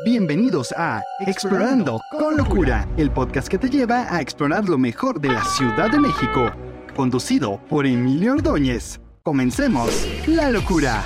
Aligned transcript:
Bienvenidos 0.00 0.72
a 0.76 1.04
Explorando 1.20 2.00
con 2.10 2.36
Locura, 2.36 2.88
el 2.96 3.12
podcast 3.12 3.46
que 3.46 3.56
te 3.56 3.70
lleva 3.70 4.12
a 4.12 4.20
explorar 4.20 4.68
lo 4.68 4.76
mejor 4.76 5.20
de 5.20 5.28
la 5.28 5.44
Ciudad 5.44 5.92
de 5.92 6.00
México, 6.00 6.50
conducido 6.96 7.60
por 7.68 7.86
Emilio 7.86 8.32
Ordóñez. 8.32 9.00
Comencemos 9.22 10.08
la 10.26 10.50
locura. 10.50 11.04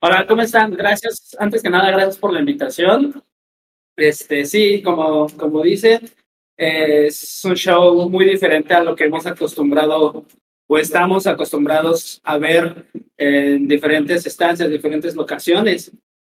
Hola, 0.00 0.26
¿cómo 0.26 0.42
están? 0.42 0.72
Gracias, 0.72 1.36
antes 1.38 1.62
que 1.62 1.70
nada, 1.70 1.92
gracias 1.92 2.18
por 2.18 2.32
la 2.32 2.40
invitación. 2.40 3.22
Este, 3.96 4.44
sí, 4.44 4.82
como, 4.82 5.28
como 5.36 5.62
dice, 5.62 6.00
es 6.56 7.44
un 7.44 7.54
show 7.54 8.08
muy 8.08 8.24
diferente 8.24 8.74
a 8.74 8.82
lo 8.82 8.94
que 8.94 9.04
hemos 9.04 9.26
acostumbrado 9.26 10.24
o 10.68 10.78
estamos 10.78 11.26
acostumbrados 11.26 12.20
a 12.24 12.38
ver 12.38 12.86
en 13.16 13.68
diferentes 13.68 14.26
estancias, 14.26 14.70
diferentes 14.70 15.14
locaciones. 15.14 15.92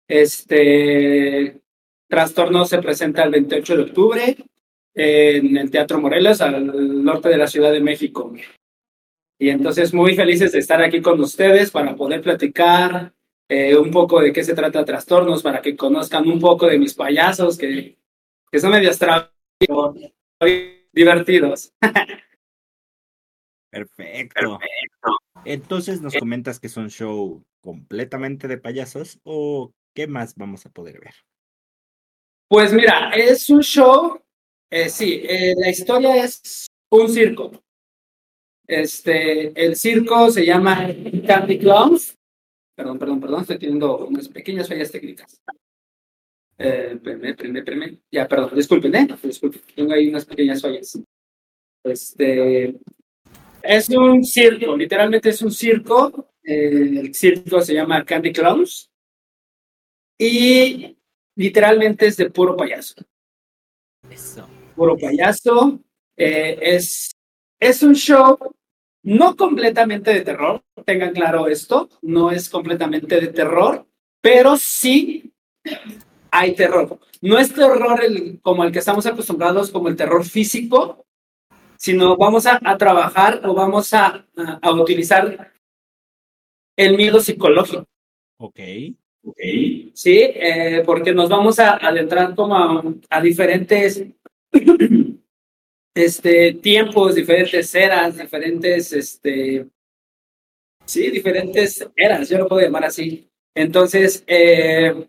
Este 0.09 1.61
trastorno 2.09 2.65
se 2.65 2.79
presenta 2.79 3.25
el 3.25 3.31
28 3.31 3.77
de 3.77 3.83
octubre 3.83 4.37
en 4.95 5.57
el 5.57 5.71
Teatro 5.71 6.01
Morelos, 6.01 6.41
al 6.41 7.05
norte 7.05 7.29
de 7.29 7.37
la 7.37 7.47
Ciudad 7.47 7.73
de 7.73 7.81
México. 7.81 8.33
Y 9.39 9.49
entonces 9.49 9.93
muy 9.93 10.15
felices 10.15 10.53
de 10.53 10.61
estar 10.61 10.81
aquí 10.83 11.01
con 11.01 11.21
ustedes 11.21 11.71
para 11.71 11.97
poder 11.97 12.23
platicar 12.23 13.13
eh, 13.49 13.77
un 13.77 13.91
poco 13.91 14.21
de 14.21 14.33
qué 14.33 14.45
se 14.45 14.55
trata 14.55 14.85
Trastornos, 14.85 15.43
para 15.43 15.61
que 15.61 15.77
conozcan 15.77 16.29
un 16.29 16.41
poco 16.41 16.67
de 16.67 16.79
mis 16.79 16.95
payasos, 16.95 17.59
que, 17.59 17.97
que 18.51 18.61
son 18.61 18.71
medio 18.71 18.91
divertidos. 20.93 21.73
Perfecto. 23.71 24.59
Entonces 25.45 26.01
nos 26.01 26.15
comentas 26.15 26.61
que 26.61 26.69
es 26.69 26.77
un 26.77 26.91
show 26.91 27.45
completamente 27.61 28.47
de 28.49 28.59
payasos 28.59 29.19
o 29.25 29.73
qué 29.95 30.07
más 30.07 30.35
vamos 30.37 30.65
a 30.67 30.71
poder 30.71 31.01
ver. 31.01 31.15
Pues 32.49 32.73
mira, 32.73 33.11
es 33.11 33.51
un 33.51 33.63
show, 33.63 34.21
eh, 34.71 34.89
sí, 34.89 35.23
eh, 35.25 35.55
la 35.57 35.71
historia 35.71 36.23
es 36.23 36.67
un 36.91 37.09
circo. 37.09 37.63
Este, 38.67 39.53
el 39.63 39.77
circo 39.77 40.31
se 40.31 40.47
llama 40.47 40.89
Candy 41.27 41.59
Clowns 41.59 42.17
Perdón, 42.75 42.99
perdón, 42.99 43.21
perdón, 43.21 43.41
estoy 43.43 43.59
teniendo 43.59 43.99
unas 43.99 44.29
pequeñas 44.29 44.69
fallas 44.69 44.91
técnicas. 44.91 45.41
Eh, 46.59 46.99
Ya, 48.11 48.29
perdón, 48.29 48.51
disculpen, 48.55 48.95
¿eh? 48.95 49.09
Disculpen, 49.23 49.61
tengo 49.75 49.93
ahí 49.93 50.09
unas 50.09 50.25
pequeñas 50.25 50.63
fallas. 50.63 50.99
Este. 51.83 52.77
Es 53.63 53.89
un 53.89 54.25
circo, 54.25 54.77
literalmente 54.77 55.31
es 55.31 55.43
un 55.43 55.51
circo. 55.51 56.29
Eh, 56.43 57.01
el 57.01 57.15
circo 57.15 57.61
se 57.61 57.75
llama 57.75 58.05
Candy 58.05 58.33
Clowns. 58.33 58.91
Y 60.19 60.97
literalmente 61.37 62.07
es 62.07 62.17
de 62.17 62.31
puro 62.31 62.57
payaso. 62.57 62.95
Eso. 64.11 64.49
Puro 64.77 64.97
payaso. 64.97 65.81
Eh, 66.17 66.59
es, 66.61 67.11
es 67.59 67.83
un 67.83 67.95
show 67.95 68.39
no 69.03 69.37
completamente 69.37 70.13
de 70.15 70.23
terror, 70.23 70.63
tengan 70.87 71.13
claro 71.13 71.47
esto, 71.47 71.89
no 72.03 72.31
es 72.31 72.49
completamente 72.49 73.21
de 73.21 73.29
terror, 73.29 73.87
pero 74.23 74.57
sí 74.57 75.35
hay 76.35 76.55
terror. 76.55 76.99
No 77.21 77.39
es 77.39 77.55
terror 77.55 78.01
como 78.43 78.65
el 78.65 78.73
que 78.73 78.81
estamos 78.81 79.07
acostumbrados, 79.07 79.71
como 79.71 79.89
el 79.89 79.95
terror 79.95 80.25
físico, 80.25 81.07
sino 81.77 82.17
vamos 82.17 82.45
a, 82.47 82.59
trabajar 82.77 83.41
o 83.45 83.55
vamos 83.55 83.95
a, 83.95 84.27
utilizar 84.77 85.53
el 86.77 86.97
miedo 86.97 87.21
psicológico. 87.21 87.87
Ok. 88.39 88.61
okay. 89.23 89.93
Sí, 89.95 90.19
eh, 90.19 90.83
porque 90.85 91.15
nos 91.15 91.29
vamos 91.29 91.61
a 91.61 91.77
adentrar 91.77 92.35
como 92.35 92.57
a, 92.57 92.83
a 93.11 93.21
diferentes 93.21 94.05
este, 95.95 96.55
tiempos, 96.55 97.15
diferentes 97.15 97.73
eras, 97.77 98.19
diferentes, 98.19 98.93
este, 98.93 99.67
sí, 100.85 101.11
diferentes 101.11 101.89
eras, 101.95 102.29
yo 102.29 102.39
lo 102.39 102.49
puedo 102.49 102.63
llamar 102.63 102.87
así. 102.87 103.31
Entonces, 103.55 104.25
eh, 104.27 105.07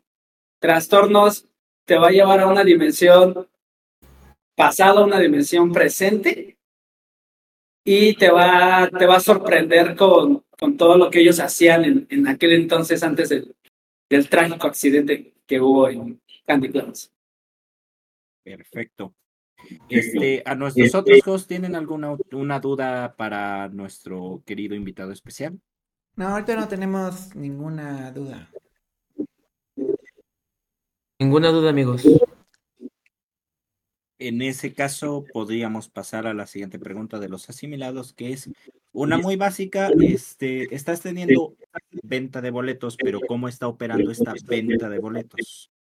trastornos 0.66 1.48
te 1.86 1.96
va 1.96 2.08
a 2.08 2.12
llevar 2.12 2.40
a 2.40 2.48
una 2.48 2.64
dimensión 2.64 3.48
pasada, 4.56 5.04
una 5.04 5.20
dimensión 5.20 5.72
presente, 5.72 6.58
y 7.84 8.16
te 8.16 8.32
va, 8.32 8.90
te 8.90 9.06
va 9.06 9.18
a 9.18 9.20
sorprender 9.20 9.96
con, 9.96 10.44
con 10.58 10.76
todo 10.76 10.98
lo 10.98 11.12
que 11.12 11.20
ellos 11.20 11.40
hacían 11.40 11.86
en, 11.86 12.08
en 12.10 12.28
aquel 12.28 12.54
entonces 12.54 13.04
antes 13.04 13.30
del, 13.30 13.56
del 14.10 14.28
trágico 14.28 14.66
accidente 14.66 15.36
que 15.46 15.62
hubo 15.62 15.88
en 15.88 16.20
Candy 16.48 16.72
Clowns. 16.72 17.12
Perfecto. 18.44 19.14
Este, 19.88 20.42
¿A 20.46 20.56
nuestros 20.56 20.96
otros 20.96 21.20
hosts 21.28 21.48
tienen 21.48 21.76
alguna 21.76 22.16
una 22.32 22.60
duda 22.60 23.16
para 23.16 23.68
nuestro 23.70 24.42
querido 24.46 24.76
invitado 24.76 25.12
especial? 25.12 25.60
No, 26.16 26.30
ahorita 26.30 26.56
no 26.56 26.68
tenemos 26.68 27.36
ninguna 27.36 28.12
duda. 28.12 28.50
Ninguna 31.20 31.50
duda, 31.50 31.70
amigos. 31.70 32.04
En 34.20 34.42
ese 34.42 34.74
caso, 34.74 35.26
podríamos 35.34 35.90
pasar 35.90 36.28
a 36.28 36.34
la 36.34 36.46
siguiente 36.46 36.80
pregunta 36.80 37.20
de 37.20 37.30
los 37.30 37.50
asimilados, 37.50 38.14
que 38.14 38.32
es 38.32 38.50
una 38.92 39.18
muy 39.18 39.36
básica. 39.36 39.90
Este, 40.00 40.74
estás 40.76 41.02
teniendo 41.02 41.56
venta 42.04 42.42
de 42.42 42.52
boletos, 42.52 42.98
pero 42.98 43.20
¿cómo 43.22 43.48
está 43.48 43.68
operando 43.68 44.12
esta 44.12 44.34
venta 44.48 44.90
de 44.90 45.00
boletos? 45.00 45.72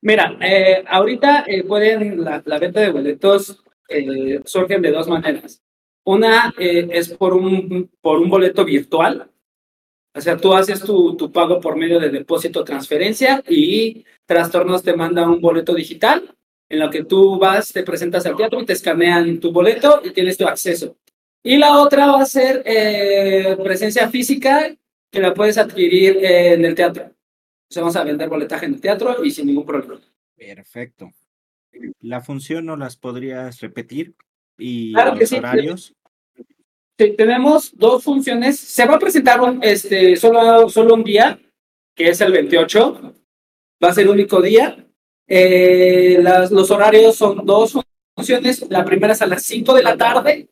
Mira, 0.00 0.36
eh, 0.40 0.84
ahorita 0.86 1.44
eh, 1.46 1.64
pueden, 1.64 2.22
la, 2.22 2.40
venta 2.60 2.80
de 2.80 2.90
boletos 2.90 3.64
eh, 3.88 4.40
surgen 4.44 4.82
de 4.82 4.92
dos 4.92 5.08
maneras. 5.08 5.62
Una 6.04 6.54
eh, 6.58 6.88
es 6.92 7.08
por 7.08 7.34
un, 7.34 7.90
por 8.00 8.20
un 8.20 8.28
boleto 8.28 8.64
virtual, 8.64 9.28
o 10.16 10.20
sea, 10.20 10.36
tú 10.36 10.54
haces 10.54 10.80
tu, 10.80 11.16
tu 11.16 11.30
pago 11.30 11.60
por 11.60 11.76
medio 11.76 12.00
de 12.00 12.10
depósito 12.10 12.64
transferencia 12.64 13.42
y 13.48 14.04
Trastornos 14.24 14.82
te 14.82 14.96
manda 14.96 15.28
un 15.28 15.40
boleto 15.40 15.74
digital 15.74 16.34
en 16.68 16.80
lo 16.80 16.90
que 16.90 17.04
tú 17.04 17.38
vas, 17.38 17.72
te 17.72 17.84
presentas 17.84 18.26
al 18.26 18.36
teatro 18.36 18.60
y 18.60 18.66
te 18.66 18.72
escanean 18.72 19.38
tu 19.38 19.52
boleto 19.52 20.00
y 20.02 20.10
tienes 20.10 20.36
tu 20.36 20.46
acceso. 20.46 20.96
Y 21.44 21.58
la 21.58 21.78
otra 21.78 22.06
va 22.06 22.22
a 22.22 22.26
ser 22.26 22.64
presencia 23.62 24.10
física 24.10 24.74
que 25.12 25.20
la 25.20 25.32
puedes 25.32 25.58
adquirir 25.58 26.18
en 26.24 26.64
el 26.64 26.74
teatro 26.74 27.12
vamos 27.74 27.96
a 27.96 28.04
vender 28.04 28.28
boletaje 28.28 28.66
en 28.66 28.74
el 28.74 28.80
teatro 28.80 29.24
y 29.24 29.30
sin 29.30 29.46
ningún 29.46 29.66
problema. 29.66 30.00
Perfecto. 30.36 31.12
¿La 32.00 32.20
función 32.20 32.66
no 32.66 32.76
las 32.76 32.96
podrías 32.96 33.60
repetir? 33.60 34.14
¿Y 34.58 34.92
los 34.92 35.32
horarios? 35.32 35.94
Tenemos 36.96 37.76
dos 37.76 38.04
funciones. 38.04 38.58
Se 38.58 38.86
va 38.86 38.94
a 38.94 38.98
presentar 38.98 39.40
un, 39.40 39.62
este, 39.62 40.16
solo, 40.16 40.68
solo 40.68 40.94
un 40.94 41.04
día, 41.04 41.38
que 41.94 42.08
es 42.08 42.20
el 42.20 42.32
28. 42.32 43.14
Va 43.82 43.88
a 43.88 43.94
ser 43.94 44.04
el 44.04 44.10
único 44.10 44.40
día. 44.40 44.86
Eh, 45.26 46.18
las, 46.22 46.50
los 46.50 46.70
horarios 46.70 47.16
son 47.16 47.44
dos 47.44 47.78
funciones. 48.14 48.64
La 48.70 48.84
primera 48.84 49.12
es 49.12 49.22
a 49.22 49.26
las 49.26 49.42
5 49.42 49.74
de 49.74 49.82
la 49.82 49.96
tarde 49.96 50.48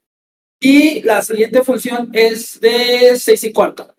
y 0.60 1.02
la 1.02 1.22
siguiente 1.22 1.62
función 1.62 2.10
es 2.12 2.60
de 2.60 3.16
6 3.16 3.44
y 3.44 3.52
cuarto. 3.52 3.94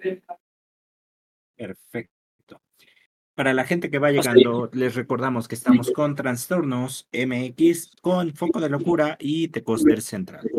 Perfecto. 1.56 2.62
Para 3.34 3.54
la 3.54 3.66
gente 3.66 3.90
que 3.90 4.00
va 4.00 4.12
llegando, 4.12 4.70
les 4.74 4.96
recordamos 4.96 5.48
que 5.48 5.56
estamos 5.56 5.92
con 5.92 6.16
Trastornos 6.16 7.08
MX, 7.12 7.98
con 8.02 8.34
Foco 8.34 8.62
de 8.62 8.70
Locura 8.70 9.18
y 9.20 9.50
Tecoster 9.50 10.02
Central. 10.02 10.50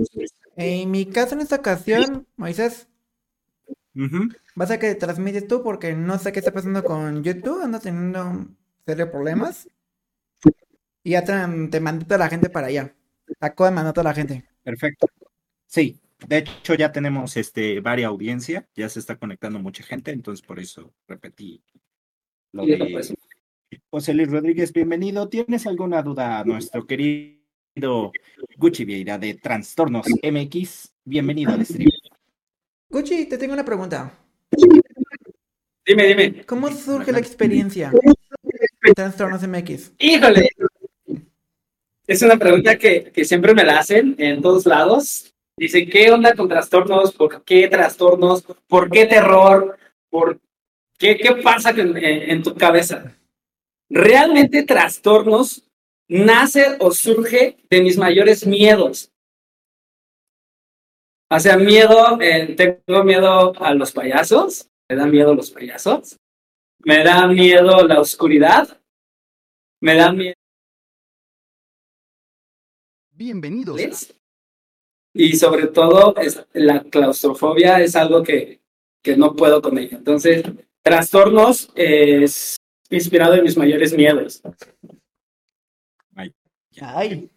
En 0.57 0.91
mi 0.91 1.07
caso, 1.07 1.35
en 1.35 1.43
esta 1.43 1.57
ocasión, 1.57 2.27
Moisés, 2.37 2.89
vas 4.55 4.71
a 4.71 4.79
que 4.79 4.95
transmites 4.95 5.47
tú 5.47 5.63
porque 5.63 5.95
no 5.95 6.19
sé 6.19 6.33
qué 6.33 6.39
está 6.39 6.51
pasando 6.51 6.83
con 6.83 7.23
YouTube, 7.23 7.63
ando 7.63 7.79
teniendo 7.79 8.47
serios 8.87 9.11
problemas. 9.11 9.69
Y 11.05 11.11
ya 11.11 11.25
te, 11.25 11.35
te 11.69 11.81
mandé 11.81 12.05
toda 12.07 12.19
la 12.19 12.29
gente 12.29 12.49
para 12.49 12.69
allá. 12.69 12.95
Acabo 13.39 13.69
de 13.69 13.75
mandar 13.75 13.93
toda 13.93 14.05
la 14.05 14.15
gente. 14.15 14.45
Perfecto. 14.63 15.07
Sí, 15.67 16.01
de 16.27 16.39
hecho 16.39 16.75
ya 16.75 16.91
tenemos 16.91 17.37
este 17.37 17.81
varia 17.81 18.07
audiencia, 18.07 18.67
ya 18.75 18.89
se 18.89 18.99
está 18.99 19.17
conectando 19.17 19.59
mucha 19.59 19.85
gente, 19.85 20.11
entonces 20.11 20.45
por 20.45 20.59
eso 20.59 20.95
repetí 21.07 21.63
José 23.91 24.15
Luis 24.15 24.31
Rodríguez, 24.31 24.73
bienvenido. 24.73 25.29
¿Tienes 25.29 25.67
alguna 25.67 26.03
duda, 26.03 26.43
nuestro 26.45 26.87
querido 26.87 27.46
Gucci 28.57 28.87
Vieira 28.87 29.19
de 29.19 29.35
Trastornos 29.35 30.07
MX? 30.23 30.95
Bienvenido 31.05 31.53
al 31.53 31.67
stream. 31.67 31.91
Gucci, 32.89 33.27
te 33.27 33.37
tengo 33.37 33.53
una 33.53 33.67
pregunta. 33.67 34.19
Dime, 35.85 36.07
dime. 36.07 36.45
¿Cómo 36.47 36.71
surge 36.71 37.13
la 37.13 37.19
experiencia 37.19 37.93
Trastornos 38.95 39.47
MX? 39.47 39.93
Híjole. 39.99 40.49
Es 42.07 42.23
una 42.23 42.39
pregunta 42.39 42.79
que, 42.79 43.13
que 43.13 43.27
siempre 43.27 43.53
me 43.53 43.65
la 43.65 43.81
hacen 43.81 44.15
en 44.17 44.41
todos 44.41 44.65
lados. 44.65 45.35
Dice, 45.59 45.87
¿qué 45.87 46.11
onda 46.11 46.35
con 46.35 46.49
trastornos? 46.49 47.13
¿Por 47.13 47.45
qué 47.45 47.69
trastornos? 47.69 48.43
¿Por 48.67 48.91
qué 48.91 49.05
terror? 49.05 49.77
¿Por 50.09 50.41
qué, 50.97 51.19
qué 51.19 51.35
pasa 51.43 51.71
en, 51.71 51.95
en 51.99 52.43
tu 52.43 52.55
cabeza? 52.55 53.15
Realmente 53.91 54.63
trastornos 54.63 55.66
nace 56.09 56.77
o 56.81 56.91
surge 56.91 57.57
de 57.69 57.83
mis 57.83 57.97
mayores 57.97 58.47
miedos. 58.47 59.11
O 61.29 61.41
sea, 61.41 61.57
miedo, 61.57 62.21
eh, 62.21 62.55
tengo 62.55 63.03
miedo 63.03 63.53
a 63.61 63.75
los 63.75 63.91
payasos, 63.93 64.71
me 64.89 64.97
da 64.97 65.07
miedo 65.07 65.35
los 65.35 65.51
payasos, 65.51 66.19
me 66.85 67.03
da 67.03 67.27
miedo 67.27 67.87
la 67.87 68.01
oscuridad, 68.01 68.81
me 69.81 69.97
da 69.97 70.13
miedo. 70.13 70.35
Bienvenidos. 73.11 74.15
Y 75.13 75.37
sobre 75.37 75.67
todo, 75.69 76.15
la 76.53 76.85
claustrofobia 76.85 77.81
es 77.81 77.97
algo 77.97 78.23
que, 78.23 78.61
que 79.03 79.17
no 79.17 79.35
puedo 79.35 79.63
con 79.63 79.79
ella. 79.79 79.97
Entonces, 79.97 80.45
trastornos 80.83 81.73
es 81.75 82.57
inspirado 82.91 83.35
en 83.35 83.43
mis 83.43 83.57
mayores 83.57 83.95
miedos. 83.95 84.43
Ay. 86.81 87.31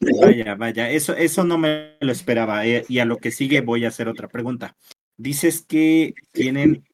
Vaya, 0.00 0.54
vaya, 0.54 0.90
eso, 0.90 1.16
eso 1.16 1.44
no 1.44 1.58
me 1.58 1.96
lo 2.00 2.12
esperaba. 2.12 2.66
Eh, 2.66 2.84
y 2.88 2.98
a 2.98 3.04
lo 3.04 3.18
que 3.18 3.30
sigue 3.30 3.60
voy 3.60 3.84
a 3.84 3.88
hacer 3.88 4.08
otra 4.08 4.28
pregunta. 4.28 4.76
Dices 5.16 5.62
que 5.62 6.14
tienen, 6.32 6.84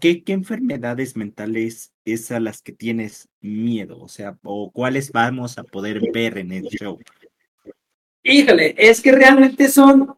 ¿qué, 0.00 0.22
qué 0.24 0.32
enfermedades 0.32 1.16
mentales 1.16 1.92
es 2.04 2.30
a 2.30 2.40
las 2.40 2.62
que 2.62 2.72
tienes 2.72 3.28
miedo? 3.40 4.00
O 4.00 4.08
sea, 4.08 4.38
o 4.42 4.70
cuáles 4.70 5.12
vamos 5.12 5.58
a 5.58 5.64
poder 5.64 6.00
ver 6.12 6.38
en 6.38 6.52
el 6.52 6.64
show. 6.64 6.98
Híjole, 8.22 8.74
es 8.76 9.00
que 9.00 9.12
realmente 9.12 9.68
son, 9.68 10.14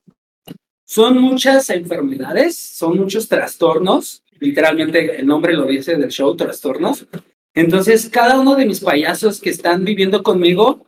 son 0.84 1.18
muchas 1.18 1.70
enfermedades, 1.70 2.56
son 2.56 2.98
muchos 2.98 3.28
trastornos. 3.28 4.22
Literalmente 4.38 5.20
el 5.20 5.26
nombre 5.26 5.54
lo 5.54 5.66
dice 5.66 5.96
del 5.96 6.10
show, 6.10 6.36
trastornos. 6.36 7.06
Entonces, 7.54 8.08
cada 8.08 8.40
uno 8.40 8.54
de 8.54 8.66
mis 8.66 8.80
payasos 8.80 9.40
que 9.40 9.50
están 9.50 9.84
viviendo 9.84 10.22
conmigo, 10.22 10.86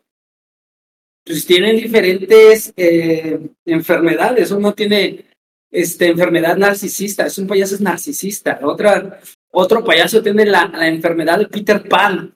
pues 1.25 1.47
tienen 1.47 1.77
diferentes 1.77 2.73
eh, 2.77 3.41
enfermedades. 3.67 4.51
Uno 4.51 4.75
tiene 4.75 5.27
este, 5.71 6.09
enfermedad 6.09 6.57
narcisista, 6.57 7.27
es 7.27 7.39
un 7.39 7.47
payaso 7.47 7.77
narcisista. 7.81 8.61
Otra, 8.63 9.21
otro 9.51 9.85
payaso 9.85 10.23
tiene 10.23 10.47
la, 10.47 10.71
enfermedad 10.89 11.39
de 11.39 11.49
Peter 11.49 11.87
Pan. 11.87 12.35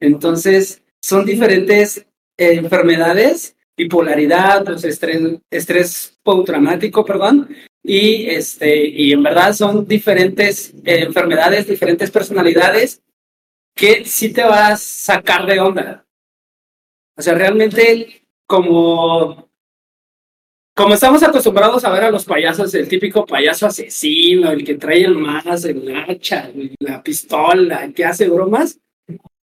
Entonces, 0.00 0.82
son 1.00 1.24
diferentes 1.24 1.98
eh, 2.36 2.54
enfermedades, 2.54 3.56
bipolaridad, 3.76 4.64
pues, 4.64 4.84
estrés, 4.84 5.20
estrés 5.50 6.18
postraumático, 6.24 7.04
perdón, 7.04 7.48
y, 7.84 8.26
este, 8.26 8.86
y 8.88 9.12
en 9.12 9.22
verdad 9.22 9.52
son 9.52 9.86
diferentes 9.86 10.72
eh, 10.84 11.02
enfermedades, 11.02 11.66
diferentes 11.66 12.10
personalidades 12.10 13.00
que 13.74 14.04
sí 14.04 14.32
te 14.32 14.42
vas 14.42 14.72
a 14.72 14.76
sacar 14.76 15.46
de 15.46 15.60
onda. 15.60 16.06
O 17.16 17.22
sea, 17.22 17.34
realmente 17.34 18.26
como, 18.46 19.50
como 20.74 20.94
estamos 20.94 21.22
acostumbrados 21.22 21.84
a 21.84 21.90
ver 21.90 22.04
a 22.04 22.10
los 22.10 22.24
payasos, 22.24 22.74
el 22.74 22.88
típico 22.88 23.26
payaso 23.26 23.66
asesino, 23.66 24.50
el 24.50 24.64
que 24.64 24.74
trae 24.74 25.04
el 25.04 25.16
más, 25.16 25.64
el 25.64 25.94
hacha, 25.94 26.50
la 26.80 27.02
pistola, 27.02 27.84
el 27.84 27.94
que 27.94 28.04
hace 28.04 28.28
bromas, 28.28 28.78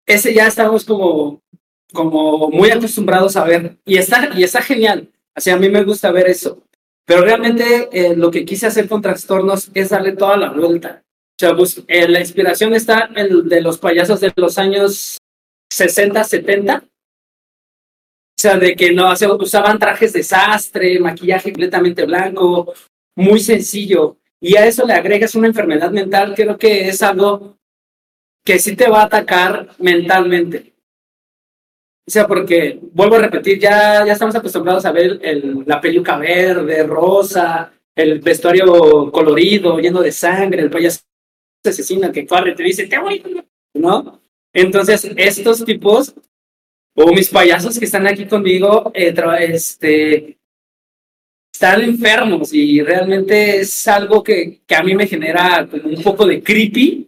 ese 0.06 0.32
ya 0.32 0.46
estamos 0.46 0.84
como, 0.84 1.42
como 1.92 2.50
muy 2.50 2.70
acostumbrados 2.70 3.36
a 3.36 3.44
ver. 3.44 3.78
Y 3.84 3.96
está, 3.96 4.30
y 4.36 4.44
está 4.44 4.62
genial. 4.62 5.10
O 5.34 5.40
sea, 5.40 5.54
a 5.54 5.58
mí 5.58 5.68
me 5.68 5.84
gusta 5.84 6.10
ver 6.12 6.28
eso. 6.28 6.62
Pero 7.04 7.22
realmente 7.22 7.88
eh, 7.92 8.16
lo 8.16 8.30
que 8.30 8.44
quise 8.44 8.66
hacer 8.66 8.88
con 8.88 9.00
trastornos 9.00 9.70
es 9.74 9.90
darle 9.90 10.12
toda 10.12 10.36
la 10.36 10.50
vuelta. 10.50 11.04
Eh, 11.38 12.08
la 12.08 12.20
inspiración 12.20 12.74
está 12.74 13.10
en 13.14 13.48
de 13.48 13.60
los 13.60 13.78
payasos 13.78 14.20
de 14.20 14.32
los 14.36 14.56
años 14.56 15.18
60, 15.70 16.24
70. 16.24 16.84
O 16.84 18.38
sea, 18.38 18.56
de 18.56 18.74
que 18.74 18.92
no 18.92 19.12
usaban 19.40 19.78
trajes 19.78 20.12
de 20.12 20.22
sastre, 20.22 20.98
maquillaje 20.98 21.52
completamente 21.52 22.04
blanco, 22.04 22.72
muy 23.16 23.40
sencillo. 23.40 24.18
Y 24.40 24.56
a 24.56 24.66
eso 24.66 24.86
le 24.86 24.94
agregas 24.94 25.34
una 25.34 25.48
enfermedad 25.48 25.90
mental, 25.90 26.34
creo 26.34 26.56
que 26.56 26.88
es 26.88 27.02
algo 27.02 27.56
que 28.44 28.58
sí 28.58 28.76
te 28.76 28.88
va 28.88 29.02
a 29.02 29.06
atacar 29.06 29.70
mentalmente. 29.78 30.74
O 32.06 32.10
sea, 32.10 32.26
porque, 32.26 32.78
vuelvo 32.92 33.16
a 33.16 33.20
repetir, 33.20 33.58
ya, 33.58 34.06
ya 34.06 34.12
estamos 34.12 34.36
acostumbrados 34.36 34.84
a 34.84 34.92
ver 34.92 35.18
el, 35.22 35.64
la 35.66 35.80
peluca 35.80 36.16
verde, 36.16 36.84
rosa, 36.84 37.72
el 37.96 38.20
vestuario 38.20 39.10
colorido, 39.10 39.78
lleno 39.78 40.00
de 40.02 40.12
sangre, 40.12 40.62
el 40.62 40.70
payaso 40.70 41.00
asesino 41.70 42.12
que 42.12 42.26
corre 42.26 42.54
te 42.54 42.62
dice, 42.62 42.86
te 42.86 42.98
voy, 42.98 43.22
¿no? 43.74 44.20
Entonces, 44.52 45.10
estos 45.16 45.64
tipos, 45.64 46.14
o 46.94 47.12
mis 47.12 47.28
payasos 47.28 47.78
que 47.78 47.84
están 47.84 48.06
aquí 48.06 48.26
conmigo, 48.26 48.90
eh, 48.94 49.14
este, 49.50 50.38
están 51.52 51.82
enfermos 51.82 52.54
y 52.54 52.80
realmente 52.80 53.60
es 53.60 53.86
algo 53.86 54.22
que, 54.22 54.62
que 54.66 54.74
a 54.74 54.82
mí 54.82 54.94
me 54.94 55.06
genera 55.06 55.68
como 55.70 55.90
un 55.90 56.02
poco 56.02 56.26
de 56.26 56.42
creepy 56.42 57.06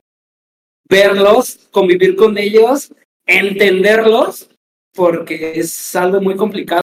verlos, 0.91 1.69
convivir 1.71 2.17
con 2.17 2.37
ellos, 2.37 2.93
entenderlos, 3.27 4.51
porque 4.95 5.53
es 5.55 5.97
algo 5.97 6.21
muy 6.21 6.37
complicado. 6.37 6.83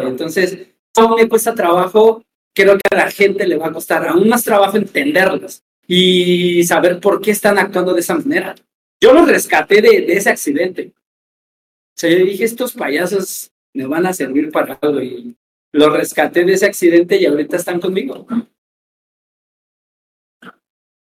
Entonces, 0.00 0.68
aún 0.96 1.16
me 1.16 1.28
cuesta 1.28 1.54
trabajo, 1.54 2.22
creo 2.54 2.78
que 2.78 2.96
a 2.96 2.96
la 2.96 3.10
gente 3.10 3.46
le 3.46 3.56
va 3.56 3.66
a 3.66 3.72
costar 3.72 4.08
aún 4.08 4.28
más 4.28 4.42
trabajo 4.42 4.76
entenderlos 4.76 5.62
y 5.86 6.64
saber 6.64 7.00
por 7.00 7.20
qué 7.20 7.30
están 7.30 7.58
actuando 7.58 7.94
de 7.94 8.00
esa 8.00 8.16
manera. 8.16 8.54
Yo 9.00 9.12
los 9.12 9.28
rescaté 9.28 9.82
de, 9.82 10.12
ese 10.12 10.30
accidente. 10.30 10.92
O 10.96 11.96
sea, 11.96 12.10
yo 12.10 12.24
dije, 12.24 12.44
estos 12.44 12.72
payasos 12.72 13.52
me 13.72 13.86
van 13.86 14.06
a 14.06 14.12
servir 14.12 14.50
para 14.50 14.74
algo 14.74 15.00
y 15.02 15.36
los 15.72 15.92
rescaté 15.92 16.44
de 16.44 16.54
ese 16.54 16.66
accidente 16.66 17.20
y 17.20 17.26
ahorita 17.26 17.56
están 17.56 17.80
conmigo. 17.80 18.26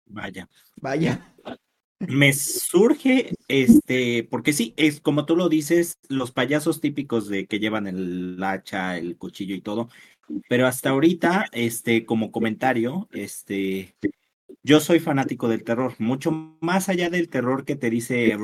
Vaya. 0.06 0.48
Vaya. 0.76 1.34
Me 1.98 2.32
surge, 2.32 3.34
este, 3.48 4.26
porque 4.30 4.54
sí, 4.54 4.72
es 4.78 5.00
como 5.00 5.26
tú 5.26 5.36
lo 5.36 5.50
dices, 5.50 5.98
los 6.08 6.32
payasos 6.32 6.80
típicos 6.80 7.28
de 7.28 7.46
que 7.46 7.58
llevan 7.58 7.86
el 7.86 8.42
hacha, 8.42 8.96
el 8.96 9.18
cuchillo 9.18 9.54
y 9.54 9.60
todo, 9.60 9.90
pero 10.48 10.66
hasta 10.66 10.90
ahorita, 10.90 11.48
este, 11.52 12.06
como 12.06 12.32
comentario, 12.32 13.06
este, 13.12 13.94
yo 14.62 14.80
soy 14.80 15.00
fanático 15.00 15.48
del 15.48 15.64
terror, 15.64 15.94
mucho 15.98 16.30
más 16.60 16.88
allá 16.88 17.10
del 17.10 17.28
terror 17.28 17.64
que 17.64 17.76
te 17.76 17.90
dice 17.90 18.36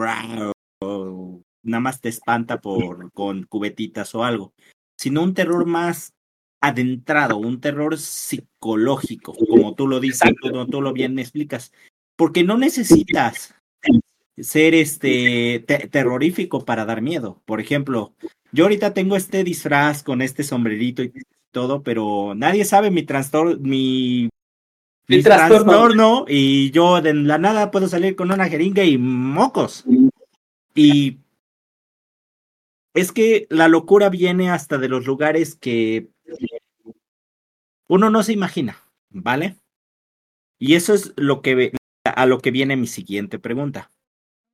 o 0.81 1.43
nada 1.63 1.81
más 1.81 2.01
te 2.01 2.09
espanta 2.09 2.61
por 2.61 3.11
con 3.13 3.45
cubetitas 3.45 4.15
o 4.15 4.25
algo, 4.25 4.55
sino 4.97 5.23
un 5.23 5.35
terror 5.35 5.67
más 5.67 6.15
adentrado, 6.61 7.37
un 7.37 7.61
terror 7.61 7.99
psicológico, 7.99 9.35
como 9.35 9.75
tú 9.75 9.87
lo 9.87 10.01
dices, 10.01 10.33
como 10.41 10.67
tú 10.67 10.81
lo 10.81 10.93
bien 10.93 11.15
me 11.15 11.23
explicas, 11.23 11.73
porque 12.17 12.45
no 12.45 12.57
necesitas 12.57 13.55
ser 14.39 14.75
este 14.75 15.65
terrorífico 15.91 16.65
para 16.65 16.85
dar 16.85 17.03
miedo. 17.03 17.43
Por 17.45 17.61
ejemplo, 17.61 18.15
yo 18.53 18.65
ahorita 18.65 18.95
tengo 18.95 19.17
este 19.17 19.45
disfraz 19.45 20.03
con 20.03 20.23
este 20.23 20.43
sombrerito 20.43 21.03
y 21.03 21.13
todo, 21.51 21.83
pero 21.83 22.35
nadie 22.35 22.65
sabe 22.65 22.91
mi 22.91 23.03
trastorno, 23.03 23.57
mi 23.59 24.29
mi 25.09 25.23
trastorno. 25.23 26.25
y 26.29 26.71
yo 26.71 27.01
de 27.01 27.15
la 27.15 27.39
nada 27.39 27.71
puedo 27.71 27.89
salir 27.89 28.17
con 28.17 28.31
una 28.31 28.49
jeringa 28.49 28.85
y 28.85 28.99
mocos. 28.99 29.85
Y 30.75 31.19
es 32.95 33.13
que 33.13 33.47
la 33.51 33.69
locura 33.69 34.09
viene 34.09 34.51
hasta 34.51 34.79
de 34.79 34.89
los 34.89 35.07
lugares 35.07 35.55
que 35.55 36.09
uno 37.89 38.11
no 38.11 38.23
se 38.23 38.33
imagina, 38.33 38.83
¿vale? 39.11 39.57
Y 40.59 40.75
eso 40.75 40.95
es 40.95 41.13
lo 41.17 41.43
que 41.43 41.73
a 42.05 42.27
lo 42.27 42.39
que 42.41 42.51
viene 42.51 42.77
mi 42.77 42.87
siguiente 42.87 43.39
pregunta. 43.39 43.91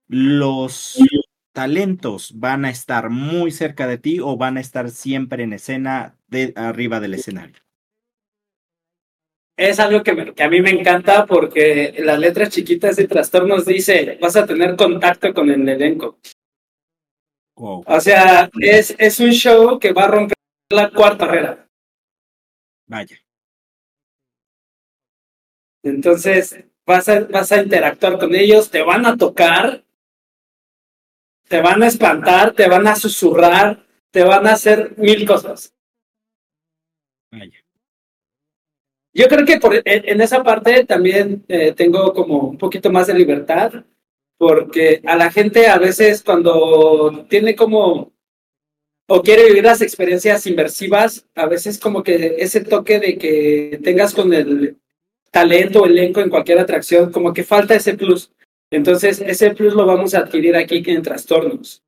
¿Los 0.09 0.99
talentos 1.52 2.32
van 2.38 2.64
a 2.64 2.71
estar 2.71 3.11
muy 3.11 3.50
cerca 3.50 3.87
de 3.87 3.99
ti 3.99 4.21
o 4.21 4.37
van 4.37 4.56
a 4.56 4.61
estar 4.61 4.90
siempre 4.90 5.44
en 5.44 5.52
escena 5.52 6.16
de 6.26 6.52
arriba 6.56 7.00
del 7.00 7.14
escenario? 7.14 7.62
Es 9.56 9.78
algo 9.80 10.02
que, 10.02 10.35
que, 10.35 10.42
a 10.42 10.49
mí 10.49 10.61
me 10.61 10.71
encanta 10.71 11.26
porque 11.26 11.94
las 11.99 12.18
letras 12.18 12.50
chiquitas 12.50 12.97
de 12.97 13.06
trastornos 13.06 13.66
dice, 13.66 14.18
vas 14.21 14.37
a 14.37 14.47
tener 14.47 14.76
contacto 14.76 15.32
con 15.35 15.50
el 15.50 15.68
elenco. 15.68 16.18
O 17.54 18.00
sea, 18.00 18.50
es, 18.61 18.94
es 18.99 19.21
un 19.21 19.30
show 19.30 19.78
que 19.78 19.92
va 19.92 20.04
a 20.04 20.09
romper 20.09 20.37
la 20.71 20.90
cuarta 20.90 21.26
barrera. 21.26 21.68
Vaya. 22.87 23.16
Entonces, 25.82 26.64
vas 26.87 27.09
a, 27.09 27.21
vas 27.21 27.52
a 27.52 27.62
interactuar 27.62 28.18
con 28.18 28.35
ellos, 28.35 28.71
te 28.71 28.82
van 28.82 29.06
a 29.06 29.16
tocar, 29.16 29.85
te 31.49 31.61
van 31.61 31.82
a 31.82 31.88
espantar, 31.88 32.52
te 32.52 32.68
van 32.68 32.87
a 32.87 32.97
susurrar, 32.97 33.87
te 34.11 34.25
van 34.25 34.47
a 34.47 34.52
hacer 34.52 34.97
mil 34.97 35.26
cosas. 35.26 35.75
Yo 39.14 39.28
creo 39.28 39.45
que 39.45 39.59
por, 39.59 39.83
en, 39.85 40.21
esa 40.21 40.42
parte 40.42 40.85
también 40.85 41.45
eh, 41.49 41.73
tengo 41.73 42.12
como 42.14 42.49
un 42.49 42.59
poquito 42.59 42.90
más 42.90 43.07
de 43.07 43.14
libertad, 43.14 43.85
porque 44.38 45.02
a 45.04 45.16
la 45.16 45.31
gente 45.31 45.66
a 45.69 45.78
veces 45.78 46.23
cuando 46.23 47.26
tiene 47.28 47.54
como 47.54 48.12
o 49.09 49.23
quiere 49.23 49.47
vivir 49.47 49.64
las 49.64 49.83
experiencias 49.83 50.47
inversivas, 50.47 51.26
a 51.35 51.47
veces 51.47 51.78
como 51.78 52.02
que 52.02 52.37
ese 52.38 52.62
toque 52.62 52.99
de 52.99 53.19
que 53.19 53.78
tengas 53.85 54.14
con 54.14 54.33
el 54.33 54.78
talento 55.31 55.83
o 55.83 55.87
elenco 55.87 56.21
en 56.21 56.31
cualquier 56.31 56.59
atracción, 56.61 57.12
como 57.12 57.35
que 57.35 57.45
falta 57.45 57.75
ese 57.75 57.95
plus. 57.95 58.33
Entonces, 58.71 59.21
ese 59.21 59.54
plus 59.54 59.75
lo 59.75 59.85
vamos 59.85 60.14
a 60.14 60.21
adquirir 60.21 60.57
aquí 60.57 60.83
en 60.87 61.02
Trastornos. 61.02 61.83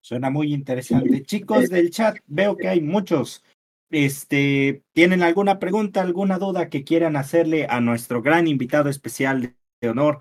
Suena 0.00 0.30
muy 0.30 0.54
interesante. 0.54 1.22
Chicos 1.24 1.68
del 1.68 1.90
chat, 1.90 2.16
veo 2.26 2.56
que 2.56 2.68
hay 2.68 2.80
muchos. 2.80 3.44
Este, 3.90 4.84
¿tienen 4.92 5.22
alguna 5.22 5.58
pregunta, 5.58 6.00
alguna 6.00 6.38
duda 6.38 6.68
que 6.68 6.84
quieran 6.84 7.16
hacerle 7.16 7.66
a 7.68 7.80
nuestro 7.80 8.22
gran 8.22 8.46
invitado 8.46 8.88
especial 8.88 9.56
de 9.80 9.88
honor, 9.88 10.20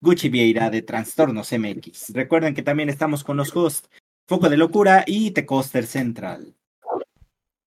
Gucci 0.00 0.28
Vieira 0.28 0.70
de 0.70 0.82
Trastornos 0.82 1.52
MX? 1.52 2.14
Recuerden 2.14 2.54
que 2.54 2.62
también 2.62 2.88
estamos 2.88 3.24
con 3.24 3.36
los 3.36 3.54
hosts 3.56 3.90
Foco 4.28 4.48
de 4.48 4.56
Locura 4.56 5.04
y 5.06 5.32
Tecoster 5.32 5.86
Central. 5.86 6.54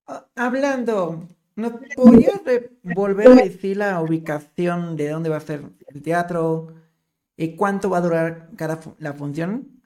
Ah, 0.07 0.25
hablando 0.35 1.27
¿Nos 1.55 1.71
podrías 1.95 2.41
volver 2.83 3.27
a 3.27 3.35
decir 3.35 3.77
la 3.77 4.01
ubicación 4.01 4.97
de 4.97 5.09
dónde 5.09 5.29
va 5.29 5.37
a 5.37 5.41
ser 5.41 5.61
el 5.87 6.01
teatro 6.01 6.73
y 7.37 7.55
cuánto 7.55 7.89
va 7.89 7.99
a 7.99 8.01
durar 8.01 8.49
cada 8.57 8.79
la 8.99 9.13
función? 9.13 9.81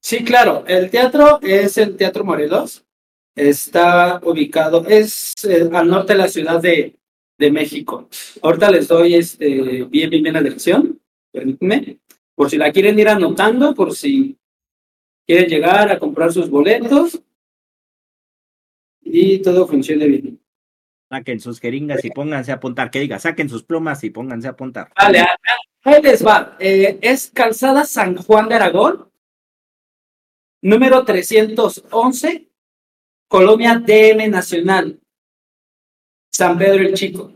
Sí, 0.00 0.24
claro. 0.24 0.64
El 0.68 0.88
teatro 0.90 1.40
es 1.42 1.76
el 1.78 1.96
Teatro 1.96 2.24
Morelos. 2.24 2.86
Está 3.34 4.20
ubicado, 4.24 4.84
es 4.86 5.34
eh, 5.44 5.68
al 5.72 5.88
norte 5.88 6.12
de 6.12 6.18
la 6.18 6.28
Ciudad 6.28 6.60
de, 6.60 6.96
de, 7.38 7.50
México. 7.50 8.08
Ahorita 8.42 8.70
les 8.70 8.88
doy 8.88 9.14
este, 9.14 9.84
bien, 9.84 10.10
bien, 10.10 10.22
bien 10.22 10.34
la 10.34 10.42
dirección. 10.42 11.00
Permítanme. 11.32 11.98
Por 12.34 12.50
si 12.50 12.56
la 12.56 12.72
quieren 12.72 12.98
ir 12.98 13.08
anotando, 13.08 13.74
por 13.74 13.94
si 13.94 14.36
quieren 15.26 15.48
llegar 15.48 15.90
a 15.90 15.98
comprar 15.98 16.32
sus 16.32 16.50
boletos 16.50 17.22
y 19.02 19.38
todo 19.38 19.66
funcione 19.66 20.06
bien. 20.06 20.40
Saquen 21.08 21.40
sus 21.40 21.60
jeringas 21.60 22.04
y 22.04 22.10
pónganse 22.10 22.52
a 22.52 22.56
apuntar. 22.56 22.90
Que 22.90 23.00
diga, 23.00 23.18
saquen 23.18 23.48
sus 23.48 23.64
plumas 23.64 24.02
y 24.04 24.10
pónganse 24.10 24.48
a 24.48 24.52
apuntar. 24.52 24.92
Vale, 24.96 25.26
ahí 25.82 26.02
les 26.02 26.24
va. 26.24 26.56
Eh, 26.60 26.98
es 27.00 27.30
Calzada 27.34 27.84
San 27.84 28.16
Juan 28.16 28.48
de 28.48 28.54
Aragón, 28.54 29.10
número 30.62 31.04
311, 31.04 32.49
Colonia 33.30 33.78
DM 33.78 34.28
Nacional, 34.28 34.98
San 36.32 36.58
Pedro 36.58 36.82
el 36.82 36.94
Chico. 36.94 37.32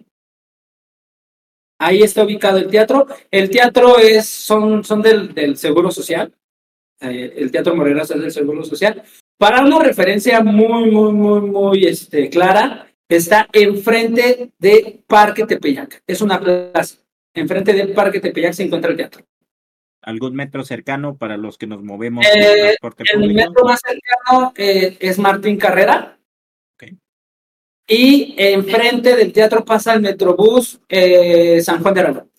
Ahí 1.79 2.03
está 2.03 2.25
ubicado 2.25 2.59
el 2.59 2.67
teatro. 2.67 3.07
El 3.31 3.49
teatro 3.49 3.99
es, 3.99 4.27
son, 4.27 4.83
son 4.83 5.03
del, 5.03 5.33
del 5.33 5.57
Seguro 5.57 5.93
Social. 5.93 6.35
Eh, 7.01 7.35
el 7.37 7.53
Teatro 7.53 7.77
Morelos 7.77 8.11
es 8.11 8.21
del 8.21 8.33
Seguro 8.33 8.65
Social. 8.65 9.05
Para 9.39 9.65
una 9.65 9.79
referencia 9.79 10.43
muy, 10.43 10.91
muy, 10.91 11.13
muy, 11.13 11.41
muy 11.43 11.85
este, 11.87 12.29
clara, 12.29 12.93
está 13.09 13.49
enfrente 13.53 14.51
de 14.59 15.01
Parque 15.07 15.47
Tepeyac. 15.47 16.03
Es 16.09 16.21
una 16.21 16.41
plaza. 16.41 16.97
Enfrente 17.33 17.73
del 17.73 17.93
Parque 17.93 18.19
Tepeyac 18.19 18.53
se 18.53 18.65
encuentra 18.65 18.91
el 18.91 18.97
teatro. 18.97 19.25
¿Algún 20.05 20.35
metro 20.35 20.65
cercano 20.65 21.17
para 21.17 21.39
los 21.39 21.57
que 21.57 21.67
nos 21.67 21.83
movemos? 21.83 22.27
Eh, 22.27 22.77
el 23.15 23.35
metro 23.35 23.65
más 23.65 23.81
cercano 23.81 24.53
eh, 24.57 24.99
es 25.01 25.19
Martín 25.19 25.57
Carrera. 25.57 26.19
Y 27.87 28.35
enfrente 28.39 29.15
del 29.15 29.33
teatro 29.33 29.63
pasa 29.63 29.93
el 29.93 30.01
Metrobús 30.01 30.81
eh, 30.89 31.61
San 31.61 31.83
Juan 31.83 31.93
de 31.93 32.01
Aragón. 32.01 32.31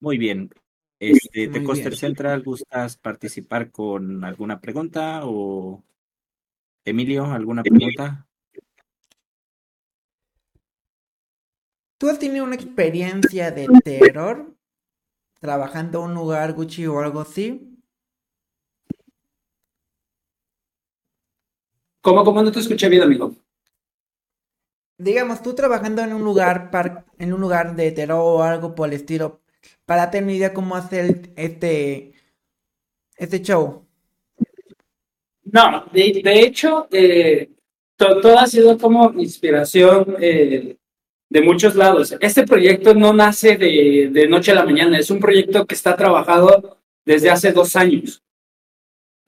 Muy 0.00 0.16
bien. 0.16 0.50
Este, 0.98 1.48
de 1.48 1.62
Coster 1.62 1.96
Central, 1.96 2.42
¿gustas 2.42 2.96
participar 2.96 3.70
con 3.70 4.24
alguna 4.24 4.60
pregunta 4.60 5.22
o 5.24 5.82
Emilio, 6.84 7.26
alguna 7.26 7.62
pregunta? 7.62 8.26
¿Tú 11.98 12.08
has 12.08 12.18
tenido 12.18 12.44
una 12.44 12.54
experiencia 12.54 13.50
de 13.50 13.66
terror 13.84 14.54
trabajando 15.42 15.98
en 15.98 16.10
un 16.10 16.14
lugar 16.14 16.52
Gucci 16.52 16.86
o 16.86 17.00
algo 17.00 17.20
así? 17.20 17.76
¿Cómo, 22.00 22.24
cómo 22.24 22.42
no 22.42 22.52
te 22.52 22.60
escuché 22.60 22.88
bien, 22.88 23.02
amigo? 23.02 23.34
Digamos, 24.98 25.42
tú 25.42 25.52
trabajando 25.52 26.00
en 26.02 26.12
un 26.12 26.22
lugar 26.22 26.70
en 27.18 27.32
un 27.32 27.40
lugar 27.40 27.74
de 27.74 27.90
terror 27.90 28.20
o 28.20 28.42
algo 28.44 28.76
por 28.76 28.88
el 28.88 28.94
estilo, 28.94 29.40
para 29.84 30.12
tener 30.12 30.36
idea 30.36 30.54
cómo 30.54 30.76
hacer 30.76 31.32
este, 31.34 32.12
este 33.16 33.42
show. 33.42 33.84
No, 35.42 35.86
de, 35.92 36.22
hecho, 36.24 36.86
eh, 36.92 37.50
todo, 37.96 38.38
ha 38.38 38.46
sido 38.46 38.78
como 38.78 39.12
inspiración 39.14 40.16
eh, 40.20 40.76
de 41.32 41.40
muchos 41.40 41.74
lados. 41.74 42.14
Este 42.20 42.46
proyecto 42.46 42.94
no 42.94 43.14
nace 43.14 43.56
de, 43.56 44.10
de 44.12 44.28
noche 44.28 44.52
a 44.52 44.56
la 44.56 44.66
mañana, 44.66 44.98
es 44.98 45.10
un 45.10 45.18
proyecto 45.18 45.66
que 45.66 45.74
está 45.74 45.96
trabajado 45.96 46.78
desde 47.06 47.30
hace 47.30 47.52
dos 47.52 47.74
años. 47.74 48.22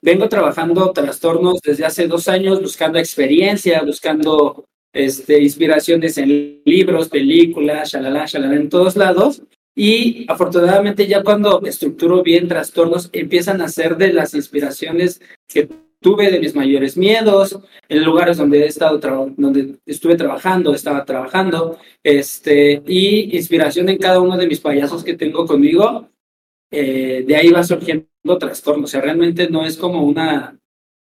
Vengo 0.02 0.28
trabajando 0.28 0.92
trastornos 0.92 1.60
desde 1.62 1.86
hace 1.86 2.06
dos 2.06 2.28
años, 2.28 2.60
buscando 2.60 2.98
experiencia, 2.98 3.82
buscando 3.82 4.66
este, 4.92 5.42
inspiraciones 5.42 6.18
en 6.18 6.60
libros, 6.66 7.08
películas, 7.08 7.92
shalala, 7.92 8.26
shalala, 8.26 8.56
en 8.56 8.68
todos 8.68 8.96
lados. 8.96 9.40
Y 9.74 10.26
afortunadamente 10.28 11.06
ya 11.06 11.22
cuando 11.22 11.62
estructuro 11.62 12.22
bien 12.22 12.48
trastornos, 12.48 13.08
empiezan 13.14 13.62
a 13.62 13.68
ser 13.68 13.96
de 13.96 14.12
las 14.12 14.34
inspiraciones 14.34 15.22
que 15.48 15.70
tuve 16.04 16.30
de 16.30 16.38
mis 16.38 16.54
mayores 16.54 16.98
miedos, 16.98 17.58
en 17.88 18.04
lugares 18.04 18.36
donde 18.36 18.60
he 18.60 18.66
estado 18.66 18.98
donde 18.98 19.78
estuve 19.86 20.16
trabajando, 20.16 20.74
estaba 20.74 21.02
trabajando, 21.06 21.78
este, 22.02 22.82
y 22.86 23.34
inspiración 23.34 23.88
en 23.88 23.96
cada 23.96 24.20
uno 24.20 24.36
de 24.36 24.46
mis 24.46 24.60
payasos 24.60 25.02
que 25.02 25.14
tengo 25.14 25.46
conmigo, 25.46 26.10
eh, 26.70 27.24
de 27.26 27.36
ahí 27.36 27.48
va 27.48 27.64
surgiendo 27.64 28.06
trastorno. 28.38 28.84
O 28.84 28.86
sea, 28.86 29.00
realmente 29.00 29.48
no 29.48 29.64
es 29.64 29.78
como 29.78 30.04
una 30.04 30.58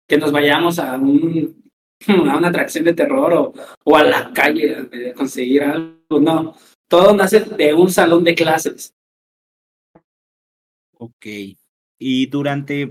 que 0.08 0.18
nos 0.18 0.30
vayamos 0.30 0.78
a 0.78 0.96
un 0.96 1.64
a 2.06 2.36
una 2.36 2.48
atracción 2.48 2.84
de 2.84 2.94
terror 2.94 3.32
o, 3.32 3.52
o 3.82 3.96
a 3.96 4.04
la 4.04 4.32
calle 4.32 4.76
a 4.76 5.14
conseguir 5.14 5.64
algo, 5.64 6.20
no. 6.20 6.54
Todo 6.88 7.12
nace 7.12 7.40
de 7.40 7.74
un 7.74 7.90
salón 7.90 8.22
de 8.22 8.36
clases. 8.36 8.94
Ok. 10.92 11.26
Y 11.98 12.26
durante, 12.26 12.88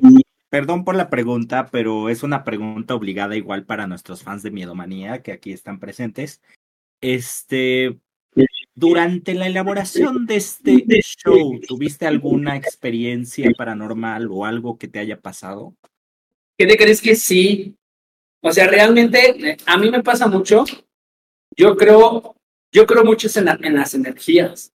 perdón 0.55 0.85
por 0.85 0.95
la 0.95 1.09
pregunta, 1.09 1.67
pero 1.69 2.07
es 2.07 2.23
una 2.23 2.45
pregunta 2.45 2.95
obligada 2.95 3.35
igual 3.35 3.65
para 3.65 3.87
nuestros 3.87 4.23
fans 4.23 4.41
de 4.41 4.51
Miedomanía 4.51 5.21
que 5.21 5.33
aquí 5.33 5.51
están 5.51 5.81
presentes. 5.81 6.41
Este, 7.01 7.99
durante 8.73 9.33
la 9.33 9.47
elaboración 9.47 10.25
de 10.25 10.37
este 10.37 10.85
show, 11.01 11.59
¿tuviste 11.67 12.07
alguna 12.07 12.55
experiencia 12.55 13.51
paranormal 13.57 14.29
o 14.31 14.45
algo 14.45 14.77
que 14.77 14.87
te 14.87 14.99
haya 14.99 15.19
pasado? 15.19 15.75
¿Qué 16.57 16.65
te 16.65 16.77
crees 16.77 17.01
que 17.01 17.17
sí? 17.17 17.75
O 18.41 18.53
sea, 18.53 18.67
realmente 18.67 19.57
a 19.65 19.77
mí 19.77 19.91
me 19.91 20.03
pasa 20.03 20.25
mucho. 20.29 20.63
Yo 21.57 21.75
creo 21.75 22.33
yo 22.71 22.85
creo 22.85 23.03
mucho 23.03 23.27
en, 23.37 23.75
las 23.75 23.93
energías. 23.93 24.71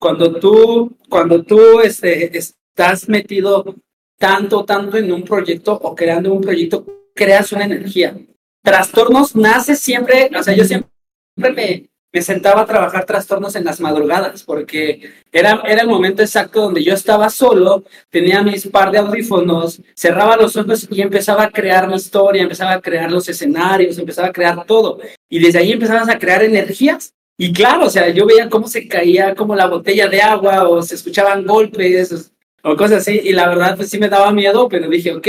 Cuando 0.00 0.40
tú, 0.40 0.96
cuando 1.10 1.42
tú 1.42 1.80
este, 1.80 2.38
estás 2.38 3.06
metido 3.06 3.76
tanto, 4.18 4.64
tanto 4.64 4.96
en 4.96 5.12
un 5.12 5.22
proyecto 5.22 5.72
o 5.72 5.94
creando 5.94 6.32
un 6.32 6.42
proyecto, 6.42 6.84
creas 7.14 7.52
una 7.52 7.64
energía. 7.64 8.16
Trastornos 8.62 9.34
nace 9.34 9.76
siempre, 9.76 10.30
o 10.36 10.42
sea, 10.42 10.54
yo 10.54 10.64
siempre 10.64 10.90
me, 11.36 11.88
me 12.12 12.22
sentaba 12.22 12.62
a 12.62 12.66
trabajar 12.66 13.04
trastornos 13.04 13.54
en 13.54 13.64
las 13.64 13.80
madrugadas, 13.80 14.42
porque 14.42 15.12
era, 15.30 15.62
era 15.66 15.82
el 15.82 15.88
momento 15.88 16.22
exacto 16.22 16.62
donde 16.62 16.82
yo 16.82 16.94
estaba 16.94 17.30
solo, 17.30 17.84
tenía 18.10 18.42
mis 18.42 18.66
par 18.66 18.90
de 18.90 18.98
audífonos, 18.98 19.80
cerraba 19.94 20.36
los 20.36 20.56
ojos 20.56 20.88
y 20.90 21.00
empezaba 21.00 21.44
a 21.44 21.50
crear 21.50 21.86
mi 21.86 21.94
historia, 21.94 22.42
empezaba 22.42 22.72
a 22.72 22.80
crear 22.80 23.10
los 23.10 23.28
escenarios, 23.28 23.98
empezaba 23.98 24.28
a 24.28 24.32
crear 24.32 24.64
todo. 24.64 24.98
Y 25.28 25.38
desde 25.38 25.60
ahí 25.60 25.72
empezabas 25.72 26.08
a 26.08 26.18
crear 26.18 26.42
energías. 26.42 27.14
Y 27.36 27.52
claro, 27.52 27.86
o 27.86 27.90
sea, 27.90 28.08
yo 28.08 28.26
veía 28.26 28.50
cómo 28.50 28.66
se 28.66 28.88
caía 28.88 29.34
como 29.36 29.54
la 29.54 29.68
botella 29.68 30.08
de 30.08 30.20
agua 30.20 30.68
o 30.68 30.82
se 30.82 30.96
escuchaban 30.96 31.46
golpes 31.46 32.32
o 32.70 32.76
cosas 32.76 32.98
así. 33.02 33.20
Y 33.22 33.32
la 33.32 33.48
verdad, 33.48 33.76
pues 33.76 33.90
sí 33.90 33.98
me 33.98 34.08
daba 34.08 34.32
miedo, 34.32 34.68
pero 34.68 34.88
dije, 34.88 35.12
ok, 35.12 35.28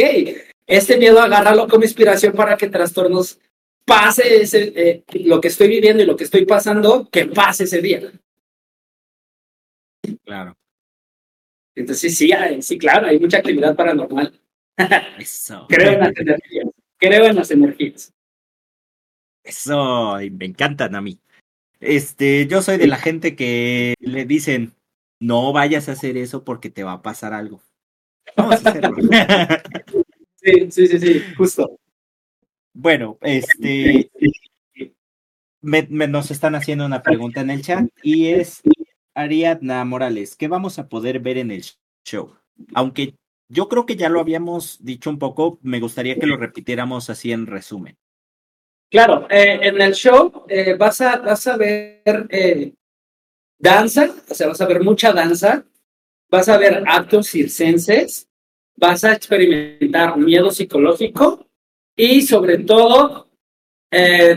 este 0.67 0.97
miedo 0.97 1.19
agárralo 1.19 1.67
como 1.67 1.83
inspiración 1.83 2.33
para 2.33 2.57
que 2.57 2.69
trastornos 2.69 3.39
pase 3.85 4.41
ese, 4.41 4.73
eh, 4.75 5.03
lo 5.25 5.41
que 5.41 5.47
estoy 5.47 5.67
viviendo 5.67 6.03
y 6.03 6.05
lo 6.05 6.15
que 6.15 6.25
estoy 6.25 6.45
pasando, 6.45 7.09
que 7.09 7.25
pase 7.25 7.63
ese 7.63 7.81
día. 7.81 8.11
Claro. 10.23 10.55
Entonces 11.75 12.15
sí, 12.15 12.31
sí, 12.61 12.77
claro, 12.77 13.07
hay 13.07 13.19
mucha 13.19 13.37
actividad 13.37 13.75
paranormal. 13.75 14.39
Eso. 15.17 15.65
Creo 15.69 15.93
en 15.93 15.99
las 15.99 16.17
energías. 16.17 16.67
Creo 16.97 17.25
en 17.25 17.35
las 17.35 17.51
energías. 17.51 18.13
Eso, 19.43 20.17
me 20.31 20.45
encantan 20.45 20.95
a 20.95 21.01
mí. 21.01 21.19
Este, 21.79 22.45
yo 22.47 22.61
soy 22.61 22.77
de 22.77 22.87
la 22.87 22.97
gente 22.97 23.35
que 23.35 23.95
le 23.99 24.25
dicen, 24.25 24.73
no 25.19 25.53
vayas 25.53 25.89
a 25.89 25.93
hacer 25.93 26.17
eso 26.17 26.43
porque 26.43 26.69
te 26.69 26.83
va 26.83 26.93
a 26.93 27.01
pasar 27.01 27.33
algo. 27.33 27.61
Vamos 28.37 28.65
a 28.65 28.69
hacerlo. 28.69 28.95
sí, 30.35 30.71
sí, 30.71 30.87
sí, 30.87 30.99
sí, 30.99 31.23
justo. 31.37 31.79
Bueno, 32.73 33.17
este, 33.21 34.09
me, 35.61 35.87
nos 35.89 36.31
están 36.31 36.55
haciendo 36.55 36.85
una 36.85 37.01
pregunta 37.01 37.41
en 37.41 37.49
el 37.49 37.61
chat 37.61 37.89
y 38.03 38.27
es 38.27 38.61
Ariadna 39.13 39.83
Morales, 39.85 40.35
¿qué 40.35 40.47
vamos 40.47 40.79
a 40.79 40.87
poder 40.87 41.19
ver 41.19 41.37
en 41.37 41.51
el 41.51 41.63
show? 42.05 42.35
Aunque 42.73 43.15
yo 43.49 43.67
creo 43.67 43.85
que 43.85 43.95
ya 43.95 44.09
lo 44.09 44.19
habíamos 44.19 44.83
dicho 44.83 45.09
un 45.09 45.19
poco, 45.19 45.59
me 45.61 45.79
gustaría 45.79 46.17
que 46.17 46.27
lo 46.27 46.37
repitiéramos 46.37 47.09
así 47.09 47.31
en 47.31 47.47
resumen. 47.47 47.97
Claro, 48.91 49.27
eh, 49.29 49.59
en 49.61 49.81
el 49.81 49.93
show 49.93 50.45
eh, 50.47 50.75
vas, 50.75 51.01
a, 51.01 51.17
vas 51.17 51.45
a 51.47 51.57
ver 51.57 52.27
eh, 52.29 52.73
danza, 53.59 54.09
o 54.29 54.33
sea, 54.33 54.47
vas 54.47 54.61
a 54.61 54.65
ver 54.65 54.81
mucha 54.81 55.11
danza, 55.13 55.65
vas 56.29 56.49
a 56.49 56.57
ver 56.57 56.83
actos 56.87 57.27
circenses, 57.27 58.27
vas 58.75 59.03
a 59.03 59.13
experimentar 59.13 60.17
miedo 60.17 60.49
psicológico 60.49 61.45
y 61.95 62.21
sobre 62.21 62.59
todo 62.59 63.27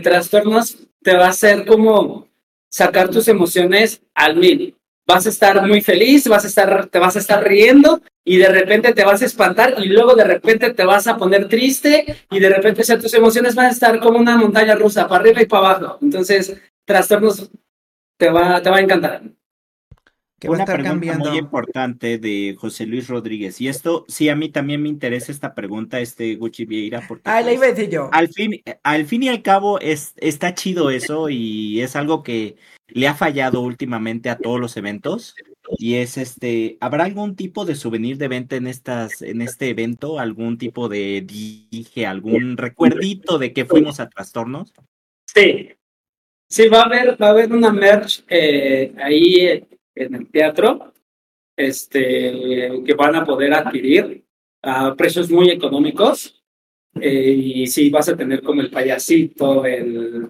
trastornos 0.03 0.77
te 1.01 1.15
va 1.15 1.27
a 1.27 1.29
hacer 1.29 1.65
como 1.65 2.27
sacar 2.69 3.09
tus 3.09 3.27
emociones 3.27 4.01
al 4.13 4.35
mil. 4.35 4.75
Vas 5.05 5.25
a 5.25 5.29
estar 5.29 5.67
muy 5.67 5.81
feliz, 5.81 6.27
vas 6.27 6.45
a 6.45 6.47
estar, 6.47 6.87
te 6.87 6.97
vas 6.97 7.15
a 7.15 7.19
estar 7.19 7.43
riendo 7.43 8.01
y 8.25 8.37
de 8.37 8.47
repente 8.47 8.93
te 8.93 9.03
vas 9.03 9.21
a 9.21 9.25
espantar 9.25 9.75
y 9.77 9.87
luego 9.87 10.15
de 10.15 10.23
repente 10.23 10.73
te 10.73 10.85
vas 10.85 11.07
a 11.07 11.17
poner 11.17 11.49
triste 11.49 12.25
y 12.31 12.39
de 12.39 12.49
repente 12.49 12.83
tus 12.97 13.13
emociones 13.13 13.53
van 13.53 13.65
a 13.67 13.71
estar 13.71 13.99
como 13.99 14.17
una 14.17 14.37
montaña 14.37 14.75
rusa, 14.75 15.07
para 15.07 15.21
arriba 15.21 15.41
y 15.41 15.45
para 15.45 15.71
abajo. 15.71 15.97
Entonces, 16.01 16.55
trastornos 16.85 17.51
te 18.17 18.29
va, 18.29 18.61
te 18.61 18.69
va 18.69 18.77
a 18.77 18.81
encantar. 18.81 19.23
Una 20.47 20.65
pregunta 20.65 21.17
muy 21.17 21.37
importante 21.37 22.17
de 22.17 22.55
José 22.57 22.85
Luis 22.85 23.07
Rodríguez. 23.07 23.61
Y 23.61 23.67
esto, 23.67 24.05
sí, 24.07 24.29
a 24.29 24.35
mí 24.35 24.49
también 24.49 24.81
me 24.81 24.89
interesa 24.89 25.31
esta 25.31 25.55
pregunta, 25.55 25.99
este 25.99 26.35
Gucci 26.35 26.65
Vieira, 26.65 27.03
porque 27.07 27.29
ah, 27.29 27.41
la 27.41 27.53
iba 27.53 27.65
a 27.65 27.69
decir 27.69 27.89
yo. 27.89 28.09
Al 28.11 28.29
fin, 28.29 28.61
al 28.83 29.05
fin 29.05 29.23
y 29.23 29.29
al 29.29 29.41
cabo, 29.41 29.79
es, 29.79 30.13
está 30.17 30.53
chido 30.53 30.89
eso 30.89 31.29
y 31.29 31.81
es 31.81 31.95
algo 31.95 32.23
que 32.23 32.57
le 32.87 33.07
ha 33.07 33.15
fallado 33.15 33.61
últimamente 33.61 34.29
a 34.29 34.37
todos 34.37 34.59
los 34.59 34.75
eventos. 34.77 35.35
Y 35.77 35.95
es 35.95 36.17
este, 36.17 36.77
¿habrá 36.81 37.05
algún 37.05 37.35
tipo 37.35 37.65
de 37.65 37.75
souvenir 37.75 38.17
de 38.17 38.27
venta 38.27 38.55
en 38.55 38.67
estas, 38.67 39.21
en 39.21 39.41
este 39.41 39.69
evento? 39.69 40.19
¿Algún 40.19 40.57
tipo 40.57 40.89
de 40.89 41.21
dije, 41.21 42.05
algún 42.05 42.57
recuerdito 42.57 43.39
de 43.39 43.53
que 43.53 43.65
fuimos 43.65 43.99
a 43.99 44.09
trastornos? 44.09 44.73
Sí. 45.25 45.69
Sí, 46.53 46.67
va 46.69 46.81
a 46.81 46.85
haber, 46.85 47.19
va 47.19 47.27
a 47.27 47.29
haber 47.31 47.51
una 47.51 47.71
merch 47.73 48.23
eh, 48.29 48.93
ahí 49.01 49.65
en 49.95 50.13
el 50.13 50.29
teatro, 50.29 50.93
este, 51.57 52.83
que 52.85 52.93
van 52.93 53.15
a 53.15 53.25
poder 53.25 53.55
adquirir 53.55 54.23
a 54.61 54.93
precios 54.93 55.31
muy 55.31 55.49
económicos. 55.49 56.43
Eh, 57.01 57.31
y 57.31 57.65
sí, 57.65 57.89
vas 57.89 58.07
a 58.09 58.15
tener 58.15 58.43
como 58.43 58.61
el 58.61 58.69
payasito, 58.69 59.65
el, 59.65 60.29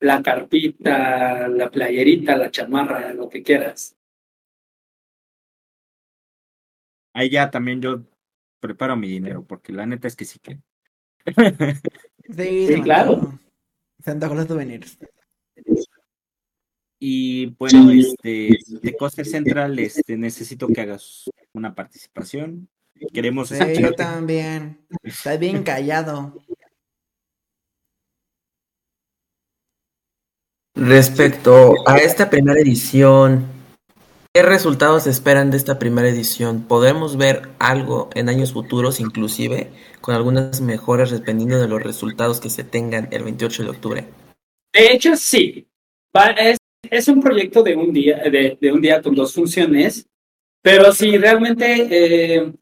la 0.00 0.22
carpita, 0.22 1.48
la 1.48 1.70
playerita, 1.70 2.36
la 2.36 2.50
chamarra, 2.50 3.14
lo 3.14 3.30
que 3.30 3.42
quieras. 3.42 3.96
Ahí 7.14 7.30
ya 7.30 7.50
también 7.50 7.80
yo 7.80 8.02
preparo 8.60 8.94
mi 8.94 9.08
dinero, 9.08 9.42
porque 9.48 9.72
la 9.72 9.86
neta 9.86 10.06
es 10.06 10.16
que 10.16 10.26
sí 10.26 10.38
que. 10.38 10.58
sí, 12.28 12.82
claro. 12.82 13.40
Santa 14.00 14.28
Claus 14.28 14.48
de 14.48 14.54
venir. 14.54 14.84
Y 17.04 17.46
bueno, 17.58 17.90
este, 17.90 18.58
de 18.68 18.96
Costa 18.96 19.24
Central, 19.24 19.76
este, 19.80 20.16
necesito 20.16 20.68
que 20.68 20.82
hagas 20.82 21.28
una 21.52 21.74
participación. 21.74 22.68
Queremos 23.12 23.48
sí, 23.48 23.56
yo 23.80 23.92
también. 23.92 24.86
Estás 25.02 25.40
bien 25.40 25.64
callado. 25.64 26.32
Respecto 30.76 31.74
a 31.86 31.98
esta 31.98 32.30
primera 32.30 32.60
edición, 32.60 33.46
¿qué 34.32 34.42
resultados 34.42 35.08
esperan 35.08 35.50
de 35.50 35.56
esta 35.56 35.80
primera 35.80 36.08
edición? 36.08 36.62
¿Podemos 36.62 37.16
ver 37.16 37.50
algo 37.58 38.10
en 38.14 38.28
años 38.28 38.52
futuros, 38.52 39.00
inclusive, 39.00 39.72
con 40.00 40.14
algunas 40.14 40.60
mejoras 40.60 41.10
dependiendo 41.10 41.58
de 41.58 41.66
los 41.66 41.82
resultados 41.82 42.40
que 42.40 42.48
se 42.48 42.62
tengan 42.64 43.08
el 43.10 43.24
28 43.24 43.64
de 43.64 43.70
octubre? 43.70 44.21
De 44.72 44.92
hecho, 44.92 45.16
sí. 45.16 45.66
Es, 46.38 46.58
es 46.90 47.08
un 47.08 47.20
proyecto 47.20 47.62
de 47.62 47.76
un 47.76 47.92
día, 47.92 48.18
de, 48.18 48.56
de, 48.60 48.72
un 48.72 48.80
día 48.80 49.00
con 49.00 49.14
dos 49.14 49.34
funciones, 49.34 50.06
pero 50.62 50.92
si 50.92 51.16
realmente 51.16 51.88
eh, 51.90 52.52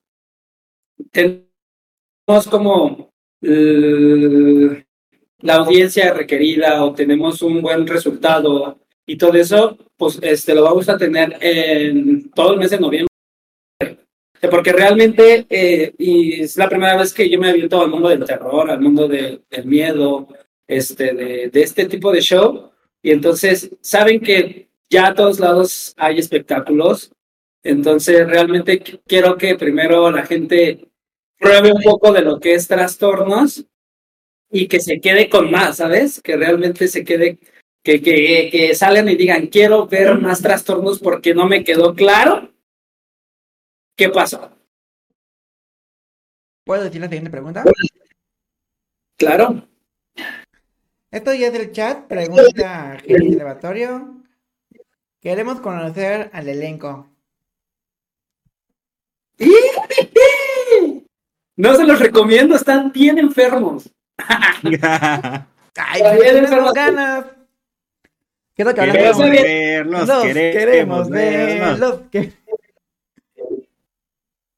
tenemos 1.11 2.49
como 2.49 3.13
eh, 3.43 4.85
la 5.41 5.55
audiencia 5.57 6.13
requerida 6.15 6.85
o 6.85 6.95
tenemos 6.95 7.43
un 7.43 7.61
buen 7.63 7.87
resultado 7.87 8.79
y 9.07 9.17
todo 9.17 9.35
eso, 9.35 9.77
pues 9.97 10.19
este, 10.23 10.55
lo 10.55 10.63
vamos 10.63 10.89
a 10.89 10.97
tener 10.97 11.37
en 11.41 12.31
todo 12.31 12.53
el 12.53 12.59
mes 12.59 12.71
de 12.71 12.81
noviembre. 12.81 13.09
Porque 14.51 14.73
realmente, 14.73 15.47
eh, 15.51 15.93
y 15.99 16.41
es 16.41 16.57
la 16.57 16.69
primera 16.69 16.97
vez 16.97 17.13
que 17.13 17.29
yo 17.29 17.39
me 17.39 17.51
abierto 17.51 17.83
al 17.83 17.91
mundo 17.91 18.09
del 18.09 18.25
terror, 18.25 18.71
al 18.71 18.81
mundo 18.81 19.07
del 19.07 19.43
miedo, 19.65 20.29
este, 20.71 21.13
de, 21.15 21.51
de 21.51 21.63
este 21.63 21.87
tipo 21.87 22.13
de 22.13 22.21
show. 22.21 22.71
Y 23.03 23.11
entonces, 23.11 23.71
saben 23.81 24.21
que 24.21 24.69
ya 24.89 25.09
a 25.09 25.15
todos 25.15 25.41
lados 25.41 25.95
hay 25.97 26.19
espectáculos. 26.19 27.13
Entonces, 27.63 28.27
realmente 28.27 28.81
quiero 29.07 29.37
que 29.37 29.57
primero 29.57 30.11
la 30.11 30.25
gente 30.25 30.89
pruebe 31.39 31.73
un 31.73 31.83
poco 31.83 32.13
de 32.13 32.23
lo 32.23 32.39
que 32.39 32.55
es 32.55 32.69
trastornos 32.69 33.67
y 34.51 34.69
que 34.69 34.81
se 34.81 35.01
quede 35.01 35.29
con 35.29 35.51
más, 35.51 35.79
¿sabes? 35.79 36.21
Que 36.23 36.37
realmente 36.37 36.87
se 36.89 37.05
quede, 37.05 37.39
que, 37.83 38.01
que, 38.01 38.49
que 38.53 38.75
salgan 38.75 39.09
y 39.09 39.17
digan, 39.17 39.49
quiero 39.49 39.87
ver 39.87 40.19
más 40.19 40.41
trastornos 40.43 41.01
porque 41.01 41.35
no 41.35 41.47
me 41.47 41.65
quedó 41.65 41.95
claro 41.95 42.53
qué 43.97 44.09
pasó. 44.09 44.51
¿Puedo 46.65 46.85
decir 46.85 47.01
la 47.01 47.09
siguiente 47.09 47.31
pregunta? 47.31 47.65
Claro. 49.19 49.70
Esto 51.11 51.35
ya 51.35 51.49
es 51.49 51.53
del 51.53 51.73
chat, 51.73 52.07
pregunta 52.07 52.99
el 53.05 53.35
Elevatorio. 53.35 54.23
Queremos 55.21 55.61
conocer 55.61 56.31
al 56.33 56.49
elenco. 56.49 57.09
No 61.57 61.75
se 61.75 61.85
los 61.85 61.99
recomiendo, 61.99 62.55
están 62.55 62.93
bien 62.93 63.19
enfermos. 63.19 63.91
Ay, 64.17 66.03
bien 66.21 66.37
enfermos 66.39 66.73
ganas. 66.73 67.27
Quiero 68.55 68.75
que 68.75 68.81
queremos 68.81 69.19
verlos, 69.19 70.09
los 70.09 70.23
queremos, 70.23 71.11
verlos. 71.11 72.01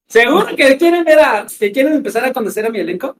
¿Seguro 0.07 0.55
que 0.55 0.77
quieren 0.77 1.05
ver 1.05 1.19
a, 1.19 1.47
que 1.59 1.73
quieren 1.73 1.95
empezar 1.95 2.25
a 2.25 2.33
conocer 2.33 2.67
a 2.67 2.71
mi 2.71 2.81
elenco? 2.81 3.17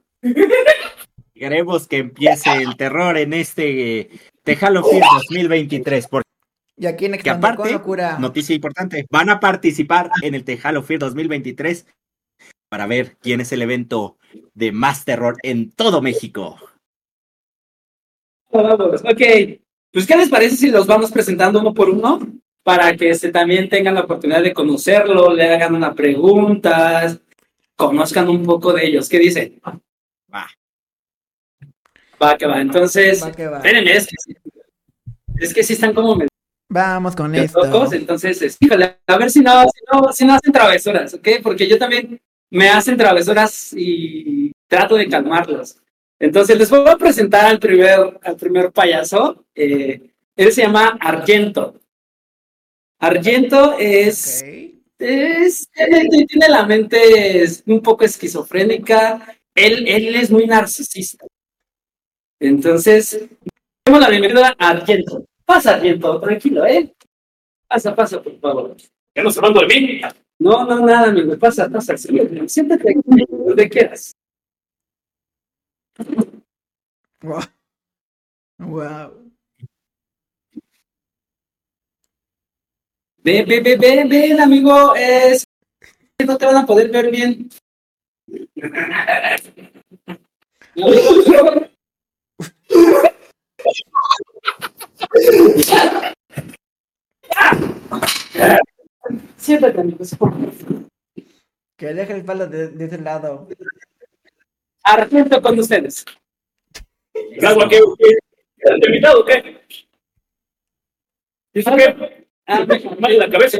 Queremos 1.33 1.87
que 1.87 1.97
empiece 1.97 2.51
el 2.53 2.75
terror 2.77 3.17
en 3.17 3.33
este 3.33 4.09
Tejalo 4.43 4.83
Film 4.83 5.03
2023. 5.29 6.07
Porque 6.07 6.29
y 6.75 6.85
aquí 6.85 7.05
en 7.05 7.17
que 7.17 7.29
aparte, 7.29 7.79
noticia 8.19 8.55
importante, 8.55 9.05
van 9.09 9.29
a 9.29 9.39
participar 9.39 10.09
en 10.21 10.35
el 10.35 10.43
Tejalo 10.43 10.81
Fear 10.83 10.99
2023 10.99 11.85
para 12.69 12.87
ver 12.87 13.17
quién 13.21 13.41
es 13.41 13.51
el 13.51 13.61
evento 13.61 14.17
de 14.53 14.71
más 14.71 15.05
terror 15.05 15.37
en 15.43 15.71
todo 15.71 16.01
México. 16.01 16.57
Ok. 18.49 19.21
Pues, 19.91 20.07
¿qué 20.07 20.17
les 20.17 20.29
parece 20.29 20.55
si 20.55 20.69
los 20.69 20.87
vamos 20.87 21.11
presentando 21.11 21.59
uno 21.59 21.73
por 21.73 21.89
uno? 21.89 22.19
Para 22.63 22.95
que 22.95 23.13
se 23.13 23.31
también 23.31 23.69
tengan 23.69 23.93
la 23.93 24.01
oportunidad 24.01 24.41
de 24.41 24.53
conocerlo, 24.53 25.33
le 25.33 25.53
hagan 25.53 25.75
unas 25.75 25.93
preguntas, 25.93 27.19
conozcan 27.75 28.29
un 28.29 28.43
poco 28.43 28.73
de 28.73 28.87
ellos. 28.87 29.09
¿Qué 29.09 29.19
dicen? 29.19 29.59
Va. 30.33 30.49
Va 32.21 32.37
que 32.37 32.45
va. 32.45 32.61
Entonces, 32.61 33.21
espérenme, 33.21 33.93
es 33.95 34.07
que, 34.07 34.15
es 35.37 35.53
que 35.53 35.63
sí 35.63 35.73
están 35.73 35.93
como 35.93 36.17
Vamos 36.73 37.15
con 37.15 37.35
esto. 37.35 37.93
entonces, 37.93 38.57
híjole, 38.59 38.97
a 39.05 39.17
ver 39.17 39.29
si 39.29 39.41
no, 39.41 39.61
si 39.63 39.81
no, 39.91 40.11
si 40.11 40.25
no 40.25 40.33
hacen 40.33 40.51
travesuras, 40.51 41.13
¿ok? 41.13 41.27
Porque 41.43 41.67
yo 41.67 41.77
también 41.77 42.19
me 42.49 42.69
hacen 42.69 42.97
travesuras 42.97 43.73
y 43.77 44.51
trato 44.67 44.95
de 44.95 45.07
calmarlos. 45.07 45.77
Entonces, 46.19 46.57
les 46.57 46.69
voy 46.71 46.87
a 46.87 46.97
presentar 46.97 47.45
al 47.45 47.59
primer, 47.59 48.19
al 48.23 48.35
primer 48.37 48.71
payaso. 48.71 49.45
Eh, 49.53 50.01
él 50.35 50.51
se 50.51 50.63
llama 50.63 50.97
Argento. 50.99 51.79
Argento 52.97 53.75
es, 53.77 54.43
es, 54.97 55.69
tiene 55.69 56.49
la 56.49 56.65
mente 56.65 57.45
un 57.67 57.81
poco 57.81 58.03
esquizofrénica. 58.03 59.37
Él, 59.53 59.87
él 59.87 60.15
es 60.15 60.31
muy 60.31 60.47
narcisista. 60.47 61.27
Entonces, 62.43 63.25
damos 63.85 64.01
la 64.01 64.09
bienvenida 64.09 64.53
a 64.59 64.69
Argento. 64.71 65.25
Pasa, 65.45 65.75
Argento, 65.75 66.19
tranquilo, 66.19 66.65
¿eh? 66.65 66.93
Pasa, 67.69 67.95
pasa, 67.95 68.21
por 68.21 68.37
favor. 68.37 68.75
¿Ya 69.15 69.23
no 69.23 69.31
se 69.31 69.39
hablando 69.39 69.61
de 69.61 69.67
mí? 69.67 70.01
No, 70.39 70.65
no, 70.65 70.85
nada, 70.85 71.07
amigo. 71.07 71.39
Pasa, 71.39 71.69
pasa. 71.69 71.95
Siéntate, 71.95 72.49
siéntate 72.49 72.95
donde 73.29 73.69
quieras. 73.69 74.13
Wow. 77.21 77.39
wow. 78.57 79.31
Ven, 83.19 83.47
ven, 83.47 83.63
ven, 83.63 83.79
ven, 83.79 84.09
ven, 84.09 84.41
amigo. 84.41 84.93
Es... 84.95 85.45
No 86.27 86.37
te 86.37 86.45
van 86.45 86.57
a 86.57 86.65
poder 86.65 86.91
ver 86.91 87.09
bien. 87.09 87.49
Siéntate, 99.37 99.79
amigo. 99.79 99.99
Que 101.77 101.93
deje 101.93 102.13
el 102.13 102.23
palo 102.25 102.47
de, 102.47 102.69
de 102.69 102.85
ese 102.85 102.97
lado. 102.97 103.47
Argento 104.83 105.41
con 105.41 105.59
ustedes. 105.59 106.05
¿Algo 107.41 107.63
aquí? 107.63 107.75
¿Te 107.97 108.87
invitado 108.87 109.21
o 109.21 109.25
qué? 109.25 109.61
¿Dice 111.53 111.71
qué? 111.75 112.27
Ah, 112.47 112.65
la 112.65 113.29
cabeza. 113.29 113.57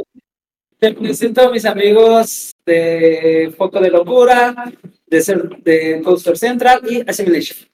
Te 0.80 0.94
presento 0.94 1.42
a 1.42 1.52
mis 1.52 1.66
amigos 1.66 2.52
de 2.66 3.54
Foco 3.58 3.80
de 3.80 3.90
Locura, 3.90 4.72
de, 5.06 5.22
ser, 5.22 5.50
de 5.60 6.02
Coaster 6.04 6.38
Central 6.38 6.82
y 6.90 7.10
Assimilation. 7.10 7.73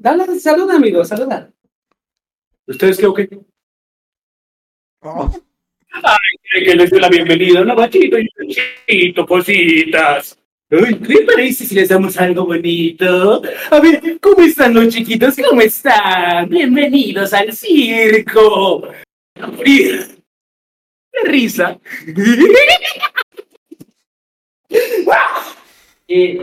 Dale, 0.00 0.40
saluda, 0.40 0.76
amigo, 0.76 1.04
saluda. 1.04 1.52
¿Ustedes 2.66 2.96
qué 2.96 3.06
o 3.06 3.12
qué? 3.12 3.28
Oh. 5.02 5.30
Ay, 5.92 6.64
que 6.64 6.74
les 6.74 6.88
doy 6.88 7.00
la 7.00 7.10
bienvenida. 7.10 7.60
Un 7.60 7.76
bachito 7.76 8.18
y 8.18 8.26
un 8.38 8.48
chito, 8.48 9.26
cositas. 9.26 10.38
Uy, 10.70 10.98
¿qué 11.00 11.14
les 11.14 11.26
parece 11.26 11.66
si 11.66 11.74
les 11.74 11.90
damos 11.90 12.16
algo 12.16 12.46
bonito? 12.46 13.42
A 13.70 13.78
ver, 13.78 14.18
¿cómo 14.22 14.40
están 14.40 14.72
los 14.72 14.88
chiquitos? 14.88 15.36
¿Cómo 15.36 15.60
están? 15.60 16.48
Bienvenidos 16.48 17.34
al 17.34 17.52
circo. 17.52 18.88
¡Qué 19.62 20.08
risa! 21.24 21.78
y, 26.08 26.38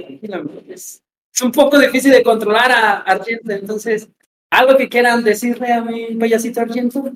es, 1.38 1.42
un 1.42 1.52
poco 1.52 1.78
difícil 1.78 2.12
de 2.12 2.24
controlar 2.24 2.72
a 2.72 2.98
Argento, 3.02 3.52
entonces, 3.52 4.10
¿algo 4.50 4.78
que 4.78 4.90
quieran 4.90 5.24
decirle 5.24 5.72
a 5.72 5.82
mi 5.82 6.16
payasito 6.16 6.62
Argento? 6.62 7.12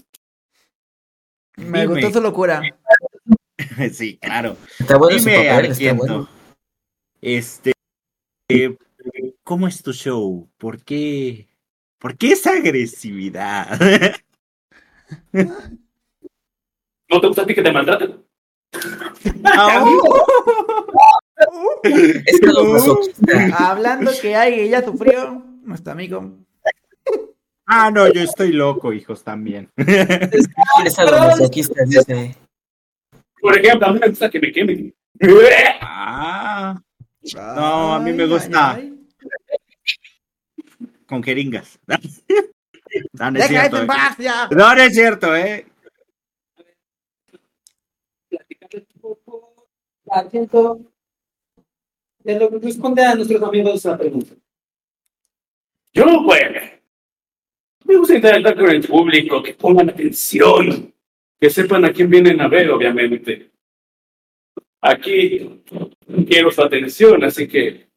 Me 1.58 1.88
gustó 1.88 2.12
su 2.12 2.22
locura. 2.22 2.62
sí, 3.94 4.18
claro. 4.18 4.58
Está 4.80 4.98
bueno 4.98 5.18
Dime, 5.18 5.36
su 5.36 5.38
papel, 5.38 5.66
está 5.66 5.84
Argento, 5.84 5.96
bueno. 6.06 6.30
Este, 7.22 7.74
eh, 8.50 8.78
¿cómo 9.44 9.68
es 9.68 9.82
tu 9.82 9.94
show? 9.94 10.50
¿Por 10.58 10.84
qué? 10.84 11.48
¿Por 12.00 12.18
qué 12.18 12.34
esa 12.34 12.54
agresividad? 12.54 13.80
¿No 17.10 17.20
te 17.22 17.28
gusta 17.28 17.42
a 17.44 17.46
ti 17.46 17.54
que 17.54 17.62
te 17.62 17.72
maltraten? 17.72 18.24
Es 18.72 19.34
que 21.84 22.48
lo 22.48 22.66
masoquista. 22.66 23.70
Hablando 23.70 24.12
que 24.22 24.36
hay, 24.36 24.60
ella 24.62 24.84
sufrió, 24.84 25.44
nuestro 25.64 25.94
amigo. 25.94 26.38
ah, 27.66 27.92
no, 27.92 28.12
yo 28.12 28.22
estoy 28.22 28.52
loco, 28.52 28.94
hijos, 28.94 29.24
también. 29.24 29.70
Es 29.78 31.00
a 31.00 31.06
lo 31.06 31.12
masoquista, 31.12 31.84
dice. 31.86 32.36
Por 33.42 33.58
ejemplo, 33.58 33.88
a 33.88 33.94
mí 33.94 34.00
me 34.00 34.08
gusta 34.10 34.30
que 34.30 34.40
me 34.40 34.52
quemen. 34.52 34.94
ah, 35.82 36.80
No, 37.36 37.94
a 37.96 38.00
mí 38.00 38.14
me 38.14 38.26
gusta. 38.28 38.72
ay, 38.76 38.98
con 41.12 41.22
jeringas. 41.22 41.78
no, 41.88 43.32
no 43.32 43.40
es 43.40 43.50
Deja 43.50 43.62
cierto. 43.62 43.78
en 43.78 43.84
eh. 43.84 43.88
paz 43.88 44.18
ya. 44.18 44.48
No, 44.50 44.76
no 44.76 44.82
es 44.82 44.94
cierto, 44.94 45.36
¿eh? 45.36 45.66
platicarles 48.30 48.88
un 48.96 49.02
poco. 49.02 49.68
Argento, 50.10 50.80
de 52.24 52.40
lo 52.40 52.50
que 52.50 52.60
responde 52.60 53.04
a 53.04 53.16
nuestros 53.16 53.42
amigos 53.42 53.86
la 53.86 53.98
pregunta. 53.98 54.36
Yo, 55.94 56.24
bueno, 56.24 56.62
me 57.86 57.98
gusta 57.98 58.16
interactuar 58.16 58.56
con 58.56 58.70
el 58.70 58.88
público, 58.88 59.44
que 59.44 59.54
pongan 59.54 59.90
atención, 59.90 60.94
que 61.40 61.50
sepan 61.50 61.86
a 61.86 61.92
quién 61.92 62.10
vienen 62.10 62.40
a 62.40 62.48
ver, 62.48 62.70
obviamente. 62.72 63.52
Aquí 64.82 65.62
quiero 66.28 66.52
su 66.52 66.62
atención, 66.62 67.24
así 67.24 67.48
que 67.48 67.90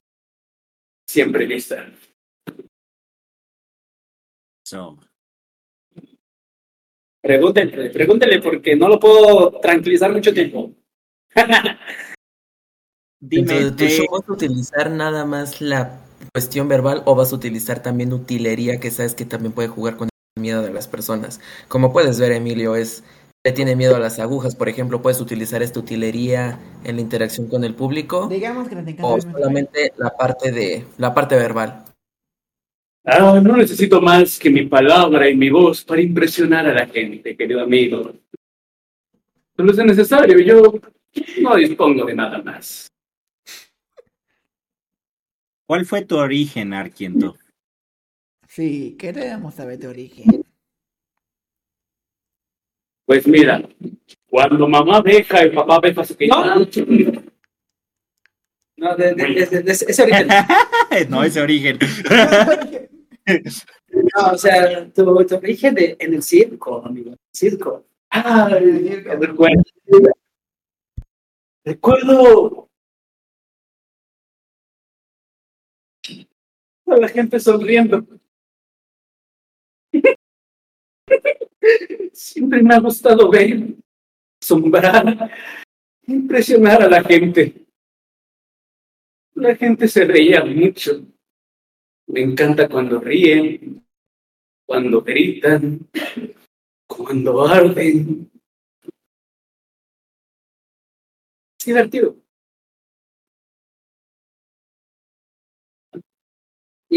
siempre 1.06 1.46
lista. 1.46 1.90
So, 4.66 4.98
Pregúntenle, 7.24 7.88
pregúntenle 7.88 8.42
porque 8.42 8.76
no 8.76 8.87
lo 8.87 9.00
puedo 9.00 9.58
tranquilizar 9.58 10.12
mucho 10.12 10.34
tiempo. 10.34 10.74
dime, 13.28 13.58
Entonces, 13.58 13.76
¿tu 13.76 13.84
eh, 13.84 13.88
show 13.90 14.06
vas 14.18 14.28
a 14.28 14.32
utilizar 14.32 14.90
nada 14.90 15.24
más 15.24 15.60
la 15.60 16.00
cuestión 16.32 16.68
verbal 16.68 17.02
o 17.06 17.14
vas 17.14 17.32
a 17.32 17.37
utilizar 17.37 17.82
también 17.82 18.12
utilería 18.12 18.80
que 18.80 18.90
sabes 18.90 19.14
que 19.14 19.24
también 19.24 19.52
puede 19.52 19.68
jugar 19.68 19.96
con 19.96 20.08
el 20.37 20.40
miedo 20.42 20.62
de 20.62 20.72
las 20.72 20.88
personas? 20.88 21.40
Como 21.68 21.92
puedes 21.92 22.18
ver, 22.18 22.32
Emilio, 22.32 22.76
es 22.76 23.02
le 23.46 23.52
tiene 23.52 23.76
miedo 23.76 23.94
a 23.94 23.98
las 23.98 24.18
agujas, 24.20 24.56
por 24.56 24.70
ejemplo, 24.70 25.02
puedes 25.02 25.20
utilizar 25.20 25.62
esta 25.62 25.78
utilería 25.78 26.58
en 26.82 26.96
la 26.96 27.02
interacción 27.02 27.46
con 27.46 27.62
el 27.62 27.74
público 27.74 28.26
Digamos 28.26 28.68
que 28.68 28.96
o 29.02 29.20
solamente 29.20 29.92
la 29.98 30.16
parte 30.16 30.50
de 30.50 30.87
la 30.96 31.12
parte 31.12 31.37
verbal. 31.37 31.84
Ah, 33.04 33.38
no 33.42 33.54
necesito 33.58 34.00
más 34.00 34.38
que 34.38 34.48
mi 34.48 34.64
palabra 34.64 35.28
y 35.28 35.37
mi 35.37 35.50
voz 35.50 35.84
para 35.84 36.00
impresionar 36.00 36.66
a 36.66 36.72
la 36.72 36.87
gente, 36.87 37.37
querido 37.37 37.60
amigo. 37.60 38.14
Solo 39.54 39.72
es 39.72 39.76
necesario, 39.76 40.38
yo 40.38 40.80
no 41.42 41.56
dispongo 41.56 42.06
de 42.06 42.14
nada 42.14 42.42
más. 42.42 42.88
¿Cuál 45.66 45.85
fue 45.87 46.05
tu 46.05 46.16
origen, 46.16 46.72
Arquiento? 46.74 47.37
Sí, 48.48 48.96
queremos 48.98 49.55
saber 49.55 49.79
tu 49.81 49.88
origen. 49.88 50.44
Pues 53.07 53.27
mira, 53.27 53.62
cuando 54.27 54.66
mamá 54.68 55.03
deja, 55.03 55.40
el 55.40 55.53
papá 55.53 55.79
deja 55.83 56.05
su 56.05 56.16
No. 56.29 56.66
No, 58.77 58.96
de, 58.96 59.14
de- 59.14 59.24
de- 59.35 59.46
de- 59.46 59.62
de 59.62 59.72
ese 59.72 60.03
origen. 60.03 60.29
no, 61.11 61.22
ese 61.24 61.40
origen. 61.40 61.79
No, 63.27 64.33
o 64.33 64.37
sea, 64.37 64.87
tu, 64.92 65.24
tu 65.24 65.37
origen 65.37 65.74
de, 65.74 65.96
en 65.98 66.12
el 66.12 66.22
circo, 66.22 66.85
amigo. 66.85 67.16
Circo. 67.33 67.87
Ay, 68.11 69.03
qué 69.03 69.14
recuerdo. 69.16 69.62
Recuerdo 71.64 72.68
la 76.98 77.09
gente 77.09 77.40
sonriendo. 77.40 78.07
Siempre 82.12 82.62
me 82.62 82.74
ha 82.74 82.80
gustado 82.80 83.30
ver, 83.30 83.74
asombrar, 84.40 85.30
impresionar 86.07 86.83
a 86.83 86.88
la 86.88 87.02
gente. 87.02 87.66
La 89.35 89.57
gente 89.57 89.88
se 89.88 90.04
reía 90.04 90.44
mucho. 90.44 91.04
Me 92.07 92.20
encanta 92.20 92.68
cuando 92.68 93.00
ríen, 93.00 93.85
cuando 94.66 95.02
gritan, 95.02 95.88
cuando 96.87 97.46
arden. 97.46 98.30
Es 101.59 101.66
divertido. 101.66 102.23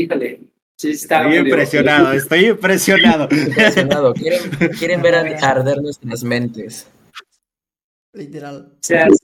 Híjole. 0.01 0.39
Sí, 0.79 0.91
está 0.91 1.23
Estoy 1.23 1.38
impresionado, 1.39 2.12
estoy 2.13 2.45
impresionado. 2.45 3.27
Impresionado. 3.31 4.13
Quieren, 4.13 4.41
quieren 4.77 5.01
ver 5.01 5.15
a- 5.15 5.49
arder 5.49 5.81
nuestras 5.81 6.23
mentes. 6.23 6.88
Literal. 8.13 8.71
O 8.73 8.77
sea, 8.81 9.07
o 9.10 9.15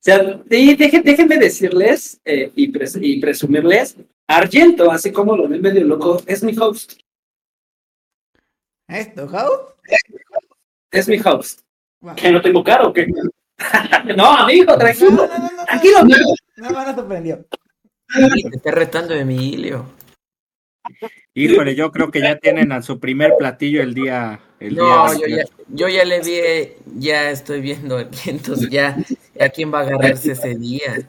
sea, 0.00 0.40
y 0.50 0.76
dejen- 0.76 1.04
déjenme 1.04 1.38
decirles 1.38 2.20
eh, 2.24 2.50
y, 2.56 2.72
pres- 2.72 2.98
y 3.00 3.20
presumirles, 3.20 3.96
Argento, 4.28 4.90
así 4.90 5.12
como 5.12 5.36
lo 5.36 5.46
ven 5.48 5.62
medio 5.62 5.84
loco, 5.84 6.20
es 6.26 6.42
mi 6.42 6.56
host. 6.58 6.94
¿Esto, 8.88 9.28
House? 9.28 9.60
Es 10.90 11.08
mi 11.08 11.18
host. 11.24 11.60
¿Que 12.16 12.30
no 12.32 12.40
tengo 12.42 12.62
cara 12.64 12.86
o 12.88 12.92
qué? 12.92 13.06
no, 14.16 14.26
amigo, 14.32 14.76
tranquilo. 14.76 15.10
No, 15.12 15.26
no, 15.26 15.38
no, 15.38 15.50
no, 15.56 15.64
Tranquilo, 15.64 15.98
no, 16.02 16.16
no, 16.56 16.70
no, 16.70 16.84
no 16.86 16.94
sorprendió. 16.94 17.46
Te 18.08 18.56
está 18.56 18.70
retando, 18.70 19.14
Emilio. 19.14 19.86
Híjole, 21.34 21.74
yo 21.74 21.90
creo 21.90 22.10
que 22.10 22.20
ya 22.20 22.36
tienen 22.38 22.72
a 22.72 22.80
su 22.82 23.00
primer 23.00 23.32
platillo 23.38 23.82
el 23.82 23.94
día. 23.94 24.40
El 24.60 24.76
No, 24.76 25.12
día 25.12 25.20
yo 25.20 25.36
ya, 25.36 25.44
yo 25.68 25.88
ya 25.88 26.04
le 26.04 26.20
vi, 26.20 26.38
ya 26.98 27.30
estoy 27.30 27.60
viendo 27.60 27.98
entonces 28.26 28.70
ya, 28.70 28.96
¿a 29.38 29.48
quién 29.50 29.72
va 29.72 29.80
a 29.80 29.82
agarrarse 29.82 30.32
ese 30.32 30.54
día? 30.54 31.06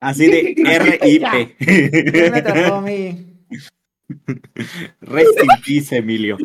Así 0.00 0.26
de 0.26 0.54
RIP. 0.78 1.56
Rest 5.00 5.38
in 5.42 5.48
peace, 5.64 5.96
Emilio. 5.96 6.36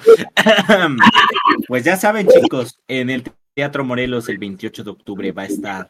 Pues 1.67 1.83
ya 1.83 1.97
saben, 1.97 2.27
chicos, 2.27 2.79
en 2.87 3.09
el 3.09 3.23
Teatro 3.53 3.83
Morelos 3.83 4.29
el 4.29 4.37
28 4.37 4.83
de 4.83 4.89
octubre 4.89 5.31
va 5.31 5.43
a 5.43 5.47
estar 5.47 5.89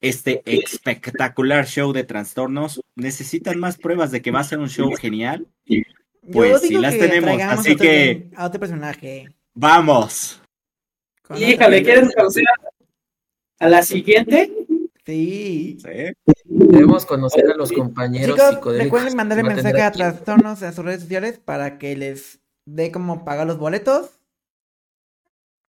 este 0.00 0.42
espectacular 0.44 1.66
show 1.66 1.92
de 1.92 2.04
trastornos. 2.04 2.80
¿Necesitan 2.94 3.58
más 3.58 3.76
pruebas 3.78 4.10
de 4.10 4.22
que 4.22 4.30
va 4.30 4.40
a 4.40 4.44
ser 4.44 4.58
un 4.58 4.68
show 4.68 4.90
genial? 4.94 5.46
Pues 6.32 6.60
sí 6.62 6.74
las 6.74 6.96
tenemos, 6.98 7.40
así 7.42 7.72
otro- 7.72 7.82
que- 7.82 8.30
A 8.36 8.46
otro 8.46 8.60
personaje. 8.60 9.28
¡Vamos! 9.54 10.40
Otra- 11.24 11.36
¿quieren 11.82 12.10
conocer 12.16 12.44
a 13.58 13.68
la 13.68 13.82
siguiente? 13.82 14.52
Sí. 15.04 15.78
¿Sí? 15.80 16.34
Debemos 16.44 17.06
conocer 17.06 17.50
a 17.50 17.56
los 17.56 17.72
compañeros 17.72 18.36
Chicos, 18.36 18.54
psicodélicos. 18.54 18.84
recuerden 18.84 19.16
mandarle 19.16 19.42
No 19.42 19.48
mensaje 19.54 19.80
a 19.82 19.90
Trastornos 19.90 20.62
en 20.62 20.72
sus 20.74 20.84
redes 20.84 21.00
sociales 21.02 21.38
para 21.42 21.78
que 21.78 21.96
les 21.96 22.40
dé 22.66 22.92
cómo 22.92 23.24
pagar 23.24 23.46
los 23.46 23.58
boletos. 23.58 24.10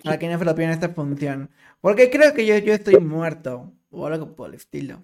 Para 0.02 0.18
que 0.18 0.28
no 0.28 0.38
se 0.38 0.44
lo 0.44 0.54
pidan 0.54 0.70
esta 0.70 0.88
función. 0.90 1.50
Porque 1.81 2.09
creo 2.11 2.33
que 2.33 2.46
yo, 2.46 2.57
yo 2.59 2.72
estoy 2.72 2.96
muerto. 2.98 3.72
O 3.90 4.07
algo 4.07 4.35
por 4.35 4.48
el 4.51 4.55
estilo. 4.57 5.03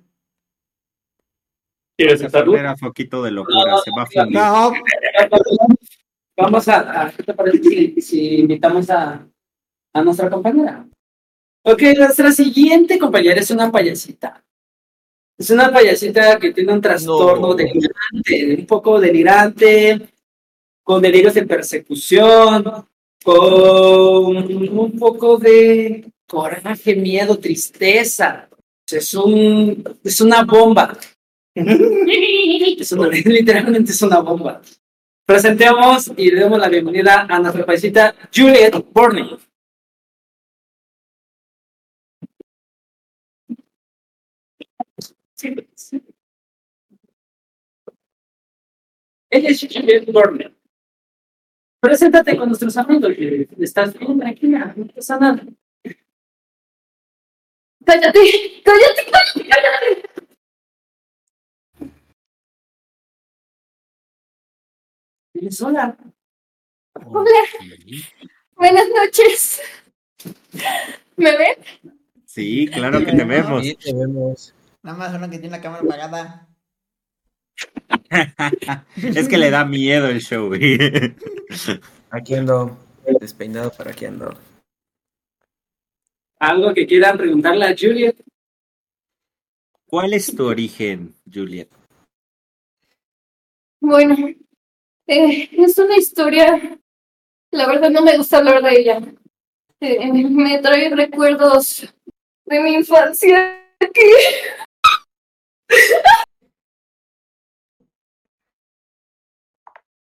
¿Quieres 1.96 2.20
Esa 2.20 2.30
salud? 2.30 2.52
primera 2.52 2.76
foquito 2.76 3.22
de 3.22 3.30
locura 3.30 3.76
se 3.84 3.90
va 3.96 4.02
a 4.02 4.06
fundir. 4.06 4.38
No, 4.38 4.72
Vamos 6.36 6.66
a, 6.68 7.02
a- 7.06 7.12
¿qué 7.12 7.22
te 7.22 7.32
parece 7.34 7.62
si, 7.62 8.00
si 8.00 8.34
invitamos 8.40 8.90
a, 8.90 9.24
a 9.92 10.02
nuestra 10.02 10.28
compañera? 10.28 10.84
Ok, 11.62 11.80
nuestra 11.96 12.32
siguiente 12.32 12.98
compañera 12.98 13.40
es 13.40 13.50
una 13.52 13.70
payasita. 13.70 14.44
Es 15.38 15.50
una 15.50 15.72
payasita 15.72 16.38
que 16.40 16.52
tiene 16.52 16.72
un 16.72 16.80
trastorno 16.80 17.48
No. 17.48 17.54
delirante, 17.54 18.56
un 18.58 18.66
poco 18.66 19.00
delirante, 19.00 20.08
con 20.82 21.00
delirios 21.00 21.34
de 21.34 21.46
persecución, 21.46 22.64
con 23.24 24.36
un 24.36 24.98
poco 24.98 25.38
de 25.38 26.12
coraje, 26.26 26.96
miedo, 26.96 27.38
tristeza. 27.38 28.48
Es 28.90 29.14
un, 29.14 29.82
es 30.04 30.20
una 30.20 30.44
bomba. 30.44 30.96
Es 31.56 32.90
una- 32.92 33.08
literalmente 33.24 33.92
es 33.92 34.02
una 34.02 34.18
bomba. 34.18 34.60
Presentemos 35.26 36.10
y 36.16 36.30
le 36.30 36.40
demos 36.40 36.58
la 36.58 36.68
bienvenida 36.68 37.26
a 37.30 37.38
nuestra 37.38 37.64
paisita 37.64 38.14
Juliet 38.34 38.74
Borney. 38.92 39.38
Ella 49.30 49.48
es 49.50 49.60
Juliet 49.60 50.10
Borney. 50.12 50.54
Preséntate 51.80 52.36
con 52.36 52.48
nuestros 52.48 52.76
amigos, 52.76 53.12
Juliet. 53.14 53.50
Estás 53.58 53.98
bien 53.98 54.18
tranquila, 54.18 54.72
no 54.76 54.86
pasa 54.88 55.18
nada. 55.18 55.42
Cállate, 57.84 58.20
cállate, 58.64 59.02
cállate, 59.12 59.48
cállate. 59.48 60.14
Hola. 65.62 65.96
Hola, 67.06 67.28
buenas 68.56 68.86
noches. 68.88 69.60
¿Me 71.16 71.36
ven? 71.36 71.56
Sí, 72.24 72.66
claro 72.72 73.04
que 73.04 73.12
te 73.12 73.24
vemos. 73.24 73.62
Sí, 73.62 73.74
te 73.74 73.92
vemos. 73.92 74.54
nada 74.82 74.96
más 74.96 75.14
uno 75.14 75.28
que 75.28 75.38
tiene 75.38 75.56
la 75.56 75.62
cámara 75.62 75.82
apagada. 75.84 76.48
Es 78.96 79.28
que 79.28 79.36
le 79.38 79.50
da 79.50 79.64
miedo 79.64 80.08
el 80.08 80.20
show. 80.20 80.52
Aquí 82.10 82.34
ando 82.34 82.78
despeinado 83.20 83.70
para 83.70 83.90
aquí 83.90 84.06
ando. 84.06 84.34
Algo 86.38 86.74
que 86.74 86.86
quieran 86.86 87.16
preguntarle 87.16 87.64
a 87.64 87.74
Juliet. 87.78 88.16
¿Cuál 89.86 90.14
es 90.14 90.34
tu 90.34 90.46
origen, 90.46 91.14
Juliet? 91.32 91.68
Bueno, 93.80 94.16
eh, 95.06 95.48
es 95.52 95.78
una 95.78 95.96
historia. 95.96 96.78
La 97.50 97.66
verdad 97.66 97.90
no 97.90 98.02
me 98.02 98.16
gusta 98.16 98.38
hablar 98.38 98.62
de 98.62 98.80
ella. 98.80 99.00
Eh, 99.80 100.10
me 100.12 100.58
trae 100.60 100.88
recuerdos 100.90 101.86
de 102.46 102.60
mi 102.60 102.74
infancia 102.74 103.60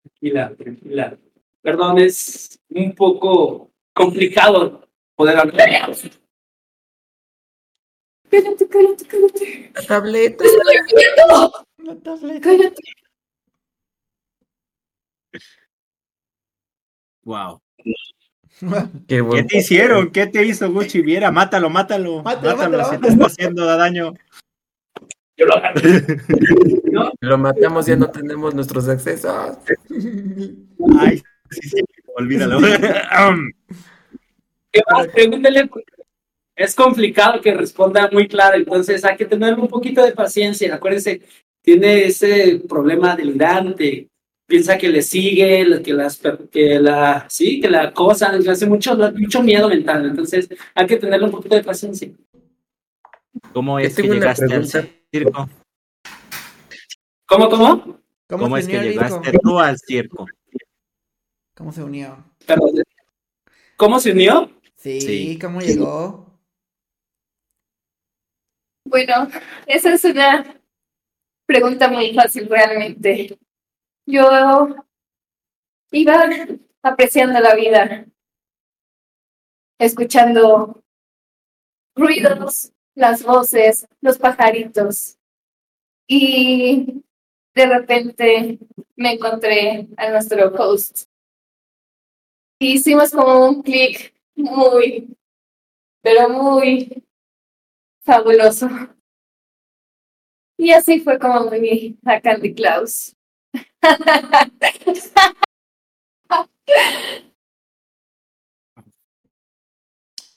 Tranquila, 0.02 0.54
tranquila. 0.56 1.18
Perdón, 1.60 1.98
es 1.98 2.58
un 2.70 2.94
poco 2.94 3.70
complicado 3.92 4.88
poder 5.16 5.38
hablar. 5.38 5.92
Cállate, 8.30 8.68
cállate, 8.68 9.06
cállate. 9.06 9.72
La 9.74 9.82
tableta. 9.82 10.44
¡Te 10.44 10.46
estoy 10.46 10.76
viendo! 10.96 11.66
La 11.78 11.96
tableta. 12.02 12.40
Cállate. 12.40 12.82
Wow. 17.24 17.60
Qué 18.60 18.88
¿Qué 19.08 19.20
bueno. 19.20 19.46
te 19.48 19.58
hicieron? 19.58 20.10
¿Qué 20.10 20.26
te 20.26 20.44
hizo 20.44 20.70
Gucci 20.70 21.02
Viera? 21.02 21.30
Mátalo, 21.30 21.70
mátalo. 21.70 22.22
Mátalo, 22.22 22.56
Mátalo, 22.56 22.78
mátalo, 22.78 22.96
si 22.96 23.00
te 23.00 23.08
está 23.08 23.26
haciendo 23.26 23.66
daño. 23.66 24.14
Yo 25.36 25.46
lo 25.46 25.56
agarro. 25.56 25.80
Lo 27.20 27.38
matamos, 27.38 27.86
ya 27.86 27.96
no 27.96 28.08
tenemos 28.10 28.54
nuestros 28.54 28.88
accesos. 28.88 29.58
Ay, 31.00 31.20
sí, 31.50 31.68
sí, 31.68 31.84
olvídalo. 32.14 32.60
¿Qué 34.74 34.82
más? 34.90 35.06
Pregúntele. 35.06 35.70
Es 36.56 36.74
complicado 36.74 37.40
que 37.40 37.54
responda 37.54 38.10
muy 38.12 38.26
claro, 38.26 38.56
entonces 38.56 39.04
hay 39.04 39.16
que 39.16 39.24
tener 39.24 39.54
un 39.54 39.68
poquito 39.68 40.02
de 40.02 40.12
paciencia. 40.12 40.74
Acuérdense, 40.74 41.22
tiene 41.62 42.04
ese 42.06 42.60
problema 42.68 43.14
delirante. 43.14 44.08
Piensa 44.46 44.76
que 44.76 44.88
le 44.88 45.00
sigue, 45.02 45.82
que, 45.82 45.92
las, 45.94 46.20
que 46.50 46.78
la, 46.80 47.26
sí, 47.30 47.60
que 47.60 47.70
la 47.70 47.84
acosan, 47.84 48.42
le 48.42 48.50
hace 48.50 48.66
mucho, 48.66 48.96
mucho 49.16 49.42
miedo 49.42 49.68
mental. 49.68 50.06
Entonces 50.06 50.48
hay 50.74 50.86
que 50.86 50.96
tenerle 50.96 51.26
un 51.26 51.32
poquito 51.32 51.54
de 51.54 51.64
paciencia. 51.64 52.10
¿Cómo 53.52 53.78
es 53.78 53.94
que 53.94 54.02
llegaste 54.02 54.52
al 54.52 54.66
circo? 54.66 55.48
¿Cómo, 57.26 57.48
cómo? 57.48 58.00
¿Cómo 58.28 58.56
se 58.56 58.62
es 58.62 58.68
que 58.68 58.80
llegaste 58.80 59.38
tú 59.40 59.58
al 59.58 59.78
circo? 59.78 60.26
¿Cómo 61.54 61.72
se 61.72 61.82
unió? 61.82 62.24
¿Cómo 63.76 63.98
se 64.00 64.12
unió? 64.12 64.50
Sí, 64.84 65.00
Sí. 65.00 65.38
¿cómo 65.38 65.62
llegó? 65.62 66.26
Bueno, 68.86 69.28
esa 69.66 69.94
es 69.94 70.04
una 70.04 70.60
pregunta 71.46 71.88
muy 71.88 72.12
fácil 72.12 72.46
realmente. 72.50 73.38
Yo 74.06 74.76
iba 75.90 76.26
apreciando 76.82 77.40
la 77.40 77.54
vida, 77.54 78.04
escuchando 79.80 80.84
ruidos, 81.96 82.70
las 82.94 83.22
voces, 83.22 83.88
los 84.02 84.18
pajaritos. 84.18 85.16
Y 86.06 87.02
de 87.54 87.66
repente 87.66 88.58
me 88.96 89.14
encontré 89.14 89.88
a 89.96 90.10
nuestro 90.10 90.48
host. 90.54 91.08
Y 92.60 92.74
hicimos 92.74 93.12
como 93.12 93.48
un 93.48 93.62
clic 93.62 94.13
muy, 94.34 95.16
pero 96.02 96.28
muy 96.28 97.04
fabuloso. 98.02 98.68
Y 100.56 100.70
así 100.72 101.00
fue 101.00 101.18
como 101.18 101.50
me 101.50 101.58
vi 101.58 101.98
a 102.04 102.20
Candy 102.20 102.54
Klaus. 102.54 103.16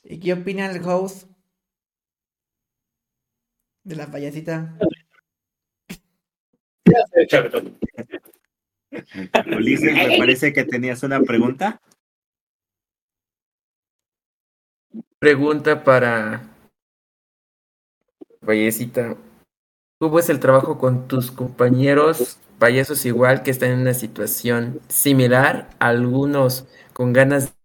¿Y 0.04 0.20
qué 0.20 0.34
opina 0.34 0.72
el 0.72 0.82
host 0.84 1.30
de 3.84 3.96
la 3.96 4.08
payasita? 4.08 4.78
Ulises, 9.58 9.94
me 9.94 10.18
parece 10.18 10.54
que 10.54 10.64
tenías 10.64 11.04
una 11.04 11.22
pregunta. 11.22 11.82
Pregunta 15.20 15.84
para 15.84 16.50
Vallecita, 18.42 19.18
¿cómo 20.00 20.20
es 20.20 20.30
el 20.30 20.40
trabajo 20.40 20.78
con 20.78 21.08
tus 21.08 21.32
compañeros 21.32 22.40
payasos 22.60 23.06
igual 23.06 23.44
que 23.44 23.52
están 23.52 23.72
en 23.72 23.80
una 23.80 23.94
situación 23.94 24.80
similar? 24.88 25.70
Algunos 25.80 26.68
con 26.94 27.14
ganas 27.14 27.56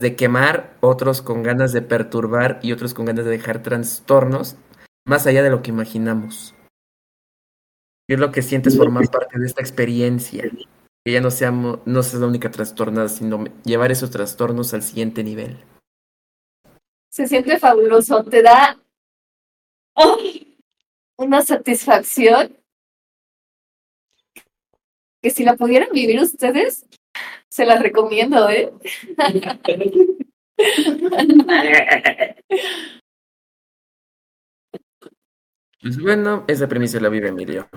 de 0.00 0.16
quemar, 0.16 0.76
otros 0.80 1.22
con 1.22 1.42
ganas 1.42 1.72
de 1.72 1.82
perturbar 1.82 2.60
y 2.62 2.72
otros 2.72 2.94
con 2.94 3.04
ganas 3.04 3.24
de 3.24 3.30
dejar 3.30 3.62
trastornos 3.62 4.56
más 5.06 5.26
allá 5.26 5.42
de 5.42 5.50
lo 5.50 5.62
que 5.62 5.70
imaginamos. 5.70 6.54
¿Qué 8.08 8.14
es 8.14 8.20
lo 8.20 8.32
que 8.32 8.42
sientes 8.42 8.76
formar 8.76 9.08
parte 9.10 9.38
de 9.38 9.46
esta 9.46 9.62
experiencia? 9.62 10.50
Que 11.04 11.12
ya 11.12 11.20
no 11.20 11.30
seamos, 11.30 11.80
no 11.86 12.02
seas 12.02 12.20
la 12.20 12.26
única 12.26 12.50
trastornada, 12.50 13.08
sino 13.08 13.44
llevar 13.64 13.92
esos 13.92 14.10
trastornos 14.10 14.74
al 14.74 14.82
siguiente 14.82 15.22
nivel. 15.22 15.58
Se 17.14 17.28
siente 17.28 17.60
fabuloso, 17.60 18.24
te 18.24 18.42
da 18.42 18.76
¡oh! 19.94 20.18
una 21.16 21.42
satisfacción 21.42 22.58
que 25.22 25.30
si 25.30 25.44
la 25.44 25.54
pudieran 25.54 25.90
vivir 25.92 26.20
ustedes, 26.20 26.86
se 27.48 27.66
las 27.66 27.80
recomiendo, 27.80 28.50
¿eh? 28.50 28.72
Pues 35.80 36.00
bueno, 36.00 36.44
esa 36.48 36.66
premisa 36.66 36.98
la 36.98 37.10
vive 37.10 37.28
Emilio. 37.28 37.68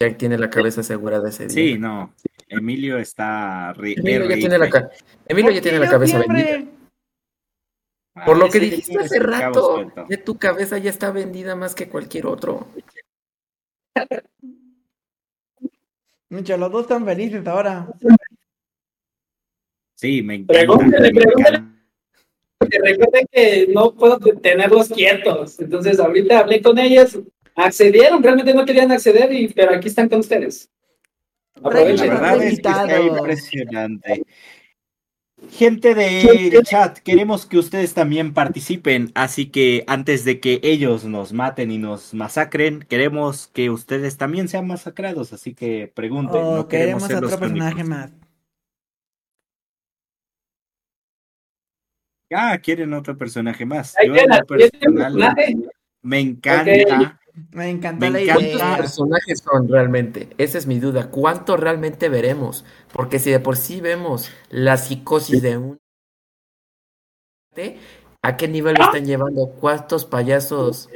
Ya 0.00 0.16
tiene 0.16 0.36
la 0.36 0.50
cabeza 0.50 0.80
asegurada 0.80 1.28
ese 1.28 1.46
día. 1.46 1.54
Sí, 1.54 1.78
no. 1.78 2.12
Emilio 2.48 2.98
está. 2.98 3.72
Emilio 3.78 4.28
ya 4.28 4.34
tiene 4.34 4.58
la, 4.58 4.90
Emilio 5.26 5.50
ya 5.52 5.60
tiene 5.60 5.78
la 5.78 5.88
cabeza 5.88 6.18
vendida. 6.18 6.71
Por 8.14 8.36
Ah, 8.36 8.38
lo 8.38 8.50
que 8.50 8.60
dijiste 8.60 8.98
hace 8.98 9.18
rato, 9.18 9.90
ya 10.08 10.22
tu 10.22 10.36
cabeza 10.38 10.76
ya 10.78 10.90
está 10.90 11.10
vendida 11.10 11.56
más 11.56 11.74
que 11.74 11.88
cualquier 11.88 12.26
otro. 12.26 12.68
Micho, 16.28 16.56
los 16.56 16.70
dos 16.72 16.82
están 16.82 17.04
felices 17.04 17.46
ahora. 17.46 17.88
Sí, 19.94 20.22
me 20.22 20.36
encanta. 20.36 20.52
Pregúntale, 20.54 21.10
pregúntale. 21.10 21.62
Porque 22.58 22.78
recuerden 22.78 23.26
que 23.30 23.66
no 23.72 23.94
puedo 23.94 24.18
tenerlos 24.18 24.88
quietos. 24.88 25.58
Entonces, 25.60 25.98
ahorita 25.98 26.40
hablé 26.40 26.62
con 26.62 26.78
ellas, 26.78 27.18
accedieron, 27.54 28.22
realmente 28.22 28.54
no 28.54 28.64
querían 28.64 28.92
acceder, 28.92 29.32
y, 29.32 29.48
pero 29.48 29.74
aquí 29.74 29.88
están 29.88 30.08
con 30.08 30.20
ustedes. 30.20 30.70
La 31.54 31.68
Aprovechen. 31.68 32.08
verdad 32.08 32.36
es 32.36 32.42
que 32.42 32.48
está 32.54 33.00
impresionante. 33.00 34.22
Gente 35.50 35.94
de 35.94 36.60
chat, 36.64 36.98
queremos 36.98 37.46
que 37.46 37.58
ustedes 37.58 37.94
también 37.94 38.32
participen, 38.32 39.12
así 39.14 39.46
que 39.46 39.84
antes 39.86 40.24
de 40.24 40.40
que 40.40 40.60
ellos 40.62 41.04
nos 41.04 41.32
maten 41.32 41.70
y 41.70 41.78
nos 41.78 42.14
masacren, 42.14 42.80
queremos 42.80 43.48
que 43.48 43.70
ustedes 43.70 44.16
también 44.16 44.48
sean 44.48 44.66
masacrados, 44.66 45.32
así 45.32 45.54
que 45.54 45.92
pregunten, 45.94 46.40
Oh, 46.42 46.56
no 46.56 46.68
queremos 46.68 46.68
queremos 46.68 47.02
ser 47.04 47.16
a 47.16 47.20
los 47.20 47.32
otro 47.32 47.40
personaje 47.40 47.84
más. 47.84 48.12
Ah, 52.34 52.58
quieren 52.58 52.94
otro 52.94 53.16
personaje 53.16 53.66
más. 53.66 53.94
Yo 54.06 54.14
en 54.14 54.28
lo 54.30 54.46
personal, 54.46 55.34
me 56.02 56.20
encanta. 56.20 57.20
Me 57.52 57.70
encanta 57.70 57.98
Me 58.06 58.10
la 58.10 58.20
encanta. 58.20 58.40
¿Cuántos 58.40 58.60
idea. 58.60 58.76
personajes 58.76 59.38
son 59.40 59.68
realmente? 59.68 60.28
Esa 60.38 60.58
es 60.58 60.66
mi 60.66 60.78
duda. 60.78 61.10
¿Cuántos 61.10 61.58
realmente 61.58 62.08
veremos? 62.08 62.64
Porque 62.92 63.18
si 63.18 63.30
de 63.30 63.40
por 63.40 63.56
sí 63.56 63.80
vemos 63.80 64.30
la 64.50 64.76
psicosis 64.76 65.40
de 65.40 65.56
un... 65.56 65.78
¿A 68.22 68.36
qué 68.36 68.48
nivel 68.48 68.74
lo 68.78 68.84
están 68.84 69.04
llevando? 69.04 69.50
¿Cuántos 69.60 70.04
payasos 70.04 70.88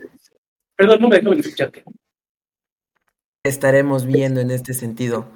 Perdón, 0.76 1.00
no 1.00 1.08
me 1.08 1.18
dejo 1.18 1.32
escucharte. 1.32 1.84
estaremos 3.44 4.04
viendo 4.06 4.40
en 4.40 4.50
este 4.50 4.74
sentido? 4.74 5.26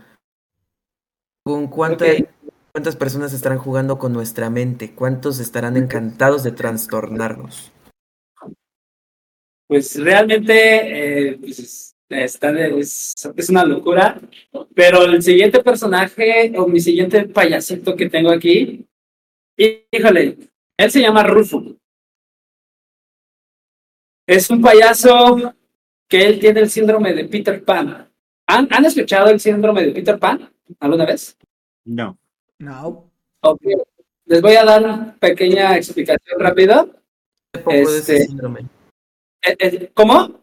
¿Con 1.44 1.68
cuántas 1.68 2.96
personas 2.98 3.32
estarán 3.32 3.58
jugando 3.58 3.98
con 3.98 4.12
nuestra 4.12 4.50
mente? 4.50 4.94
¿Cuántos 4.94 5.40
estarán 5.40 5.76
encantados 5.76 6.42
de 6.42 6.52
trastornarnos? 6.52 7.72
Pues 9.70 9.94
realmente 10.02 11.28
eh, 11.28 11.37
pues, 11.40 11.61
es- 11.61 11.96
está 12.09 12.50
de- 12.50 12.80
es, 12.80 13.14
es 13.37 13.50
una 13.50 13.64
locura. 13.64 14.20
Pero 14.74 15.04
el 15.04 15.22
siguiente 15.22 15.62
personaje, 15.62 16.52
o 16.59 16.66
mi 16.66 16.80
siguiente 16.80 17.22
payasito 17.28 17.94
que 17.94 18.11
tengo 18.11 18.30
aquí, 18.33 18.85
híjole, 19.56 20.38
él 20.76 20.90
se 20.90 21.00
llama 21.00 21.22
Rufo. 21.22 21.76
Es 24.26 24.50
un 24.50 24.61
payaso 24.61 25.54
que 26.09 26.26
él 26.26 26.40
tiene 26.40 26.61
el 26.62 26.70
síndrome 26.70 27.12
de 27.14 27.26
Peter 27.26 27.62
Pan. 27.64 28.11
¿Han, 28.48 28.66
han 28.72 28.85
escuchado 28.87 29.30
el 29.30 29.38
síndrome 29.38 29.85
de 29.87 29.92
Peter 29.92 30.18
Pan 30.18 30.50
alguna 30.80 31.06
vez? 31.06 31.37
No. 31.85 32.18
No. 32.59 33.09
Ok. 33.42 33.62
Les 34.24 34.42
voy 34.42 34.56
a 34.56 34.64
dar 34.64 34.83
una 34.83 35.16
pequeña 35.20 35.76
explicación 35.76 36.40
rápida. 36.40 36.87
Sé 37.54 37.61
poco 37.61 37.70
de 37.76 37.83
ese 37.83 37.98
Este- 38.16 38.26
síndrome. 38.26 38.66
Eh, 39.42 39.57
eh, 39.59 39.90
¿Cómo? 39.94 40.40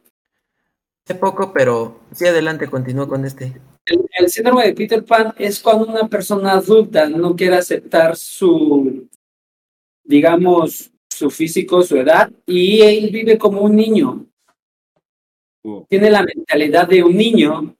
Sé 1.05 1.15
poco, 1.15 1.53
pero 1.53 2.01
sí 2.13 2.25
adelante, 2.25 2.69
continúa 2.69 3.07
con 3.07 3.25
este. 3.25 3.61
El, 3.85 4.05
el 4.17 4.29
síndrome 4.29 4.65
de 4.65 4.73
Peter 4.73 5.05
Pan 5.05 5.33
es 5.37 5.59
cuando 5.61 5.85
una 5.85 6.07
persona 6.07 6.53
adulta 6.53 7.07
no 7.07 7.35
quiere 7.35 7.55
aceptar 7.55 8.17
su, 8.17 9.07
digamos, 10.03 10.91
su 11.09 11.29
físico, 11.29 11.81
su 11.81 11.97
edad, 11.97 12.31
y 12.45 12.81
él 12.81 13.09
vive 13.11 13.37
como 13.37 13.61
un 13.61 13.75
niño. 13.75 14.25
Tiene 15.89 16.09
la 16.09 16.23
mentalidad 16.23 16.87
de 16.87 17.03
un 17.03 17.17
niño, 17.17 17.75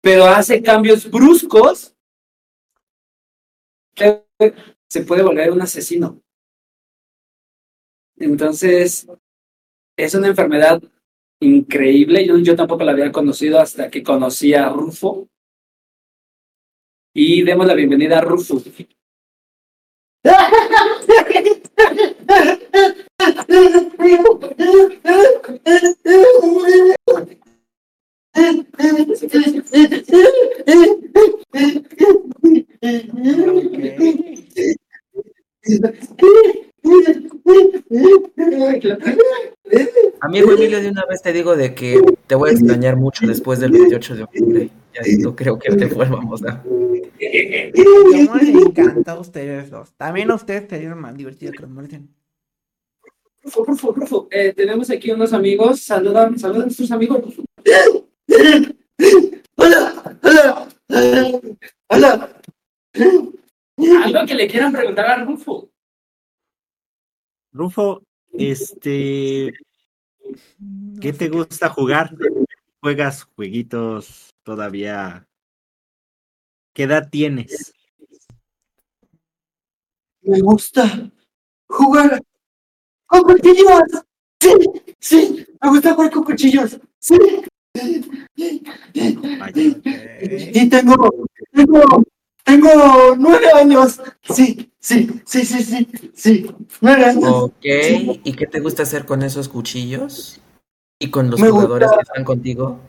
pero 0.00 0.24
hace 0.24 0.62
cambios 0.62 1.08
bruscos 1.08 1.94
que 3.94 4.24
se 4.88 5.02
puede 5.02 5.22
volver 5.22 5.52
un 5.52 5.62
asesino. 5.62 6.20
Entonces, 8.16 9.06
es 9.96 10.14
una 10.14 10.28
enfermedad 10.28 10.82
increíble. 11.40 12.26
Yo, 12.26 12.38
yo 12.38 12.56
tampoco 12.56 12.84
la 12.84 12.92
había 12.92 13.12
conocido 13.12 13.60
hasta 13.60 13.90
que 13.90 14.02
conocí 14.02 14.54
a 14.54 14.68
Rufo. 14.68 15.28
Y 17.14 17.42
demos 17.42 17.66
la 17.66 17.74
bienvenida 17.74 18.18
a 18.18 18.22
Rufo. 18.22 18.62
Amigo 40.20 40.52
Emilio, 40.52 40.80
de 40.80 40.88
una 40.88 41.04
vez 41.06 41.22
te 41.22 41.32
digo 41.32 41.56
de 41.56 41.74
que 41.74 42.00
te 42.26 42.34
voy 42.34 42.50
a 42.50 42.52
extrañar 42.52 42.96
mucho 42.96 43.26
después 43.26 43.60
del 43.60 43.72
28 43.72 44.16
de 44.16 44.22
octubre. 44.24 44.70
Ya 44.94 45.02
no 45.20 45.34
creo 45.36 45.58
que 45.58 45.74
te 45.74 45.86
volvamos 45.86 46.42
a... 46.44 46.62
¿Cómo 46.62 48.36
les 48.36 48.48
encanta 48.48 49.12
a 49.12 49.20
ustedes 49.20 49.70
dos? 49.70 49.92
También 49.96 50.30
a 50.30 50.34
ustedes 50.34 50.68
serían 50.68 50.98
más 50.98 51.16
divertidos 51.16 51.54
que 51.54 51.62
los 51.62 51.70
molesten. 51.70 52.08
Rufo, 53.42 53.64
Rufo, 53.64 53.92
Rufo. 53.92 54.28
Eh, 54.30 54.52
tenemos 54.52 54.90
aquí 54.90 55.10
unos 55.10 55.32
amigos. 55.32 55.80
Saludan, 55.80 56.38
saludan 56.38 56.68
a 56.68 56.70
sus 56.70 56.90
amigos. 56.92 57.22
Rufo. 57.24 57.44
Hola, 59.56 60.18
hola, 60.22 60.68
hola. 61.88 62.42
Algo 63.76 64.26
que 64.26 64.34
le 64.34 64.48
quieran 64.48 64.72
preguntar 64.72 65.06
a 65.06 65.24
Rufo. 65.24 65.70
Rufo, 67.52 68.02
este, 68.32 69.52
¿qué 71.00 71.12
te 71.12 71.28
gusta 71.28 71.68
jugar? 71.68 72.14
¿Juegas 72.80 73.24
jueguitos 73.36 74.30
todavía? 74.42 75.26
¿Qué 76.74 76.84
edad 76.84 77.08
tienes? 77.10 77.74
Me 80.22 80.40
gusta 80.40 81.10
jugar 81.68 82.22
con 83.06 83.22
cuchillos. 83.24 83.82
Sí, 84.40 84.52
sí, 84.98 85.46
me 85.60 85.68
gusta 85.68 85.94
jugar 85.94 86.10
con 86.10 86.24
cuchillos. 86.24 86.80
Sí. 86.98 87.16
Vaya. 89.38 89.52
Y 89.54 90.68
tengo, 90.68 91.28
tengo, 91.52 92.04
tengo 92.44 93.16
nueve 93.18 93.46
años. 93.54 94.00
Sí, 94.22 94.70
sí, 94.78 95.20
sí, 95.24 95.44
sí, 95.44 95.62
sí, 95.64 95.88
sí. 96.14 96.54
Nueve 96.80 97.04
años. 97.04 97.24
Ok, 97.24 97.64
¿y 98.24 98.32
qué 98.34 98.46
te 98.46 98.60
gusta 98.60 98.82
hacer 98.82 99.04
con 99.06 99.22
esos 99.22 99.48
cuchillos? 99.48 100.40
¿Y 100.98 101.10
con 101.10 101.30
los 101.30 101.40
Me 101.40 101.50
jugadores 101.50 101.88
gusta- 101.88 101.98
que 101.98 102.02
están 102.08 102.24
contigo? 102.24 102.80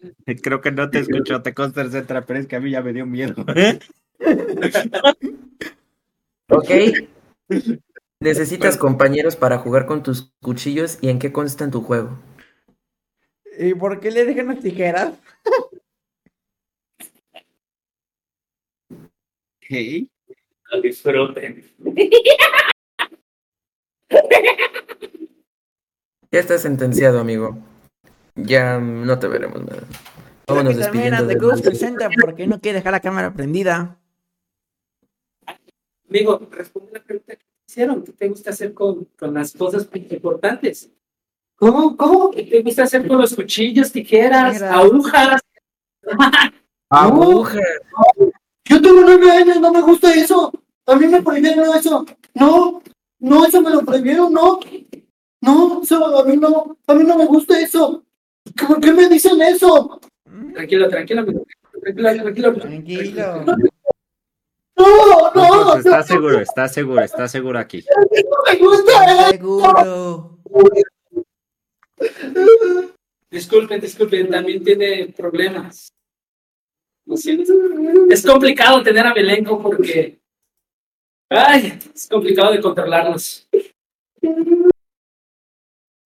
Creo 0.42 0.60
que 0.60 0.70
no 0.72 0.90
te 0.90 1.00
escuchó, 1.00 1.42
te 1.42 1.54
consta 1.54 1.82
el 1.82 1.90
Centra, 1.90 2.24
pero 2.24 2.38
es 2.40 2.46
que 2.46 2.56
a 2.56 2.60
mí 2.60 2.70
ya 2.70 2.82
me 2.82 2.92
dio 2.92 3.06
miedo. 3.06 3.34
Ok, 6.50 6.70
Necesitas 8.20 8.78
compañeros 8.78 9.36
para 9.36 9.58
jugar 9.58 9.84
con 9.84 10.02
tus 10.02 10.32
cuchillos 10.40 10.96
y 11.02 11.10
en 11.10 11.18
qué 11.18 11.30
consta 11.30 11.64
en 11.64 11.70
tu 11.70 11.82
juego. 11.82 12.18
¿Y 13.58 13.74
por 13.74 13.98
qué 13.98 14.10
le 14.10 14.24
dejan 14.24 14.46
las 14.48 14.60
tijeras? 14.60 15.14
Ok. 19.56 20.08
Lo 20.72 20.80
disfruten. 20.80 21.64
Ya 26.30 26.40
estás 26.40 26.60
sentenciado, 26.60 27.20
amigo. 27.20 27.56
Ya 28.34 28.78
no 28.78 29.18
te 29.18 29.28
veremos 29.28 29.62
más. 29.64 29.78
Vámonos 30.46 30.76
despidiendo. 30.76 31.26
The 31.26 31.34
de- 31.34 31.40
Ghost 31.40 31.64
presenta 31.64 32.10
porque 32.20 32.46
no 32.46 32.60
quiere 32.60 32.80
dejar 32.80 32.92
la 32.92 33.00
cámara 33.00 33.32
prendida. 33.32 33.98
Amigo, 36.06 36.46
responde 36.50 36.92
la 36.92 37.02
pregunta 37.02 37.34
que 37.34 37.36
te 37.38 37.46
hicieron. 37.66 38.04
¿Qué 38.04 38.12
te 38.12 38.28
gusta 38.28 38.50
hacer 38.50 38.74
con, 38.74 39.06
con 39.18 39.32
las 39.32 39.54
cosas 39.54 39.88
importantes? 39.94 40.90
¿Cómo? 41.58 41.96
¿Cómo? 41.96 42.30
¿Qué 42.30 42.44
te 42.44 42.62
gusta 42.62 42.84
hacer 42.84 43.06
con 43.08 43.18
los 43.18 43.34
cuchillos, 43.34 43.90
tijeras, 43.90 44.62
agujas? 44.62 45.40
Aguja. 46.90 47.60
Yo 48.64 48.80
tengo 48.80 49.00
nueve 49.02 49.30
años, 49.30 49.60
no 49.60 49.72
me 49.72 49.82
gusta 49.82 50.14
eso. 50.14 50.52
A 50.86 50.94
mí 50.94 51.06
me 51.06 51.20
prohibieron 51.20 51.76
eso. 51.76 52.06
No, 52.34 52.82
no, 53.18 53.44
eso 53.44 53.60
me 53.60 53.70
lo 53.70 53.82
prohibieron, 53.82 54.32
no. 54.32 54.60
No, 55.40 55.82
eso 55.82 56.18
a 56.18 56.24
mí 56.24 56.36
no, 56.36 56.76
a 56.86 56.94
mí 56.94 57.04
no 57.04 57.18
me 57.18 57.26
gusta 57.26 57.60
eso. 57.60 58.04
¿Por 58.66 58.80
qué 58.80 58.92
me 58.92 59.08
dicen 59.08 59.42
eso? 59.42 60.00
Tranquilo, 60.54 60.88
tranquilo, 60.88 61.20
amigo. 61.22 61.46
Tranquilo, 61.82 62.22
tranquilo. 62.22 62.54
Tranquilo. 62.54 63.44
No, 64.76 65.32
no, 65.34 65.64
Rufus, 65.64 65.86
está 65.86 66.02
seguro, 66.04 66.40
está 66.40 66.68
seguro, 66.68 67.00
está 67.02 67.28
seguro 67.28 67.58
aquí. 67.58 67.84
no 67.84 68.52
me 68.52 68.58
gusta 68.58 69.04
eso. 69.04 69.30
Seguro. 69.30 70.38
Disculpen, 73.30 73.80
disculpen, 73.80 74.30
también 74.30 74.62
tiene 74.64 75.08
problemas. 75.16 75.88
Siento. 77.14 77.52
Es 78.10 78.24
complicado 78.24 78.82
tener 78.82 79.06
a 79.06 79.14
mi 79.14 79.20
elenco 79.20 79.60
porque. 79.62 80.18
Ay, 81.30 81.78
es 81.94 82.08
complicado 82.08 82.52
de 82.52 82.60
controlarlos. 82.60 83.48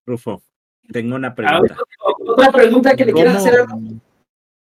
Rufo, 0.06 0.42
tengo 0.90 1.14
una 1.16 1.28
Ah, 1.28 1.34
pregunta. 1.34 1.76
Otra 2.18 2.50
pregunta 2.52 2.96
que 2.96 3.04
le 3.04 3.12
quieras 3.12 3.36
¿Cómo- 3.36 3.46
hacer 3.46 3.60
a 3.60 3.66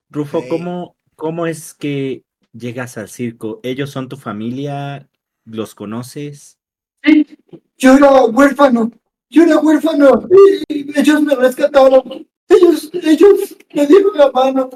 Rufo. 0.09 0.43
¿cómo, 0.49 0.95
¿cómo 1.15 1.47
es 1.47 1.73
que 1.73 2.23
llegas 2.53 2.97
al 2.97 3.09
circo? 3.09 3.59
¿Ellos 3.63 3.89
son 3.89 4.07
tu 4.09 4.17
familia? 4.17 5.07
¿Los 5.45 5.73
conoces? 5.73 6.57
Yo 7.77 7.95
era 7.95 8.25
huérfano, 8.25 8.91
yo 9.31 9.43
era 9.43 9.57
huérfano 9.59 10.27
y 10.67 10.99
ellos 10.99 11.21
me 11.23 11.35
rescataron. 11.35 12.27
Ellos, 12.49 12.91
ellos 12.93 13.57
me 13.73 13.87
dieron 13.87 14.17
la 14.17 14.29
mano 14.29 14.69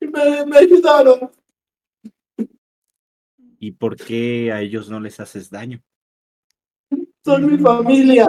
y 0.00 0.06
me, 0.08 0.44
me 0.44 0.58
ayudaron. 0.58 1.30
¿Y 3.60 3.70
por 3.70 3.96
qué 3.96 4.50
a 4.50 4.60
ellos 4.60 4.90
no 4.90 4.98
les 4.98 5.20
haces 5.20 5.48
daño? 5.48 5.80
Son 7.24 7.46
mi 7.46 7.56
familia. 7.56 8.26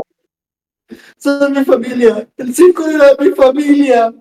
Son 1.18 1.52
mi 1.52 1.66
familia. 1.66 2.30
El 2.38 2.54
circo 2.54 2.88
era 2.88 3.08
mi 3.20 3.32
familia. 3.32 4.14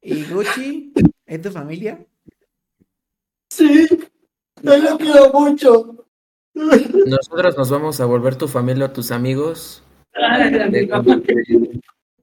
¿Y 0.00 0.24
Gucci? 0.24 0.94
¿Es 1.26 1.42
tu 1.42 1.50
familia? 1.50 2.02
Sí, 3.50 3.86
yo 4.62 4.76
lo 4.78 4.96
quiero 4.96 5.30
mucho. 5.30 6.06
Nosotros 6.54 7.58
nos 7.58 7.68
vamos 7.68 8.00
a 8.00 8.06
volver 8.06 8.36
tu 8.36 8.48
familia 8.48 8.86
o 8.86 8.90
tus 8.90 9.10
amigos. 9.10 9.82
Ay, 10.14 10.54
amigo. 10.60 11.02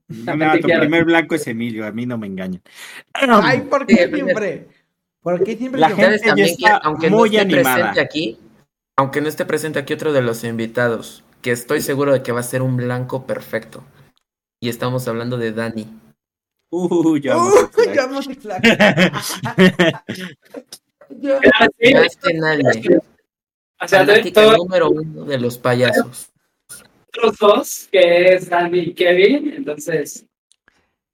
No, 0.09 0.59
tu 0.59 0.67
primer 0.67 1.03
blanco 1.05 1.35
es 1.35 1.45
Emilio, 1.47 1.85
a 1.85 1.91
mí 1.91 2.05
no 2.05 2.17
me 2.17 2.27
engañan. 2.27 2.61
Ay, 3.13 3.61
¿por 3.61 3.85
qué 3.85 4.07
primer- 4.07 4.23
siempre? 4.25 4.67
¿Por 5.21 5.43
qué 5.43 5.57
siempre 5.57 5.81
La 5.81 5.89
gente 5.89 6.03
¿Sabes 6.03 6.21
ya 6.21 6.27
también 6.27 6.47
está 6.49 6.79
que, 6.79 6.87
aunque 6.87 7.09
muy 7.09 7.29
no 7.29 7.35
esté 7.35 7.39
animada. 7.41 7.75
presente 7.75 7.99
aquí, 7.99 8.39
aunque 8.95 9.21
no 9.21 9.27
esté 9.27 9.45
presente 9.45 9.79
aquí 9.79 9.93
otro 9.93 10.13
de 10.13 10.21
los 10.21 10.43
invitados, 10.45 11.23
que 11.41 11.51
estoy 11.51 11.81
seguro 11.81 12.13
de 12.13 12.23
que 12.23 12.31
va 12.31 12.39
a 12.39 12.43
ser 12.43 12.61
un 12.61 12.77
blanco 12.77 13.25
perfecto. 13.27 13.83
Y 14.61 14.69
estamos 14.69 15.07
hablando 15.07 15.37
de 15.37 15.51
Dani. 15.51 15.87
Uy, 16.69 17.21
ya 17.21 17.35
vamos 17.35 17.53
a 17.77 17.93
ya 17.93 18.05
vamos 18.07 18.27
Más 18.27 18.41
que 22.23 22.33
nadie. 22.33 22.99
O 23.81 23.87
sea, 23.87 24.05
todos 24.33 24.57
número 24.57 24.89
uno 24.89 25.25
de 25.25 25.37
los 25.37 25.57
payasos. 25.57 26.29
Los 27.21 27.37
dos, 27.37 27.87
que 27.91 28.33
es 28.35 28.49
Dani 28.49 28.79
y 28.79 28.93
Kevin, 28.93 29.53
entonces, 29.57 30.25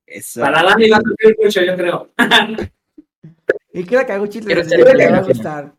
Eso. 0.05 0.41
para 0.41 0.63
Dani 0.63 0.89
va 0.89 0.97
a 0.97 1.01
sufrir 1.01 1.35
mucho, 1.41 1.61
yo 1.63 1.75
creo. 1.75 2.11
Y 3.75 3.85
creo 3.85 4.05
que 4.05 4.13
le, 4.13 4.45
Quiero 4.45 4.61
estar 4.61 4.95
le 4.95 5.11
va 5.11 5.17
a 5.17 5.23
gustar. 5.23 5.73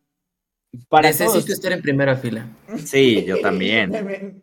Para 0.88 1.08
Necesito 1.08 1.34
todos, 1.34 1.48
estar 1.48 1.70
en 1.70 1.80
primera 1.80 2.16
fila. 2.16 2.48
sí, 2.84 3.24
yo 3.24 3.40
también. 3.40 4.42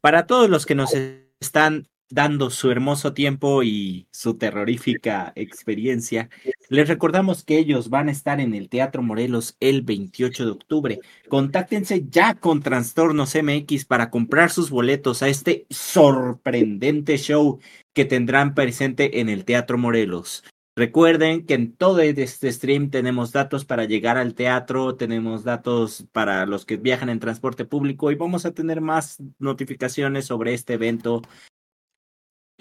Para 0.00 0.26
todos 0.26 0.48
los 0.48 0.64
que 0.64 0.74
nos 0.74 0.94
están 1.38 1.86
dando 2.12 2.50
su 2.50 2.70
hermoso 2.70 3.14
tiempo 3.14 3.62
y 3.62 4.06
su 4.10 4.34
terrorífica 4.36 5.32
experiencia, 5.34 6.28
les 6.68 6.86
recordamos 6.86 7.42
que 7.42 7.56
ellos 7.56 7.88
van 7.88 8.08
a 8.08 8.12
estar 8.12 8.38
en 8.38 8.54
el 8.54 8.68
Teatro 8.68 9.02
Morelos 9.02 9.56
el 9.60 9.80
28 9.80 10.44
de 10.44 10.50
octubre. 10.50 11.00
Contáctense 11.28 12.04
ya 12.10 12.34
con 12.34 12.60
Trastornos 12.60 13.34
MX 13.34 13.86
para 13.86 14.10
comprar 14.10 14.50
sus 14.50 14.68
boletos 14.68 15.22
a 15.22 15.28
este 15.28 15.66
sorprendente 15.70 17.16
show 17.16 17.60
que 17.94 18.04
tendrán 18.04 18.54
presente 18.54 19.20
en 19.20 19.30
el 19.30 19.46
Teatro 19.46 19.78
Morelos. 19.78 20.44
Recuerden 20.74 21.44
que 21.44 21.52
en 21.52 21.76
todo 21.76 22.00
este 22.00 22.50
stream 22.50 22.88
tenemos 22.88 23.32
datos 23.32 23.66
para 23.66 23.84
llegar 23.84 24.16
al 24.16 24.34
teatro, 24.34 24.96
tenemos 24.96 25.44
datos 25.44 26.06
para 26.12 26.46
los 26.46 26.64
que 26.64 26.78
viajan 26.78 27.10
en 27.10 27.20
transporte 27.20 27.66
público 27.66 28.10
y 28.10 28.14
vamos 28.14 28.46
a 28.46 28.52
tener 28.52 28.80
más 28.80 29.18
notificaciones 29.38 30.24
sobre 30.24 30.54
este 30.54 30.74
evento. 30.74 31.20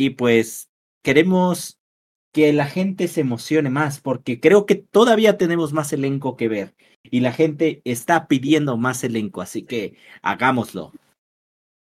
Y 0.01 0.09
pues 0.09 0.71
queremos 1.03 1.77
que 2.33 2.51
la 2.53 2.65
gente 2.65 3.07
se 3.07 3.21
emocione 3.21 3.69
más 3.69 4.01
porque 4.01 4.39
creo 4.39 4.65
que 4.65 4.73
todavía 4.73 5.37
tenemos 5.37 5.73
más 5.73 5.93
elenco 5.93 6.35
que 6.35 6.47
ver 6.47 6.73
y 7.03 7.19
la 7.19 7.31
gente 7.31 7.83
está 7.85 8.27
pidiendo 8.27 8.77
más 8.77 9.03
elenco, 9.03 9.41
así 9.41 9.61
que 9.61 9.97
hagámoslo. 10.23 10.91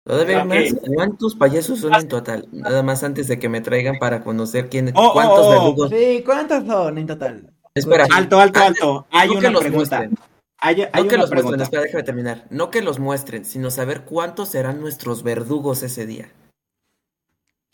Todavía 0.04 0.44
más, 0.46 0.74
¿cuántos 0.96 1.36
payasos 1.36 1.82
son 1.82 1.94
en 1.94 2.08
total? 2.08 2.48
Nada 2.52 2.82
más 2.82 3.04
antes 3.04 3.28
de 3.28 3.38
que 3.38 3.50
me 3.50 3.62
traigan 3.62 4.00
para 4.00 4.24
conocer 4.24 4.68
quién, 4.68 4.92
Oh, 4.96 5.10
oh, 5.10 5.14
cuántos 5.14 5.46
oh. 5.46 5.50
verdugos. 5.52 5.90
Sí, 5.92 6.24
¿cuántos 6.26 6.66
son 6.66 6.98
en 6.98 7.06
total? 7.06 7.54
Espera, 7.76 8.08
Alto, 8.16 8.40
alto, 8.40 8.60
alto. 8.60 9.08
Hay 9.12 9.28
no 9.28 9.34
que 9.34 9.40
una 9.42 9.50
los 9.52 9.62
pregunta. 9.62 9.98
muestren. 10.00 10.18
Hay, 10.58 10.82
hay 10.92 11.04
No 11.04 11.08
que 11.08 11.18
los 11.18 11.32
muestren, 11.32 11.62
espera, 11.62 11.84
déjame 11.84 12.04
terminar. 12.04 12.48
No 12.50 12.72
que 12.72 12.82
los 12.82 12.98
muestren, 12.98 13.46
sino 13.46 13.70
saber 13.70 14.06
cuántos 14.06 14.50
serán 14.50 14.82
nuestros 14.82 15.22
verdugos 15.22 15.84
ese 15.84 16.08
día. 16.08 16.32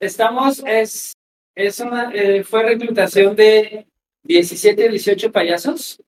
Estamos, 0.04 0.62
es, 0.66 1.14
es 1.56 1.80
una, 1.80 2.12
eh, 2.14 2.44
fue 2.44 2.64
reclutación 2.64 3.36
de 3.36 3.88
17, 4.24 4.90
18 4.90 5.32
payasos 5.32 6.02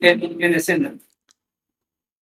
en, 0.00 0.42
en 0.42 0.54
escena. 0.54 0.94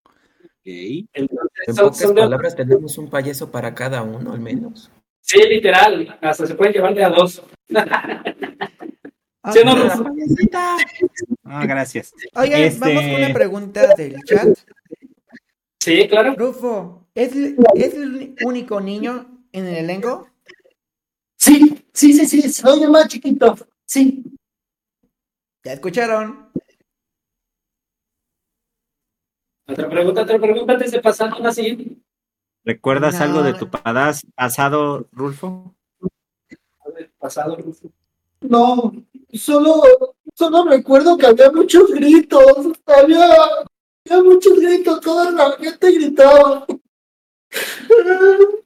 Ok. 0.05 0.67
Entonces, 1.13 1.49
En 1.67 1.75
son- 1.75 1.85
pocas 1.87 1.99
son 1.99 2.15
de- 2.15 2.21
palabras, 2.23 2.55
tenemos 2.57 2.99
un 2.99 3.09
payaso 3.09 3.51
para 3.51 3.75
cada 3.75 4.03
uno, 4.03 4.33
al 4.33 4.41
menos. 4.41 4.91
sí, 5.23 5.39
literal, 5.49 6.19
hasta 6.21 6.47
se 6.47 6.55
pueden 6.55 6.75
llevar 6.75 6.95
de 6.95 7.05
a 7.05 7.09
dos. 7.09 7.43
Ah, 7.75 8.23
Sí, 9.55 9.61
no, 9.65 9.75
no. 9.75 10.15
Ah, 11.45 11.65
gracias. 11.67 12.13
Oigan, 12.35 12.61
Este- 12.61 12.79
vamos 12.79 13.03
con 13.05 13.15
una 13.15 13.33
pregunta 13.33 13.95
del 13.95 14.23
chat. 14.25 14.49
Sí, 15.81 16.07
claro. 16.09 16.35
Rufo, 16.37 17.07
¿es, 17.15 17.35
¿es 17.75 17.95
el 17.95 18.35
único 18.45 18.83
niño 18.83 19.43
en 19.53 19.67
el 19.67 19.77
elenco? 19.77 20.29
Sí, 21.41 21.83
sí, 21.95 22.13
sí, 22.13 22.27
sí, 22.27 22.53
soy 22.53 22.83
el 22.83 22.91
más 22.91 23.09
chiquito. 23.09 23.57
Sí. 23.87 24.23
Ya 25.65 25.73
escucharon. 25.73 26.51
Otra 29.67 29.89
pregunta, 29.89 30.23
otra 30.23 30.39
pregunta 30.39 30.75
antes 30.75 30.93
de 30.93 31.01
pasar 31.01 31.33
a 31.33 31.39
la 31.39 31.51
siguiente. 31.51 31.97
¿Recuerdas 32.63 33.15
No. 33.19 33.25
algo 33.25 33.43
de 33.43 33.55
tu 33.55 33.71
pasado, 33.71 35.09
Rulfo? 35.13 35.75
A 36.85 36.91
ver, 36.91 37.11
pasado, 37.19 37.57
Rufo. 37.57 37.91
No, 38.43 38.93
solo, 39.33 39.83
solo 40.35 40.65
recuerdo 40.65 41.17
que 41.17 41.25
había 41.27 41.51
muchos 41.51 41.91
gritos. 41.91 42.67
Había, 42.85 43.33
había 44.11 44.23
muchos 44.23 44.61
gritos, 44.61 45.01
toda 45.01 45.31
la 45.31 45.53
gente 45.53 45.91
gritaba. 45.93 46.67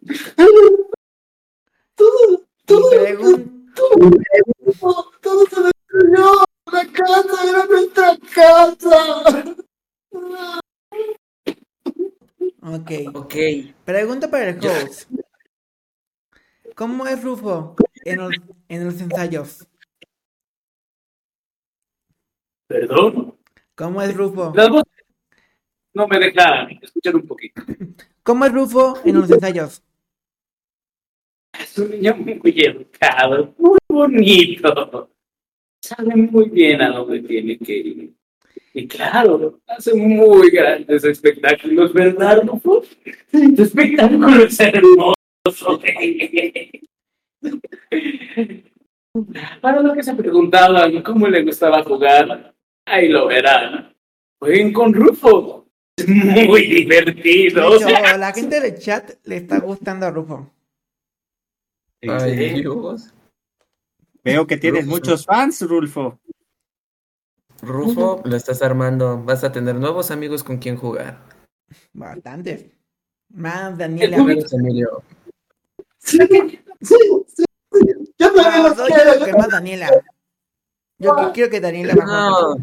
Todo, 1.96 2.44
todo, 2.66 2.90
pregun- 2.90 3.72
todo, 3.74 5.10
todo 5.20 5.46
se 5.46 5.62
destruyó. 5.62 6.44
La 6.72 6.86
casa 6.92 7.48
era 7.48 7.66
nuestra 7.66 8.16
casa. 8.34 9.54
Ok. 10.12 10.50
Ok, 12.62 12.90
Ok. 13.14 13.34
Pregunta 13.84 14.30
para 14.30 14.48
el 14.50 14.58
host. 14.66 15.10
¿Cómo 16.74 17.06
es 17.06 17.22
Rufo 17.22 17.76
en 18.04 18.18
los, 18.18 18.32
en 18.68 18.84
los 18.86 19.00
ensayos? 19.00 19.66
¿Perdón? 22.66 23.36
¿Cómo 23.76 24.02
es 24.02 24.16
Rufo? 24.16 24.52
Las 24.56 24.68
voces 24.70 24.92
no 25.92 26.08
me 26.08 26.18
dejan 26.18 26.70
escuchar 26.82 27.14
un 27.16 27.26
poquito. 27.26 27.62
¿Cómo 28.24 28.44
es 28.44 28.52
Rufo 28.52 28.98
en 29.04 29.20
los 29.20 29.30
ensayos? 29.30 29.82
Es 31.64 31.78
un 31.78 31.90
niño 31.90 32.14
muy 32.16 32.54
educado, 32.56 33.54
muy 33.56 33.78
bonito. 33.88 35.10
Sabe 35.82 36.14
muy 36.14 36.50
bien 36.50 36.82
a 36.82 36.90
dónde 36.90 37.20
tiene 37.20 37.58
que 37.58 37.76
ir. 37.76 38.12
Y 38.74 38.86
claro, 38.86 39.60
hace 39.66 39.94
muy 39.94 40.50
grandes 40.50 41.04
espectáculos, 41.04 41.92
¿verdad, 41.92 42.42
Rufo? 42.42 42.82
Tu 43.30 43.62
espectáculo 43.62 44.44
es 44.44 44.60
hermoso. 44.60 45.80
Para 49.60 49.80
lo 49.80 49.94
que 49.94 50.02
se 50.02 50.14
preguntaban 50.14 51.02
cómo 51.02 51.28
le 51.28 51.44
gustaba 51.44 51.82
jugar, 51.82 52.54
ahí 52.84 53.08
lo 53.08 53.26
verán. 53.26 53.94
Jueguen 54.38 54.72
con 54.72 54.92
Rufo. 54.92 55.66
Es 55.96 56.08
muy 56.08 56.66
divertido. 56.66 57.76
Hecho, 57.76 57.88
la 58.18 58.32
gente 58.32 58.60
del 58.60 58.78
chat 58.78 59.12
le 59.24 59.36
está 59.36 59.60
gustando 59.60 60.06
a 60.06 60.10
Rufo. 60.10 60.50
Ay, 62.08 62.60
Dios. 62.60 63.12
Veo 64.22 64.46
que 64.46 64.56
tienes 64.56 64.84
Rufo. 64.84 64.96
muchos 64.96 65.24
fans, 65.26 65.60
Rulfo. 65.62 66.18
Rufo, 67.62 68.20
lo 68.24 68.36
estás 68.36 68.62
armando. 68.62 69.22
Vas 69.22 69.44
a 69.44 69.52
tener 69.52 69.74
nuevos 69.76 70.10
amigos 70.10 70.42
con 70.44 70.58
quien 70.58 70.76
jugar. 70.76 71.20
Bastantes. 71.92 72.66
Más 73.30 73.76
Daniela. 73.76 74.16
Amigos, 74.18 74.52
Emilio. 74.52 75.02
Yo 78.18 78.30
No, 78.32 78.32
no, 78.32 78.76
yo 78.76 78.84
creo 78.94 79.24
que 79.24 79.32
más 79.32 79.48
Daniela. 79.50 79.90
Yo 80.98 81.16
que- 81.16 81.32
quiero 81.32 81.50
que 81.50 81.60
Daniela 81.60 81.94
va 81.94 82.04
a 82.04 82.06
No. 82.06 82.56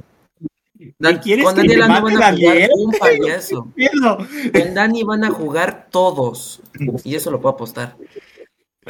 Dan- 0.98 1.20
quieres 1.20 1.46
con 1.46 1.56
Daniela 1.56 1.88
no 1.88 1.94
van 1.94 2.06
a 2.08 2.10
jugar 2.12 2.34
Daniel? 2.34 2.70
un 2.76 2.92
payaso. 2.92 3.68
Miedo. 3.76 4.18
Con 4.52 4.74
Dani 4.74 5.04
van 5.04 5.24
a 5.26 5.30
jugar 5.32 5.88
todos. 5.92 6.62
Y 7.04 7.16
eso 7.16 7.30
lo 7.30 7.40
puedo 7.42 7.54
apostar. 7.56 7.96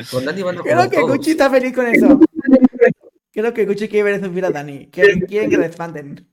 Con 0.10 0.26
Dani 0.26 0.42
van 0.42 0.58
a 0.58 0.62
Creo 0.62 0.90
que 0.90 0.98
todos. 0.98 1.12
Gucci 1.18 1.32
está 1.32 1.50
feliz 1.50 1.74
con 1.74 1.88
eso. 1.88 2.20
Creo 3.34 3.54
que 3.54 3.66
Gucci 3.66 3.88
quiere 3.88 4.12
ver 4.12 4.24
subir 4.24 4.46
a 4.46 4.50
Dani. 4.52 4.88
Quieren, 4.88 5.22
quieren 5.22 5.50
que 5.50 5.58
lo 5.58 5.64
expanden. 5.66 6.28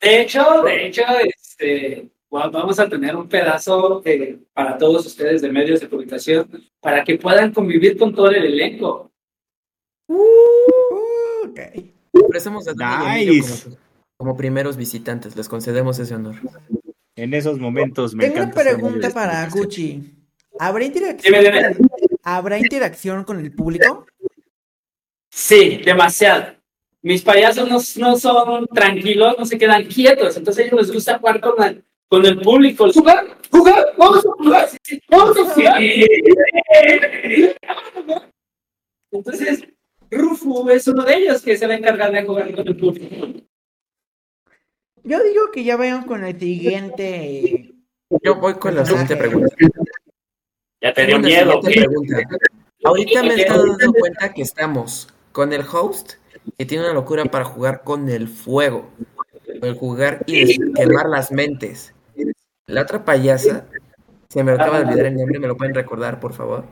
De 0.00 0.20
hecho, 0.22 0.62
de 0.62 0.86
hecho, 0.86 1.02
este, 1.24 2.10
va- 2.34 2.48
vamos 2.48 2.78
a 2.78 2.88
tener 2.88 3.16
un 3.16 3.28
pedazo 3.28 4.02
eh, 4.04 4.38
para 4.52 4.76
todos 4.78 5.06
ustedes 5.06 5.42
de 5.42 5.50
medios 5.50 5.80
de 5.80 5.88
publicación 5.88 6.48
para 6.80 7.02
que 7.04 7.16
puedan 7.18 7.52
convivir 7.52 7.96
con 7.98 8.14
todo 8.14 8.28
el 8.30 8.44
elenco. 8.44 9.10
Uh, 10.08 11.48
ok. 11.48 11.60
Ofrecemos 12.24 12.66
a 12.68 12.72
Dani 12.74 13.04
y 13.18 13.22
Emilio 13.22 13.42
Nice. 13.42 13.64
como, 13.64 13.76
como 14.16 14.36
primeros 14.36 14.76
visitantes. 14.76 15.34
Les 15.36 15.48
concedemos 15.48 15.98
ese 15.98 16.14
honor. 16.14 16.36
En 17.16 17.32
esos 17.34 17.58
momentos 17.58 18.14
me 18.14 18.24
Tengo 18.24 18.36
una 18.36 18.44
encanta. 18.50 18.62
pregunta 18.62 19.10
para. 19.10 19.48
Gucci. 19.48 20.12
¿Habrá 20.58 20.84
interacción, 20.84 21.34
Dime, 21.34 21.44
dime. 21.50 21.76
¿Habrá 22.28 22.58
interacción 22.58 23.22
con 23.22 23.38
el 23.38 23.52
público? 23.52 24.04
Sí, 25.30 25.80
demasiado. 25.84 26.56
Mis 27.02 27.22
payasos 27.22 27.68
no, 27.68 27.78
no 28.08 28.16
son 28.18 28.66
tranquilos, 28.66 29.36
no 29.38 29.46
se 29.46 29.56
quedan 29.56 29.84
quietos, 29.84 30.36
entonces 30.36 30.64
a 30.64 30.66
ellos 30.66 30.80
les 30.80 30.92
gusta 30.92 31.18
jugar 31.20 31.40
con, 31.40 31.54
la- 31.56 31.76
con 32.08 32.26
el 32.26 32.40
público. 32.40 32.90
¿Jugar? 32.92 33.38
¿Jugar? 33.48 33.94
¿Vamos 33.96 34.26
a 34.26 34.30
jugar? 34.42 34.68
Sí, 34.70 34.76
sí, 34.82 35.00
¿Vamos 35.08 35.36
a 35.38 35.44
jugar? 35.54 35.80
Entonces, 39.12 39.64
Rufu 40.10 40.68
es 40.70 40.88
uno 40.88 41.04
de 41.04 41.14
ellos 41.14 41.42
que 41.42 41.56
se 41.56 41.66
va 41.68 41.74
a 41.74 41.76
encargar 41.76 42.10
de 42.10 42.24
jugar 42.24 42.52
con 42.56 42.66
el 42.66 42.76
público. 42.76 43.16
Yo 45.04 45.22
digo 45.22 45.52
que 45.52 45.62
ya 45.62 45.76
vayan 45.76 46.02
con 46.06 46.24
el 46.24 46.36
siguiente. 46.40 47.72
Yo 48.24 48.34
voy 48.40 48.54
con 48.54 48.74
la 48.74 48.84
siguiente 48.84 49.14
pregunta. 49.16 49.54
Ya 50.80 50.92
te 50.92 51.06
dio 51.06 51.18
miedo. 51.18 51.60
Ahorita 52.84 53.22
me 53.22 53.34
he 53.34 53.40
estado 53.42 53.66
dando 53.66 53.92
cuenta 53.94 54.32
que 54.32 54.42
estamos 54.42 55.08
con 55.32 55.52
el 55.52 55.62
host 55.62 56.14
que 56.58 56.66
tiene 56.66 56.84
una 56.84 56.92
locura 56.94 57.24
para 57.24 57.44
jugar 57.44 57.82
con 57.82 58.08
el 58.08 58.28
fuego, 58.28 58.90
el 59.46 59.74
jugar 59.74 60.22
y 60.26 60.56
quemar 60.74 61.08
las 61.08 61.32
mentes. 61.32 61.94
La 62.66 62.82
otra 62.82 63.04
payasa, 63.04 63.66
se 64.28 64.44
me 64.44 64.52
acaba 64.52 64.78
de 64.80 64.84
olvidar 64.86 65.06
el 65.06 65.16
nombre, 65.16 65.38
¿me 65.38 65.48
lo 65.48 65.56
pueden 65.56 65.74
recordar, 65.74 66.20
por 66.20 66.32
favor? 66.34 66.64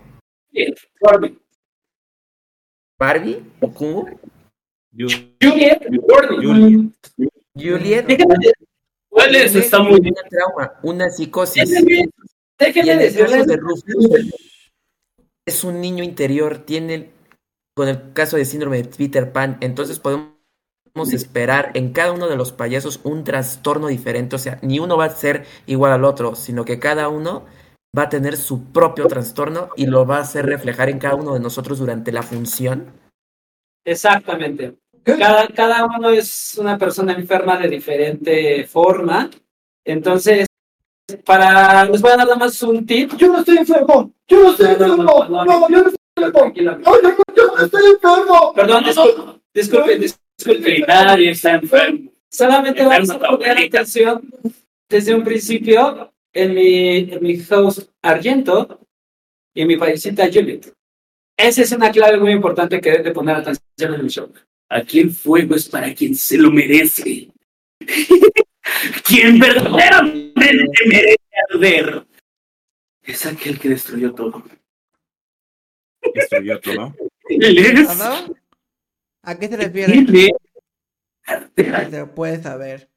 ¿Barbie? 2.98 3.42
¿O 3.60 3.72
Kumo? 3.72 4.08
Yo- 4.92 5.08
Juliet. 5.42 5.86
Juliet. 7.54 8.06
¿Cuál 9.08 9.34
es? 9.34 9.54
Está 9.54 9.80
muy 9.80 10.00
una 10.00 10.22
trauma, 10.28 10.72
una 10.82 11.08
psicosis. 11.10 11.62
Caso 12.72 12.98
decirles 12.98 13.46
de 13.46 13.56
Rufus, 13.56 13.84
es 15.46 15.64
un 15.64 15.80
niño 15.80 16.02
interior, 16.02 16.58
tiene, 16.58 17.10
con 17.76 17.88
el 17.88 18.12
caso 18.12 18.36
de 18.36 18.44
síndrome 18.44 18.82
de 18.82 18.88
Peter 18.88 19.32
Pan, 19.32 19.58
entonces 19.60 19.98
podemos 19.98 20.32
esperar 21.12 21.72
en 21.74 21.92
cada 21.92 22.12
uno 22.12 22.28
de 22.28 22.36
los 22.36 22.52
payasos 22.52 23.00
un 23.02 23.24
trastorno 23.24 23.88
diferente, 23.88 24.36
o 24.36 24.38
sea, 24.38 24.58
ni 24.62 24.78
uno 24.78 24.96
va 24.96 25.06
a 25.06 25.10
ser 25.10 25.44
igual 25.66 25.92
al 25.92 26.04
otro, 26.04 26.34
sino 26.34 26.64
que 26.64 26.78
cada 26.78 27.08
uno 27.08 27.44
va 27.96 28.04
a 28.04 28.08
tener 28.08 28.36
su 28.36 28.72
propio 28.72 29.06
trastorno 29.06 29.70
y 29.76 29.86
lo 29.86 30.06
va 30.06 30.18
a 30.18 30.22
hacer 30.22 30.46
reflejar 30.46 30.88
en 30.88 30.98
cada 30.98 31.14
uno 31.14 31.34
de 31.34 31.40
nosotros 31.40 31.78
durante 31.78 32.12
la 32.12 32.22
función. 32.22 32.92
Exactamente. 33.84 34.78
Cada, 35.04 35.48
cada 35.48 35.84
uno 35.84 36.10
es 36.10 36.56
una 36.58 36.78
persona 36.78 37.12
enferma 37.12 37.58
de 37.58 37.68
diferente 37.68 38.64
forma. 38.66 39.30
Entonces, 39.84 40.46
para 41.24 41.84
les 41.84 42.00
voy 42.00 42.12
a 42.12 42.16
dar 42.16 42.26
nada 42.26 42.36
más 42.38 42.62
un 42.62 42.84
tip. 42.86 43.12
Yo 43.16 43.28
no 43.28 43.40
estoy 43.40 43.58
enfermo. 43.58 44.12
Yo 44.26 44.42
no 44.42 44.50
estoy 44.50 44.70
enfermo. 44.70 45.26
no, 45.28 45.68
yo 45.68 45.82
no 45.82 45.88
estoy 45.88 46.24
enfermo. 46.24 46.54
No, 46.84 47.02
yo, 47.02 47.16
yo 47.36 47.46
no 47.46 47.64
estoy 47.64 47.90
enfermo. 47.92 48.52
Perdón, 48.54 48.84
disculpe, 48.84 49.98
disculpe, 49.98 49.98
disculpe. 49.98 50.84
Nadie 50.86 51.30
está 51.30 51.54
enfermo. 51.54 52.10
Solamente 52.30 52.84
vamos 52.84 53.10
a 53.10 53.18
poner 53.18 53.50
abuelita. 53.50 53.78
atención 53.78 54.28
desde 54.88 55.14
un 55.14 55.24
principio 55.24 56.12
en 56.32 56.54
mi, 56.54 56.96
en 57.12 57.22
mi 57.22 57.40
host 57.48 57.90
Argento 58.02 58.80
y 59.54 59.62
en 59.62 59.68
mi 59.68 59.76
paisita 59.76 60.28
Juliet. 60.32 60.72
Esa 61.36 61.62
es 61.62 61.72
una 61.72 61.90
clave 61.90 62.18
muy 62.18 62.32
importante 62.32 62.80
que 62.80 62.90
deben 62.90 63.04
de 63.04 63.12
poner 63.12 63.36
atención 63.36 63.94
en 63.94 64.00
el 64.00 64.08
show. 64.08 64.32
Aquí 64.68 65.00
el 65.00 65.10
fuego 65.10 65.54
es 65.54 65.68
para 65.68 65.94
quien 65.94 66.14
se 66.14 66.38
lo 66.38 66.50
merece. 66.50 67.28
quien 69.06 69.38
verdaderamente 69.38 70.72
merece 70.86 71.16
arder. 71.52 72.06
Es 73.02 73.26
aquel 73.26 73.58
que 73.58 73.68
destruyó 73.70 74.14
todo. 74.14 74.42
Destruyó 76.14 76.60
todo. 76.60 76.94
Él 77.28 77.58
es. 77.58 77.86
¿Todo? 77.98 78.34
¿A 79.22 79.38
qué 79.38 79.48
se 79.48 79.56
refiere? 79.56 79.92
Él 79.94 80.14
es. 80.14 80.32
Se 81.90 82.06
puede 82.06 82.42
saber. 82.42 82.88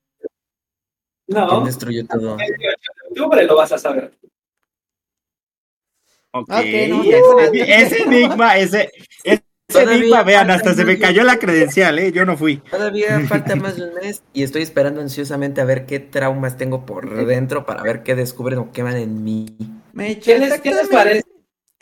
¿Quién 1.28 1.40
No, 1.46 1.66
destruyó 1.66 2.06
todo? 2.08 2.38
tú 3.16 3.24
hombre, 3.24 3.46
lo 3.46 3.56
vas 3.56 3.72
a 3.72 3.78
saber. 3.78 4.14
Ok. 6.32 6.50
Ok, 6.50 6.66
no, 6.90 7.04
ya 7.04 7.22
con 7.22 7.44
el- 7.44 7.62
ese 7.62 8.04
enigma, 8.04 8.58
ese, 8.58 8.92
ese 9.24 9.44
Todavía 9.68 9.96
enigma, 9.98 10.24
vean, 10.24 10.50
hasta 10.50 10.74
se 10.74 10.86
me 10.86 10.98
cayó 10.98 11.24
la 11.24 11.40
credencial, 11.40 12.00
¿eh? 12.00 12.12
Yo 12.14 12.26
no 12.26 12.38
fui. 12.38 12.58
Todavía 12.58 13.20
falta 13.28 13.56
más 13.58 13.76
de 13.76 13.84
un 13.90 13.96
mes 13.96 14.24
y 14.34 14.44
estoy 14.44 14.62
esperando 14.62 15.02
ansiosamente 15.02 15.60
a 15.60 15.66
ver 15.66 15.86
qué 15.86 16.00
traumas 16.00 16.56
tengo 16.58 16.86
por 16.86 17.26
dentro 17.26 17.66
para 17.66 17.84
ver 17.84 18.02
qué 18.02 18.16
descubren 18.16 18.60
o 18.60 18.72
queman 18.72 18.96
en 18.96 19.24
mí. 19.26 19.58
Me 19.92 20.18
¿Qué 20.20 20.40
les, 20.40 20.62
qué 20.62 20.72
les 20.72 20.88
parece? 20.88 21.24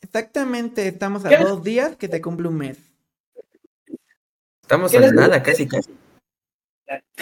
Exactamente, 0.01 0.87
estamos 0.87 1.25
a 1.25 1.29
¿Qué 1.29 1.37
les- 1.37 1.47
dos 1.47 1.63
días 1.63 1.95
que 1.95 2.07
te 2.07 2.21
cumple 2.21 2.47
un 2.47 2.57
mes. 2.57 2.77
Estamos 4.61 4.89
¿Qué 4.91 4.97
a 4.97 5.01
les- 5.01 5.13
nada, 5.13 5.43
casi 5.43 5.67
casi. 5.67 5.91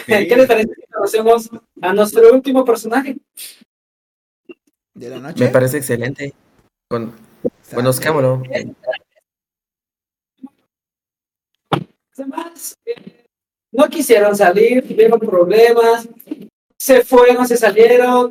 ¿Qué 0.06 0.34
les 0.36 0.46
parece 0.46 0.68
si 0.74 0.86
conocemos 0.92 1.50
a 1.82 1.92
nuestro 1.92 2.32
último 2.32 2.64
personaje? 2.64 3.18
De 4.94 5.10
la 5.10 5.18
noche. 5.18 5.44
Me 5.44 5.50
parece 5.50 5.76
excelente. 5.78 6.32
Con, 6.88 7.12
conozcámoslo. 7.74 8.42
Además, 12.16 12.74
eh, 12.86 13.24
no 13.72 13.88
quisieron 13.88 14.36
salir, 14.36 14.86
tuvieron 14.86 15.18
problemas, 15.18 16.08
se 16.78 17.04
fueron, 17.04 17.46
se 17.46 17.56
salieron. 17.56 18.30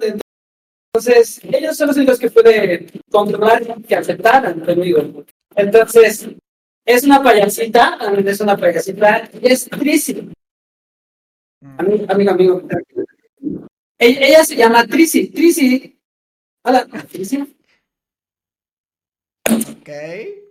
Entonces, 0.93 1.41
ellos 1.43 1.75
son 1.75 1.87
los 1.87 1.97
únicos 1.97 2.19
que 2.19 2.31
pueden 2.31 2.89
controlar 3.11 3.81
que 3.81 3.95
aceptaran 3.95 4.61
conmigo. 4.61 5.25
Entonces, 5.55 6.29
es 6.85 7.03
una 7.03 7.21
payasita, 7.21 7.97
es 8.25 8.39
una 8.41 8.57
payasita, 8.57 9.29
y 9.41 9.51
es 9.51 9.69
Trisi. 9.69 10.29
Mm. 11.61 11.79
Amigo, 11.79 12.05
amigo, 12.09 12.31
amigo. 12.31 12.61
Ella, 13.97 14.27
ella 14.27 14.43
se 14.45 14.55
llama 14.55 14.85
Trisi. 14.85 15.27
Trisi 15.27 15.93
Hola, 16.65 16.87
Trisi. 17.11 17.41
Ok. 19.49 20.42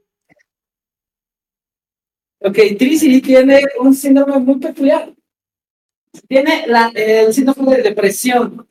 Ok, 2.45 2.59
Trisi 2.79 3.23
tiene 3.23 3.63
un 3.79 3.95
síndrome 3.95 4.39
muy 4.39 4.59
peculiar. 4.59 5.15
Tiene 6.29 6.67
la, 6.67 6.91
el 6.95 7.33
síndrome 7.33 7.77
de 7.77 7.83
depresión. 7.85 8.67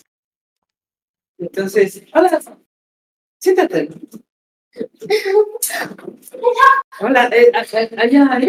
Entonces, 1.37 2.03
hola, 2.13 2.41
siéntate. 3.39 3.89
Hola, 6.99 7.29
eh, 7.33 7.51
allá, 7.53 7.89
allá. 7.97 8.41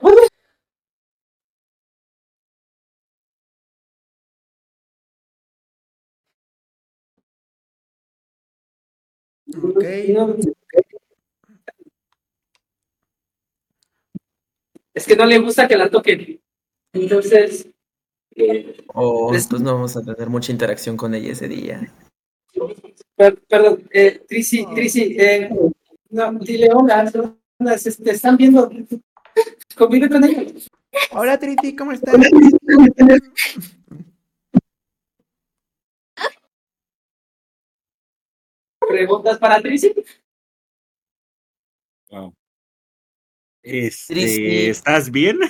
Hola. 0.00 0.28
Ok. 9.62 9.84
Es 14.96 15.06
que 15.06 15.14
no 15.14 15.26
le 15.26 15.38
gusta 15.38 15.68
que 15.68 15.76
la 15.76 15.90
toquen. 15.90 16.40
Entonces, 16.94 17.68
eh, 18.34 18.76
Oh, 18.94 19.34
Es- 19.34 19.42
entonces 19.44 19.62
no 19.66 19.74
vamos 19.74 19.94
a 19.94 20.02
tener 20.02 20.30
mucha 20.30 20.52
interacción 20.52 20.96
con 20.96 21.14
ella 21.14 21.32
ese 21.32 21.48
día. 21.48 21.92
per- 23.14 23.38
perdón, 23.46 23.86
eh, 23.92 24.22
Trisi, 24.26 24.64
Trisi, 24.74 25.16
eh, 25.18 25.50
no, 26.08 26.32
dile 26.38 26.68
hola, 26.72 27.12
hola, 27.58 27.76
se- 27.78 28.02
te 28.02 28.10
están 28.12 28.38
viendo. 28.38 28.70
Convive 29.76 30.08
con 30.08 30.24
ella. 30.24 30.44
Hola 31.12 31.38
Triti, 31.38 31.76
¿cómo 31.76 31.92
estás? 31.92 32.14
¿Preguntas 38.88 39.38
para 39.38 39.60
Trisi? 39.60 39.94
Wow. 42.10 42.32
Este. 43.68 44.70
¿estás 44.70 45.10
bien? 45.10 45.40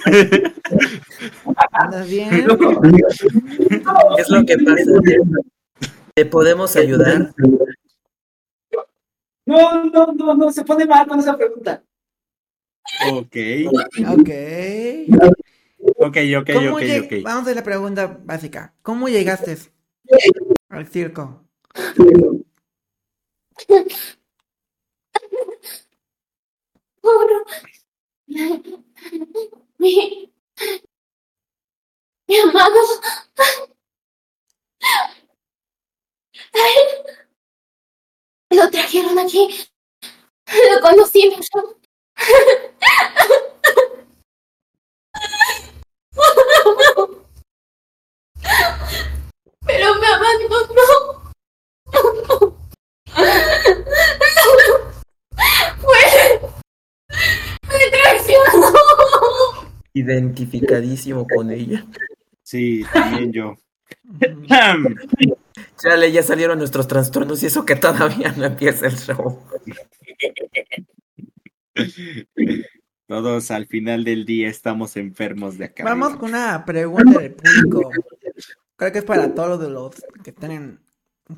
¿Andas 1.71 2.09
bien? 2.09 2.31
¿Qué 2.31 2.47
es 4.23 4.31
lo 4.31 4.43
que 4.47 4.57
pasa? 4.57 4.91
¿Te 6.15 6.25
podemos 6.25 6.75
ayudar? 6.77 7.35
No, 9.45 9.85
no, 9.85 10.07
no, 10.15 10.35
no, 10.35 10.51
se 10.51 10.65
pone 10.65 10.87
mal 10.87 11.07
con 11.07 11.21
esa 11.21 11.37
pregunta. 11.37 11.85
ok, 13.13 13.37
Ok. 14.09 14.31
ok, 15.99 16.17
ok, 16.39 16.51
¿Cómo 16.55 16.77
ok, 16.77 16.83
ok. 17.05 17.13
Vamos 17.23 17.49
a 17.49 17.55
la 17.55 17.63
pregunta 17.63 18.19
básica. 18.25 18.73
¿Cómo 18.81 19.11
llegaste 19.11 19.59
al 20.71 20.87
circo? 20.89 21.45
Bueno, 27.03 27.45
mi, 29.79 30.31
mi 32.29 32.37
amado. 32.41 32.81
Lo 38.51 38.71
trajeron 38.71 39.19
aquí. 39.19 39.69
Lo 40.47 40.81
conocí 40.81 41.31
mucho. 41.31 41.79
Pero 49.67 49.95
me 49.97 50.07
abandonó. 50.07 51.33
Fue. 55.81 56.41
Me 57.69 57.91
traicionó. 57.91 58.73
Identificadísimo 59.97 61.27
con 61.27 61.51
ella. 61.51 61.87
Sí, 62.43 62.85
también 62.93 63.33
yo. 63.33 63.57
Chale, 65.79 66.13
ya 66.13 66.23
salieron 66.23 66.59
nuestros 66.59 66.87
trastornos 66.87 67.43
y 67.43 67.47
eso 67.47 67.65
que 67.65 67.77
todavía 67.77 68.31
no 68.37 68.45
empieza 68.45 68.89
el 68.89 68.97
show. 68.97 69.43
Todos 73.07 73.51
al 73.51 73.67
final 73.69 74.05
del 74.05 74.27
día 74.27 74.51
estamos 74.51 74.99
enfermos 74.99 75.57
de 75.57 75.65
acá. 75.65 75.85
Vamos 75.85 76.17
con 76.17 76.29
una 76.29 76.63
pregunta 76.67 77.19
del 77.19 77.33
público. 77.33 77.91
Creo 78.77 78.93
que 78.93 78.99
es 78.99 79.05
para 79.05 79.35
todos 79.35 79.59
de 79.59 79.71
los 79.71 79.95
que 80.23 80.29
están 80.29 80.79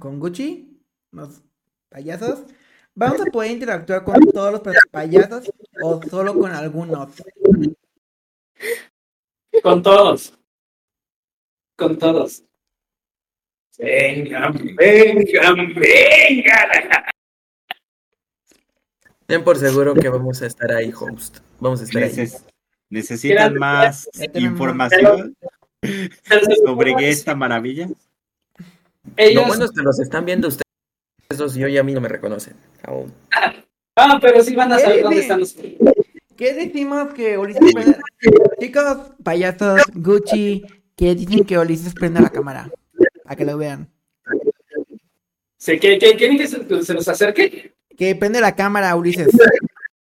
con 0.00 0.18
Gucci, 0.18 0.82
los 1.12 1.42
payasos. 1.90 2.42
¿Vamos 2.96 3.20
a 3.20 3.26
poder 3.26 3.52
interactuar 3.52 4.02
con 4.02 4.18
todos 4.32 4.50
los 4.50 4.62
payasos 4.90 5.48
o 5.80 6.00
solo 6.10 6.36
con 6.36 6.50
algunos? 6.50 7.10
Con 9.62 9.82
todos. 9.82 10.34
Con 11.76 11.98
todos. 11.98 12.42
Vengan, 13.78 14.52
vengan, 14.76 15.74
vengan. 15.76 17.04
Ten 19.26 19.44
por 19.44 19.56
seguro 19.58 19.94
que 19.94 20.08
vamos 20.08 20.42
a 20.42 20.46
estar 20.46 20.72
ahí, 20.72 20.92
host. 20.98 21.38
Vamos 21.60 21.80
a 21.82 21.84
estar 21.84 22.02
ahí. 22.02 22.10
Neces- 22.10 22.44
¿Necesitan 22.90 23.54
más 23.56 24.08
información 24.34 25.36
sobre 26.64 26.94
esta 27.08 27.34
maravilla? 27.34 27.86
Lo 29.34 29.44
bueno 29.46 29.64
es 29.66 29.70
que 29.72 29.82
los 29.82 30.00
están 30.00 30.24
viendo 30.24 30.48
ustedes 30.48 30.64
dos 31.36 31.54
y 31.56 31.64
hoy 31.64 31.76
a 31.76 31.82
mí 31.82 31.92
no 31.92 32.00
me 32.00 32.08
reconocen. 32.08 32.54
Aún. 32.84 33.12
ah, 33.96 34.18
pero 34.20 34.42
sí 34.42 34.54
van 34.56 34.72
a 34.72 34.78
saber 34.78 35.02
dónde 35.02 35.20
están 35.20 35.40
los. 35.40 35.54
¿Qué 36.38 36.54
decimos 36.54 37.12
que 37.14 37.36
Ulises 37.36 37.74
prenda? 37.74 37.98
Chicos, 38.60 38.98
payasos, 39.24 39.80
Gucci, 39.92 40.64
que 40.96 41.16
dicen 41.16 41.44
que 41.44 41.58
Ulises 41.58 41.92
prenda 41.94 42.20
la 42.20 42.30
cámara. 42.30 42.70
A 43.24 43.34
que 43.34 43.44
lo 43.44 43.58
vean. 43.58 43.92
¿Se, 45.56 45.80
que, 45.80 45.98
que- 45.98 46.16
¿Quieren 46.16 46.38
que 46.38 46.46
se, 46.46 46.84
se 46.84 46.94
los 46.94 47.08
acerque? 47.08 47.74
Que 47.96 48.14
prende 48.14 48.40
la 48.40 48.54
cámara, 48.54 48.94
Ulises. 48.94 49.28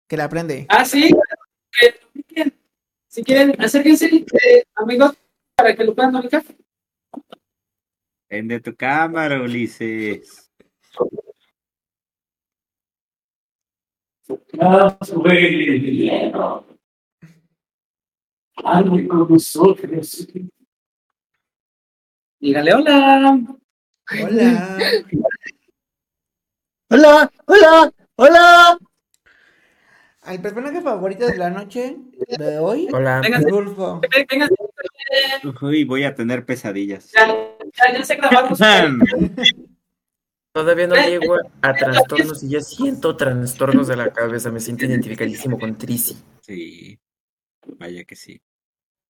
Que 0.08 0.16
la 0.16 0.28
prende. 0.28 0.66
Ah, 0.68 0.84
sí. 0.84 1.14
Eh, 1.80 1.94
si 2.12 2.22
quieren- 2.24 2.54
Si 3.08 3.22
quieren, 3.22 3.54
acérquense, 3.62 4.06
eh, 4.06 4.64
amigos, 4.74 5.16
para 5.54 5.76
que 5.76 5.84
lo 5.84 5.94
puedan 5.94 6.16
ubicar. 6.16 6.42
Prende 8.28 8.58
tu 8.60 8.74
cámara, 8.74 9.40
Ulises. 9.40 10.50
Algo 18.64 19.08
con 19.08 19.28
nosotros. 19.28 20.26
Dígale 22.40 22.74
hola. 22.74 23.38
Hola. 24.22 24.78
Hola, 26.88 27.28
hola, 27.46 27.92
hola. 28.14 28.78
Al 30.22 30.40
personaje 30.40 30.80
favorito 30.80 31.26
de 31.26 31.36
la 31.36 31.50
noche 31.50 31.96
de 32.38 32.58
hoy, 32.60 32.86
Hola. 32.92 33.22
Eh, 33.24 33.32
Uy, 35.62 35.82
voy 35.84 36.04
a 36.04 36.14
tener 36.14 36.46
pesadillas. 36.46 37.10
ya, 37.10 37.26
ya, 37.26 37.92
ya 37.92 38.04
se 38.04 38.14
grabaron. 38.14 38.56
Todavía 40.56 40.86
no 40.86 40.94
llego 40.94 41.36
a 41.60 41.74
trastornos 41.74 42.42
y 42.42 42.48
ya 42.48 42.62
siento 42.62 43.14
trastornos 43.14 43.88
de 43.88 43.96
la 43.96 44.10
cabeza. 44.10 44.50
Me 44.50 44.58
siento 44.58 44.86
identificadísimo 44.86 45.58
con 45.58 45.76
Trisi. 45.76 46.16
Sí, 46.40 46.98
vaya 47.78 48.04
que 48.04 48.16
sí. 48.16 48.40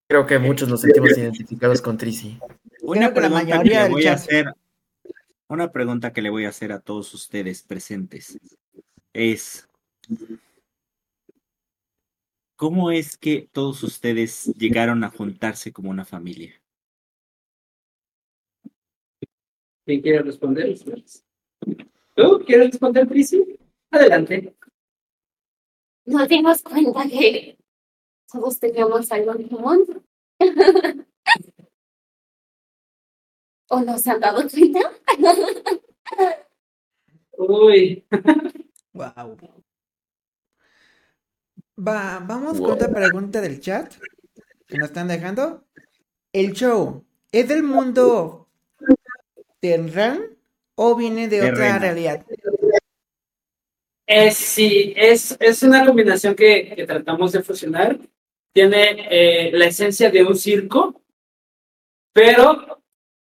Creo 0.09 0.27
que 0.27 0.41
muchos 0.41 0.69
nos 0.69 0.81
sentimos 0.81 1.17
identificados 1.17 1.81
con 1.81 1.97
Trisi. 1.99 2.41
Una 2.83 3.13
Creo 3.13 3.15
que 3.15 3.21
la 3.21 3.29
pregunta 3.29 3.47
que 3.47 3.59
mayoría 3.59 3.85
le 3.85 3.91
voy 3.91 4.07
a 4.07 4.15
hacer, 4.15 4.55
una 5.47 5.71
pregunta 5.71 6.13
que 6.13 6.21
le 6.21 6.31
voy 6.31 6.47
a 6.47 6.49
hacer 6.49 6.73
a 6.73 6.81
todos 6.81 7.15
ustedes 7.15 7.63
presentes 7.63 8.37
es 9.13 9.69
¿cómo 12.57 12.91
es 12.91 13.17
que 13.17 13.49
todos 13.53 13.85
ustedes 13.85 14.47
llegaron 14.59 15.05
a 15.05 15.11
juntarse 15.11 15.73
como 15.73 15.91
una 15.91 16.05
familia? 16.05 16.61
¿Quién 19.85 20.03
quiere 20.03 20.23
responder? 20.23 20.75
¿Tú 22.15 22.43
quieres 22.47 22.71
responder, 22.71 23.07
Prisi? 23.09 23.59
Adelante. 23.91 24.55
Nos 26.07 26.29
dimos 26.29 26.63
cuenta 26.63 27.09
que 27.09 27.59
todos 28.31 28.59
teníamos 28.59 29.11
algo 29.13 29.35
en 29.35 29.49
común. 29.49 30.07
¿O 33.69 33.81
no 33.81 33.99
se 33.99 34.11
han 34.11 34.21
dado 34.21 34.43
cuenta? 34.49 34.81
Uy, 37.37 38.07
Wow. 38.93 39.37
Va, 41.79 42.19
vamos 42.21 42.59
Wow. 42.59 42.69
con 42.69 42.75
otra 42.77 42.89
pregunta 42.89 43.41
del 43.41 43.61
chat 43.61 43.93
que 44.67 44.79
nos 44.79 44.89
están 44.89 45.09
dejando. 45.09 45.65
¿El 46.33 46.53
show 46.53 47.05
es 47.33 47.49
del 47.49 47.63
mundo 47.63 48.49
Terran 49.61 50.36
o 50.77 50.95
viene 50.95 51.29
de, 51.29 51.41
De 51.41 51.51
otra 51.51 51.79
realidad. 51.79 52.25
Es, 54.07 54.37
sí, 54.37 54.93
es, 54.97 55.37
es 55.41 55.63
una 55.65 55.85
combinación 55.85 56.35
que, 56.37 56.73
que 56.77 56.87
tratamos 56.87 57.33
de 57.33 57.43
fusionar. 57.43 57.99
Tiene 58.53 59.09
eh, 59.11 59.51
la 59.53 59.67
esencia 59.67 60.11
de 60.11 60.23
un 60.23 60.37
circo, 60.37 61.03
pero 62.13 62.83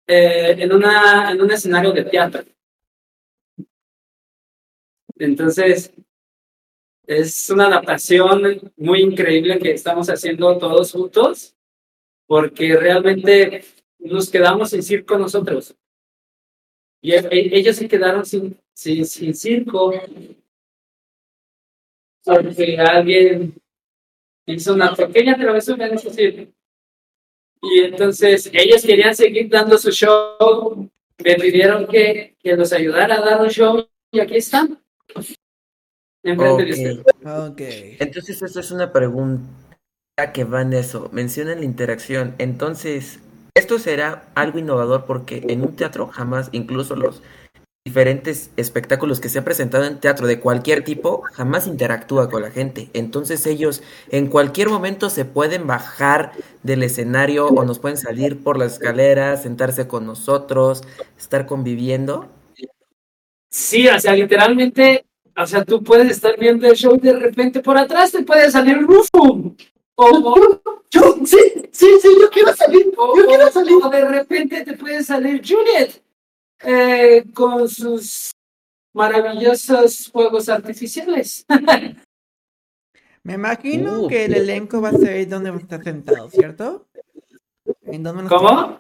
eh, 0.07 0.55
en, 0.59 0.73
una, 0.73 1.33
en 1.33 1.41
un 1.41 1.51
escenario 1.51 1.93
de 1.93 2.05
teatro. 2.05 2.45
Entonces, 5.19 5.93
es 7.07 7.51
una 7.51 7.67
adaptación 7.67 8.73
muy 8.77 9.01
increíble 9.01 9.59
que 9.59 9.73
estamos 9.73 10.11
haciendo 10.11 10.59
todos 10.59 10.93
juntos, 10.93 11.57
porque 12.27 12.77
realmente 12.77 13.65
nos 13.99 14.29
quedamos 14.29 14.71
sin 14.71 14.83
circo 14.83 15.17
nosotros. 15.17 15.75
Y 17.07 17.13
e- 17.13 17.29
ellos 17.31 17.77
se 17.77 17.87
quedaron 17.87 18.27
sin, 18.27 18.59
sin, 18.75 19.07
sin 19.07 19.33
circo 19.33 19.95
porque 22.25 22.77
alguien 22.81 23.55
hizo 24.45 24.75
una 24.75 24.93
pequeña 24.93 25.37
travesura 25.37 25.87
en 25.87 25.95
ese 25.95 26.11
circo. 26.11 26.53
Y 27.63 27.85
entonces 27.85 28.51
ellos 28.53 28.83
querían 28.83 29.15
seguir 29.15 29.49
dando 29.49 29.79
su 29.79 29.93
show, 29.93 30.91
me 31.25 31.35
pidieron 31.37 31.87
que, 31.87 32.35
que 32.43 32.57
los 32.57 32.73
ayudara 32.73 33.19
a 33.19 33.25
dar 33.25 33.41
un 33.41 33.51
show 33.51 33.87
y 34.11 34.19
aquí 34.19 34.39
están. 34.39 34.83
Entonces, 36.25 36.99
esta 38.43 38.59
es 38.59 38.73
una 38.73 38.93
pregunta 38.93 40.33
que 40.35 40.43
va 40.43 40.63
en 40.63 40.73
eso. 40.73 41.09
Mencionan 41.13 41.61
la 41.61 41.67
interacción. 41.67 42.35
Entonces, 42.39 43.21
esto 43.57 43.79
será 43.79 44.29
algo 44.35 44.59
innovador 44.59 45.07
porque 45.07 45.43
en 45.49 45.63
un 45.63 45.75
teatro 45.75 46.07
jamás, 46.09 46.51
incluso 46.53 46.95
los 46.95 47.23
diferentes 47.87 48.51
espectáculos 48.57 49.19
que 49.19 49.31
se 49.31 49.39
han 49.39 49.45
presentado 49.45 49.85
en 49.85 49.99
teatro 49.99 50.27
de 50.27 50.41
cualquier 50.41 50.85
tipo, 50.85 51.23
jamás 51.33 51.67
interactúa 51.67 52.29
con 52.29 52.43
la 52.43 52.51
gente. 52.51 52.91
Entonces 52.93 53.47
ellos 53.47 53.83
en 54.11 54.27
cualquier 54.27 54.69
momento 54.69 55.09
se 55.09 55.25
pueden 55.25 55.67
bajar 55.67 56.33
del 56.63 56.83
escenario 56.83 57.47
o 57.47 57.65
nos 57.65 57.79
pueden 57.79 57.97
salir 57.97 58.43
por 58.43 58.59
las 58.59 58.75
escaleras, 58.75 59.45
sentarse 59.45 59.89
con 59.89 60.05
nosotros, 60.05 60.83
estar 61.17 61.47
conviviendo. 61.47 62.29
Sí, 63.51 63.89
o 63.89 63.99
sea, 63.99 64.15
literalmente, 64.15 65.07
o 65.35 65.47
sea, 65.47 65.65
tú 65.65 65.83
puedes 65.83 66.11
estar 66.11 66.39
viendo 66.39 66.69
el 66.69 66.77
show 66.77 66.95
y 66.97 67.07
de 67.07 67.15
repente 67.15 67.61
por 67.61 67.79
atrás 67.79 68.13
te 68.13 68.23
puede 68.23 68.51
salir 68.51 68.83
Rufo. 68.83 69.55
Yo, 70.91 71.17
sí, 71.25 71.39
sí, 71.73 71.87
sí, 72.01 72.09
yo 72.21 72.31
quiero 72.31 72.55
salir. 72.55 72.93
o- 72.97 73.17
Yo 73.17 73.27
quiero 73.27 73.47
o- 73.49 73.51
salir. 73.51 73.75
o 73.83 73.89
de 73.89 74.05
repente 74.09 74.65
te 74.65 74.77
puede 74.77 75.03
salir 75.03 75.43
Juliet 75.47 76.03
eh, 76.63 77.25
con 77.35 77.69
sus 77.69 78.31
maravillosos 78.95 80.09
fuegos 80.11 80.49
artificiales. 80.49 81.45
Me 83.23 83.35
imagino 83.35 84.03
Uh. 84.03 84.09
que 84.09 84.25
el 84.27 84.35
elenco 84.35 84.81
va 84.81 84.91
a 84.91 84.93
saber 84.93 85.29
dónde 85.29 85.51
vamos 85.51 85.63
a 85.63 85.67
estar 85.67 85.83
sentados, 85.85 86.33
¿cierto? 86.33 86.87
¿En 87.83 88.03
dónde 88.03 88.23
nos- 88.25 88.33
¿Cómo? 88.33 88.79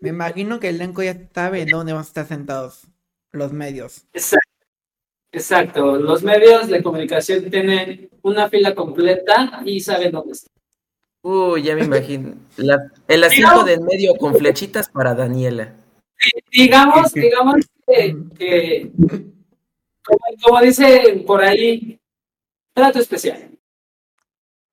Me 0.00 0.08
imagino 0.08 0.58
que 0.60 0.68
el 0.70 0.76
elenco 0.76 1.02
ya 1.02 1.16
sabe 1.32 1.62
en 1.62 1.68
dónde 1.68 1.92
vamos 1.92 2.08
a 2.08 2.10
estar 2.10 2.26
sentados. 2.26 2.82
Los 3.32 3.52
medios. 3.52 4.06
Exacto. 4.12 4.48
Exacto. 5.32 5.96
Los 5.96 6.22
medios 6.22 6.68
de 6.68 6.82
comunicación 6.82 7.50
tienen 7.50 8.08
una 8.22 8.48
fila 8.48 8.74
completa 8.74 9.60
y 9.64 9.80
saben 9.80 10.12
dónde 10.12 10.32
está. 10.32 10.50
Uy, 11.26 11.62
ya 11.62 11.74
me 11.74 11.84
imagino. 11.84 12.34
La- 12.58 12.90
el 13.08 13.24
asiento 13.24 13.64
de 13.64 13.72
en 13.74 13.84
medio 13.84 14.14
con 14.16 14.34
flechitas 14.36 14.90
para 14.90 15.14
Daniela. 15.14 15.74
Digamos, 16.52 17.12
digamos 17.14 17.56
que, 17.86 18.16
que 18.38 18.92
como, 20.04 20.18
como 20.42 20.60
dice 20.60 21.24
por 21.26 21.42
ahí, 21.42 21.98
trato 22.74 22.98
especial. 22.98 23.50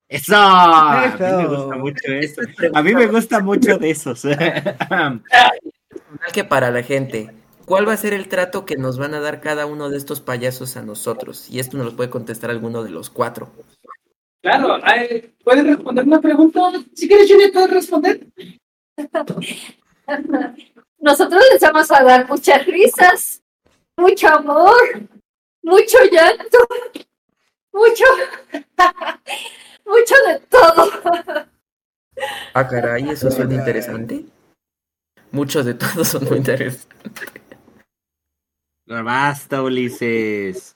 Eso. 0.10 0.36
A 0.36 1.16
mí 1.18 1.24
me 1.24 1.48
gusta 1.48 1.78
mucho 1.78 2.02
eso. 2.08 2.42
A 2.74 2.84
mí 2.84 2.94
me 2.96 3.08
gusta 3.08 3.40
mucho 3.40 3.78
de 3.78 3.90
esos. 3.92 4.24
Que 6.34 6.44
para 6.44 6.70
la 6.70 6.84
gente. 6.84 7.34
¿Cuál 7.66 7.88
va 7.88 7.94
a 7.94 7.98
ser 7.98 8.12
el 8.14 8.28
trato 8.28 8.66
que 8.66 8.76
nos 8.76 8.98
van 8.98 9.14
a 9.14 9.22
dar 9.22 9.40
cada 9.40 9.66
uno 9.66 9.90
de 9.90 9.98
estos 9.98 10.20
payasos 10.20 10.76
a 10.76 10.82
nosotros? 10.82 11.50
Y 11.50 11.60
esto 11.62 11.78
nos 11.78 11.86
lo 11.86 11.96
puede 11.96 12.10
contestar 12.10 12.50
alguno 12.50 12.84
de 12.84 12.90
los 12.90 13.10
cuatro. 13.10 13.50
Claro, 14.42 14.80
¿puedes 15.44 15.66
responder 15.66 16.06
una 16.06 16.20
pregunta? 16.20 16.72
Si 16.94 17.08
quieres, 17.08 17.32
Juliet, 17.32 17.54
¿puedes 17.54 17.70
responder? 17.70 18.28
Nosotros 21.00 21.44
les 21.52 21.62
vamos 21.62 21.92
a 21.92 22.04
dar 22.04 22.28
muchas 22.28 22.66
risas, 22.66 23.44
mucho 23.98 24.28
amor, 24.28 25.08
mucho 25.64 25.98
llanto, 26.12 26.58
mucho, 27.72 28.06
mucho 29.86 30.16
de 30.28 30.40
todo. 30.50 30.92
Ah, 32.54 32.68
caray, 32.68 33.10
eso 33.10 33.32
suena 33.32 33.56
interesante. 33.56 34.26
Muchos 35.32 35.66
de 35.66 35.74
todos 35.74 36.10
son 36.10 36.26
muy 36.26 36.38
interesantes. 36.38 36.88
Basta, 38.86 39.64
Ulises. 39.64 40.76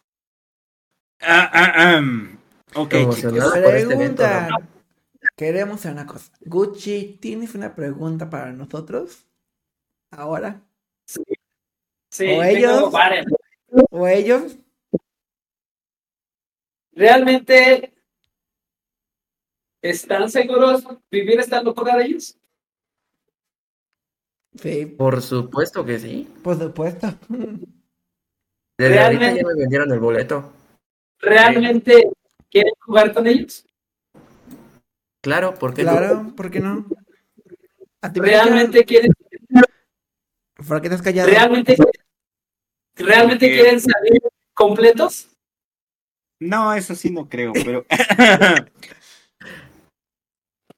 Ah, 1.22 1.52
ah, 1.54 1.98
am. 1.98 2.40
Ok, 2.74 2.92
chicos. 3.14 3.34
Este. 3.34 3.62
Pregunta. 3.86 4.50
Queremos 5.36 5.80
hacer 5.80 5.92
una 5.94 6.06
cosa. 6.06 6.32
Gucci, 6.42 7.18
¿tienes 7.22 7.56
una 7.56 7.76
pregunta 7.76 8.30
para 8.30 8.52
nosotros? 8.54 9.26
Ahora. 10.12 10.62
Sí, 11.06 12.28
O 12.38 12.44
ellos. 12.44 12.94
¿O 13.92 14.08
ellos? 14.08 14.58
¿Realmente 16.94 17.94
están 19.82 20.30
seguros 20.30 20.86
vivir 21.12 21.40
esta 21.40 21.62
locura 21.62 21.98
de 21.98 22.06
ellos? 22.06 22.38
Sí, 24.62 24.86
Por 24.86 25.22
supuesto 25.22 25.84
que 25.84 26.00
sí. 26.00 26.34
por 26.42 26.58
supuesto. 26.58 27.08
Desde 28.78 29.00
ahorita 29.00 29.20
Realmente- 29.20 29.42
ya 29.42 29.48
me 29.48 29.56
vendieron 29.56 29.92
el 29.92 30.00
boleto. 30.00 30.54
¿Realmente 31.20 32.10
quieren 32.56 32.74
jugar 32.80 33.14
con 33.14 33.28
ellos? 33.28 33.66
Claro, 35.22 35.56
¿por 35.56 35.74
qué 35.74 35.84
no? 35.84 35.92
Claro, 35.92 36.34
¿por 36.38 36.50
qué 36.50 36.62
no? 36.62 36.86
¿A 38.02 38.14
ti, 38.14 38.22
¿Realmente 38.22 38.86
quieren, 38.86 39.12
¿Por 40.66 40.80
qué 40.80 40.88
estás 40.88 41.02
callado? 41.02 41.30
realmente, 41.30 41.76
realmente 42.96 43.50
quieren 43.50 43.82
salir 43.82 44.22
completos? 44.54 45.28
No, 46.40 46.74
eso 46.74 46.96
sí 46.96 47.10
no 47.10 47.28
creo, 47.28 47.52
pero. 47.54 47.86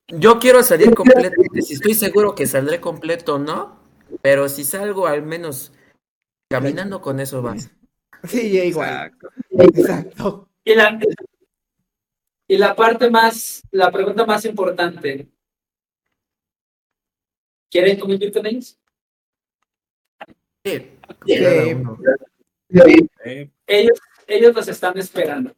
Yo 0.08 0.40
quiero 0.40 0.64
salir 0.64 0.96
completo. 0.96 1.36
Si 1.62 1.76
estoy 1.76 1.94
seguro 1.94 2.34
que 2.34 2.48
saldré 2.48 2.82
completo, 2.82 3.38
¿no? 3.38 3.78
Pero 4.24 4.50
si 4.50 4.64
salgo 4.64 5.06
al 5.06 5.22
menos 5.22 5.74
caminando 6.50 7.02
con 7.02 7.20
eso 7.20 7.44
va. 7.44 7.56
Sí, 8.24 8.58
igual. 8.62 8.90
Exacto. 8.90 9.30
Exacto. 9.52 10.50
Y 10.64 10.76
la, 10.76 10.98
y 12.48 12.58
la 12.58 12.76
parte 12.76 13.10
más, 13.10 13.64
la 13.72 13.92
pregunta 13.92 14.26
más 14.26 14.46
importante. 14.46 15.28
¿Quieren 17.70 18.00
convivir 18.00 18.32
con 18.32 18.46
ellos? 18.46 18.78
Sí. 20.64 20.92
Eh, 21.28 21.78
Ellos, 23.66 24.00
ellos 24.28 24.56
los 24.56 24.68
están 24.68 24.98
esperando. 24.98 25.54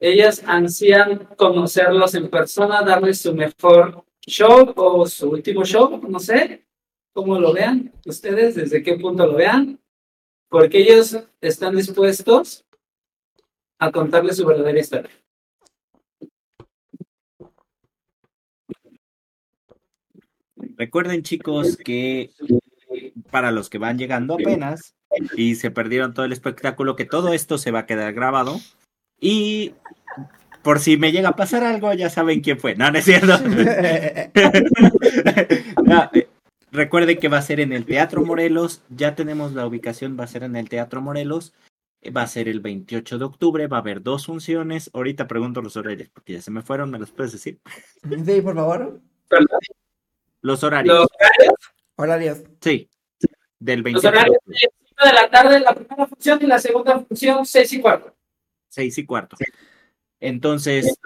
Ellas 0.00 0.42
ansían 0.46 1.26
conocerlos 1.36 2.14
en 2.14 2.30
persona, 2.30 2.82
darles 2.82 3.20
su 3.20 3.34
mejor 3.34 4.04
show 4.26 4.72
o 4.76 5.06
su 5.06 5.30
último 5.30 5.64
show, 5.64 6.00
no 6.08 6.20
sé 6.20 6.64
cómo 7.12 7.38
lo 7.38 7.52
vean 7.52 7.92
ustedes, 8.06 8.54
desde 8.54 8.82
qué 8.82 8.94
punto 8.94 9.26
lo 9.26 9.34
vean, 9.34 9.80
porque 10.48 10.78
ellos 10.78 11.18
están 11.40 11.74
dispuestos 11.74 12.64
a 13.78 13.90
contarles 13.90 14.36
su 14.36 14.46
verdadera 14.46 14.78
historia. 14.78 15.10
Recuerden, 20.78 21.22
chicos, 21.22 21.76
que 21.76 22.30
para 23.32 23.50
los 23.50 23.68
que 23.68 23.78
van 23.78 23.98
llegando 23.98 24.34
apenas 24.34 24.94
y 25.36 25.56
se 25.56 25.72
perdieron 25.72 26.14
todo 26.14 26.24
el 26.24 26.32
espectáculo, 26.32 26.94
que 26.94 27.04
todo 27.04 27.32
esto 27.32 27.58
se 27.58 27.72
va 27.72 27.80
a 27.80 27.86
quedar 27.86 28.12
grabado. 28.12 28.60
Y 29.20 29.74
por 30.62 30.78
si 30.78 30.96
me 30.96 31.10
llega 31.10 31.30
a 31.30 31.36
pasar 31.36 31.64
algo, 31.64 31.92
ya 31.94 32.10
saben 32.10 32.40
quién 32.40 32.60
fue. 32.60 32.76
No, 32.76 32.90
no 32.90 32.98
es 32.98 33.04
cierto. 33.04 33.38
No, 35.82 36.10
eh, 36.12 36.28
recuerden 36.70 37.18
que 37.18 37.28
va 37.28 37.38
a 37.38 37.42
ser 37.42 37.60
en 37.60 37.72
el 37.72 37.84
Teatro 37.86 38.24
Morelos. 38.24 38.82
Ya 38.90 39.14
tenemos 39.14 39.54
la 39.54 39.66
ubicación, 39.66 40.18
va 40.20 40.24
a 40.24 40.28
ser 40.28 40.42
en 40.42 40.54
el 40.54 40.68
Teatro 40.68 41.00
Morelos. 41.00 41.54
Eh, 42.02 42.10
Va 42.10 42.22
a 42.22 42.26
ser 42.26 42.46
el 42.48 42.60
28 42.60 43.18
de 43.18 43.24
octubre, 43.24 43.66
va 43.66 43.78
a 43.78 43.80
haber 43.80 44.02
dos 44.02 44.26
funciones. 44.26 44.90
Ahorita 44.92 45.26
pregunto 45.26 45.62
los 45.62 45.76
horarios, 45.76 46.10
porque 46.10 46.34
ya 46.34 46.42
se 46.42 46.50
me 46.50 46.62
fueron, 46.62 46.90
¿me 46.90 46.98
los 46.98 47.10
puedes 47.10 47.32
decir? 47.32 47.58
Sí, 48.24 48.40
por 48.42 48.54
favor. 48.54 49.00
Los 50.42 50.62
horarios. 50.62 50.94
Los 50.96 51.08
horarios, 51.12 51.54
Horarios. 51.96 52.42
Sí, 52.60 52.88
del 53.58 53.80
los 53.80 53.84
28 53.84 54.02
de 54.02 54.08
horarios 54.08 54.36
octubre. 54.36 54.58
de 55.04 55.12
la 55.12 55.30
tarde 55.30 55.60
la 55.60 55.74
primera 55.74 56.06
función 56.06 56.38
y 56.42 56.46
la 56.46 56.58
segunda 56.58 57.00
función 57.00 57.46
seis 57.46 57.72
y 57.72 57.80
cuarto. 57.80 58.14
Seis 58.68 58.98
y 58.98 59.04
cuarto. 59.06 59.36
Entonces, 60.20 60.98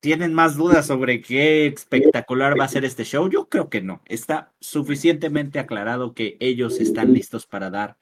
¿tienen 0.00 0.34
más 0.34 0.56
dudas 0.56 0.86
sobre 0.86 1.20
qué 1.20 1.66
espectacular 1.66 2.58
va 2.58 2.64
a 2.64 2.68
ser 2.68 2.84
este 2.84 3.04
show? 3.04 3.28
Yo 3.28 3.48
creo 3.48 3.68
que 3.68 3.82
no. 3.82 4.02
Está 4.06 4.52
suficientemente 4.60 5.58
aclarado 5.58 6.14
que 6.14 6.36
ellos 6.40 6.80
están 6.80 7.12
listos 7.12 7.46
para 7.46 7.70
dar 7.70 7.96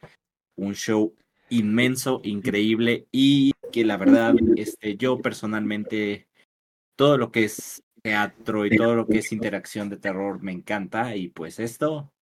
un 0.56 0.74
show 0.74 1.14
inmenso, 1.48 2.20
increíble 2.22 3.06
y 3.10 3.52
que 3.72 3.84
la 3.84 3.96
verdad, 3.96 4.34
este, 4.56 4.96
yo 4.96 5.20
personalmente, 5.20 6.28
todo 6.96 7.18
lo 7.18 7.32
que 7.32 7.44
es 7.44 7.82
teatro 8.02 8.66
y 8.66 8.76
todo 8.76 8.94
lo 8.94 9.06
que 9.06 9.18
es 9.18 9.32
interacción 9.32 9.88
de 9.88 9.96
terror 9.96 10.42
me 10.42 10.52
encanta 10.52 11.16
y 11.16 11.28
pues 11.28 11.58
esto 11.58 12.12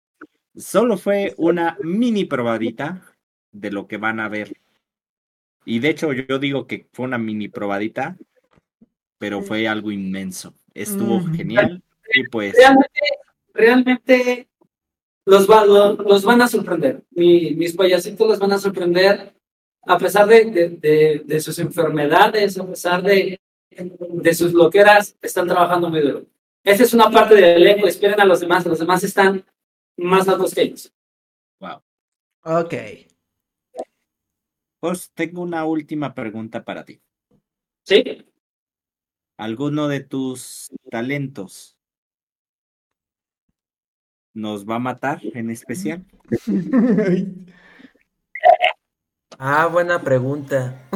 solo 0.57 0.97
fue 0.97 1.35
una 1.37 1.77
mini 1.83 2.25
probadita 2.25 3.03
de 3.53 3.71
lo 3.71 3.87
que 3.87 3.97
van 3.97 4.21
a 4.21 4.29
ver. 4.29 4.53
Y 5.65 5.79
de 5.81 5.91
hecho 5.91 6.13
yo 6.13 6.39
digo 6.39 6.67
que 6.67 6.89
fue 6.93 7.07
una 7.07 7.19
mini 7.19 7.49
probadita, 7.49 8.17
pero 9.19 9.43
fue 9.43 9.69
algo 9.69 9.91
inmenso. 9.91 10.55
Estuvo 10.75 11.25
genial 11.35 11.83
y 12.13 12.25
pues... 12.29 12.55
Realmente, 12.57 13.01
realmente 13.55 14.49
los, 15.25 15.47
los, 15.49 16.25
van 16.25 16.43
a 16.43 16.49
sorprender. 16.49 17.03
mis 17.11 17.75
payasitos 17.75 18.29
los 18.29 18.39
van 18.39 18.53
a 18.53 18.59
sorprender 18.59 19.35
a 19.87 19.99
pesar 19.99 20.27
de, 20.27 21.23
de, 21.25 21.41
sus 21.41 21.59
enfermedades, 21.59 22.59
a 22.59 22.67
pesar 22.67 23.03
de, 23.03 23.41
de 23.71 24.35
sus 24.35 24.53
loqueras, 24.53 25.17
están 25.23 25.47
trabajando 25.47 25.89
muy 25.91 26.01
duro. 26.01 26.27
Esa 26.65 26.83
es 26.83 26.95
una 26.95 27.11
parte 27.11 27.35
del 27.35 27.63
elenco, 27.63 27.87
esperen 27.87 28.21
a 28.21 28.25
los 28.25 28.41
demás, 28.41 28.67
los 28.67 28.79
demás 28.79 29.03
están 29.05 29.45
más 29.97 30.29
altos 30.29 30.55
que 30.55 30.63
ellos. 30.63 30.93
Wow. 31.61 31.83
Ok. 32.45 32.75
Pues 34.81 35.11
tengo 35.13 35.43
una 35.43 35.65
última 35.65 36.15
pregunta 36.15 36.65
para 36.65 36.85
ti. 36.85 37.01
¿Sí? 37.85 38.25
¿Alguno 39.37 39.89
de 39.89 40.01
tus 40.01 40.71
talentos 40.91 41.77
nos 44.35 44.69
va 44.69 44.77
a 44.77 44.81
matar 44.81 45.21
en 45.23 45.51
especial? 45.51 46.05
ah, 49.39 49.67
buena 49.67 50.03
pregunta. 50.03 50.89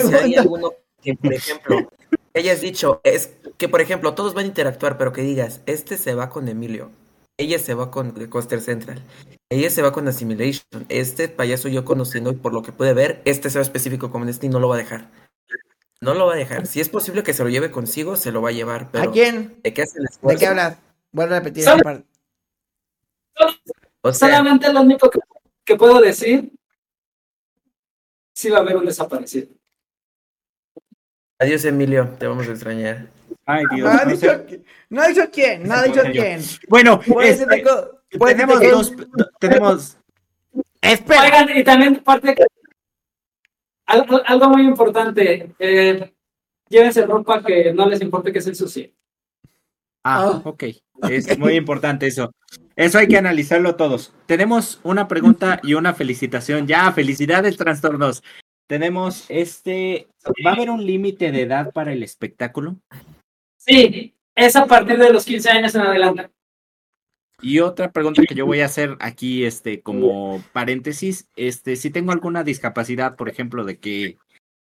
Si 0.00 0.14
hay 0.14 0.34
alguno 0.36 0.72
que, 1.02 1.14
por 1.14 1.32
ejemplo, 1.34 1.90
hayas 2.34 2.60
dicho, 2.60 3.00
es 3.04 3.36
que, 3.56 3.68
por 3.68 3.80
ejemplo, 3.80 4.14
todos 4.14 4.34
van 4.34 4.44
a 4.44 4.48
interactuar, 4.48 4.98
pero 4.98 5.12
que 5.12 5.22
digas, 5.22 5.60
este 5.66 5.96
se 5.96 6.14
va 6.14 6.30
con 6.30 6.48
Emilio, 6.48 6.90
ella 7.36 7.58
se 7.58 7.74
va 7.74 7.90
con 7.90 8.14
The 8.14 8.28
Coaster 8.28 8.60
Central, 8.60 9.02
ella 9.50 9.70
se 9.70 9.82
va 9.82 9.92
con 9.92 10.08
Assimilation, 10.08 10.86
este 10.88 11.28
payaso 11.28 11.68
yo 11.68 11.84
conociendo 11.84 12.30
y 12.30 12.36
por 12.36 12.52
lo 12.52 12.62
que 12.62 12.72
puede 12.72 12.94
ver, 12.94 13.22
este 13.24 13.50
se 13.50 13.58
va 13.58 13.62
específico 13.62 14.10
con 14.10 14.28
este 14.28 14.46
y 14.46 14.48
no 14.48 14.60
lo 14.60 14.68
va 14.68 14.76
a 14.76 14.78
dejar. 14.78 15.10
No 16.00 16.14
lo 16.14 16.26
va 16.26 16.34
a 16.34 16.36
dejar. 16.36 16.66
Si 16.66 16.80
es 16.80 16.88
posible 16.88 17.24
que 17.24 17.34
se 17.34 17.42
lo 17.42 17.48
lleve 17.48 17.72
consigo, 17.72 18.14
se 18.14 18.30
lo 18.30 18.40
va 18.40 18.50
a 18.50 18.52
llevar. 18.52 18.90
Pero 18.92 19.10
¿A 19.10 19.12
quién? 19.12 19.58
¿De 19.64 19.74
qué, 19.74 19.84
¿De 20.22 20.36
qué 20.36 20.46
hablas? 20.46 20.78
Vuelvo 21.10 21.34
a 21.34 21.38
repetir 21.38 21.62
esa 21.62 21.76
parte. 21.78 22.06
Solamente 24.12 24.72
lo 24.72 24.82
único 24.82 25.10
que, 25.64 25.76
puedo 25.76 26.00
decir, 26.00 26.52
sí 28.32 28.50
va 28.50 28.58
a 28.58 28.60
haber 28.60 28.76
un 28.76 28.86
desaparecido. 28.86 29.48
Adiós, 31.38 31.64
Emilio, 31.64 32.08
te 32.18 32.26
vamos 32.26 32.48
a 32.48 32.52
extrañar. 32.52 33.06
Ay, 33.46 33.64
Dios. 33.74 33.88
No 33.88 34.00
ha 34.00 34.04
dicho, 34.04 34.44
no 34.90 35.02
ha 35.02 35.08
dicho 35.08 35.22
quién, 35.32 35.62
no 35.66 35.74
ha 35.74 35.82
dicho 35.82 36.02
quién. 36.10 36.40
Bueno, 36.68 37.00
este, 37.22 37.64
tenemos 38.18 38.60
dos, 38.60 38.92
tenemos... 39.38 39.96
Espera. 40.80 41.22
Oigan, 41.22 41.56
y 41.56 41.64
también 41.64 41.96
parte 41.96 42.34
algo, 43.88 44.20
algo 44.24 44.50
muy 44.50 44.62
importante, 44.62 45.54
eh, 45.58 46.12
llévense 46.68 47.06
ropa 47.06 47.42
que 47.42 47.72
no 47.72 47.88
les 47.88 48.02
importe 48.02 48.32
que 48.32 48.40
se 48.40 48.50
ensucie. 48.50 48.94
Ah, 50.04 50.24
ah, 50.24 50.42
ok. 50.44 50.64
Es 51.08 51.38
muy 51.38 51.54
importante 51.54 52.06
eso. 52.06 52.30
Eso 52.76 52.98
hay 52.98 53.08
que 53.08 53.18
analizarlo 53.18 53.76
todos. 53.76 54.12
Tenemos 54.26 54.78
una 54.82 55.08
pregunta 55.08 55.58
y 55.62 55.74
una 55.74 55.94
felicitación. 55.94 56.66
Ya, 56.66 56.92
felicidades, 56.92 57.56
trastornos. 57.56 58.22
Tenemos 58.68 59.24
este. 59.30 60.08
¿Va 60.46 60.50
a 60.50 60.54
haber 60.54 60.68
un 60.70 60.84
límite 60.84 61.32
de 61.32 61.42
edad 61.42 61.72
para 61.72 61.92
el 61.92 62.02
espectáculo? 62.02 62.76
Sí, 63.56 64.14
es 64.36 64.56
a 64.56 64.66
partir 64.66 64.98
de 64.98 65.10
los 65.10 65.24
15 65.24 65.50
años 65.50 65.74
en 65.74 65.80
adelante. 65.80 66.30
Y 67.40 67.60
otra 67.60 67.92
pregunta 67.92 68.22
que 68.28 68.34
yo 68.34 68.44
voy 68.44 68.60
a 68.60 68.66
hacer 68.66 68.96
aquí, 69.00 69.44
este, 69.44 69.80
como 69.80 70.42
paréntesis, 70.52 71.28
este, 71.34 71.76
si 71.76 71.90
tengo 71.90 72.12
alguna 72.12 72.44
discapacidad, 72.44 73.16
por 73.16 73.30
ejemplo, 73.30 73.64
de 73.64 73.78
que 73.78 74.18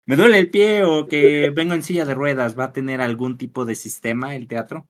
me 0.05 0.15
duele 0.15 0.39
el 0.39 0.49
pie 0.49 0.83
o 0.85 1.07
que 1.07 1.49
vengo 1.49 1.73
en 1.73 1.83
silla 1.83 2.05
de 2.05 2.13
ruedas, 2.13 2.57
¿va 2.57 2.65
a 2.65 2.73
tener 2.73 3.01
algún 3.01 3.37
tipo 3.37 3.65
de 3.65 3.75
sistema 3.75 4.35
el 4.35 4.47
teatro? 4.47 4.87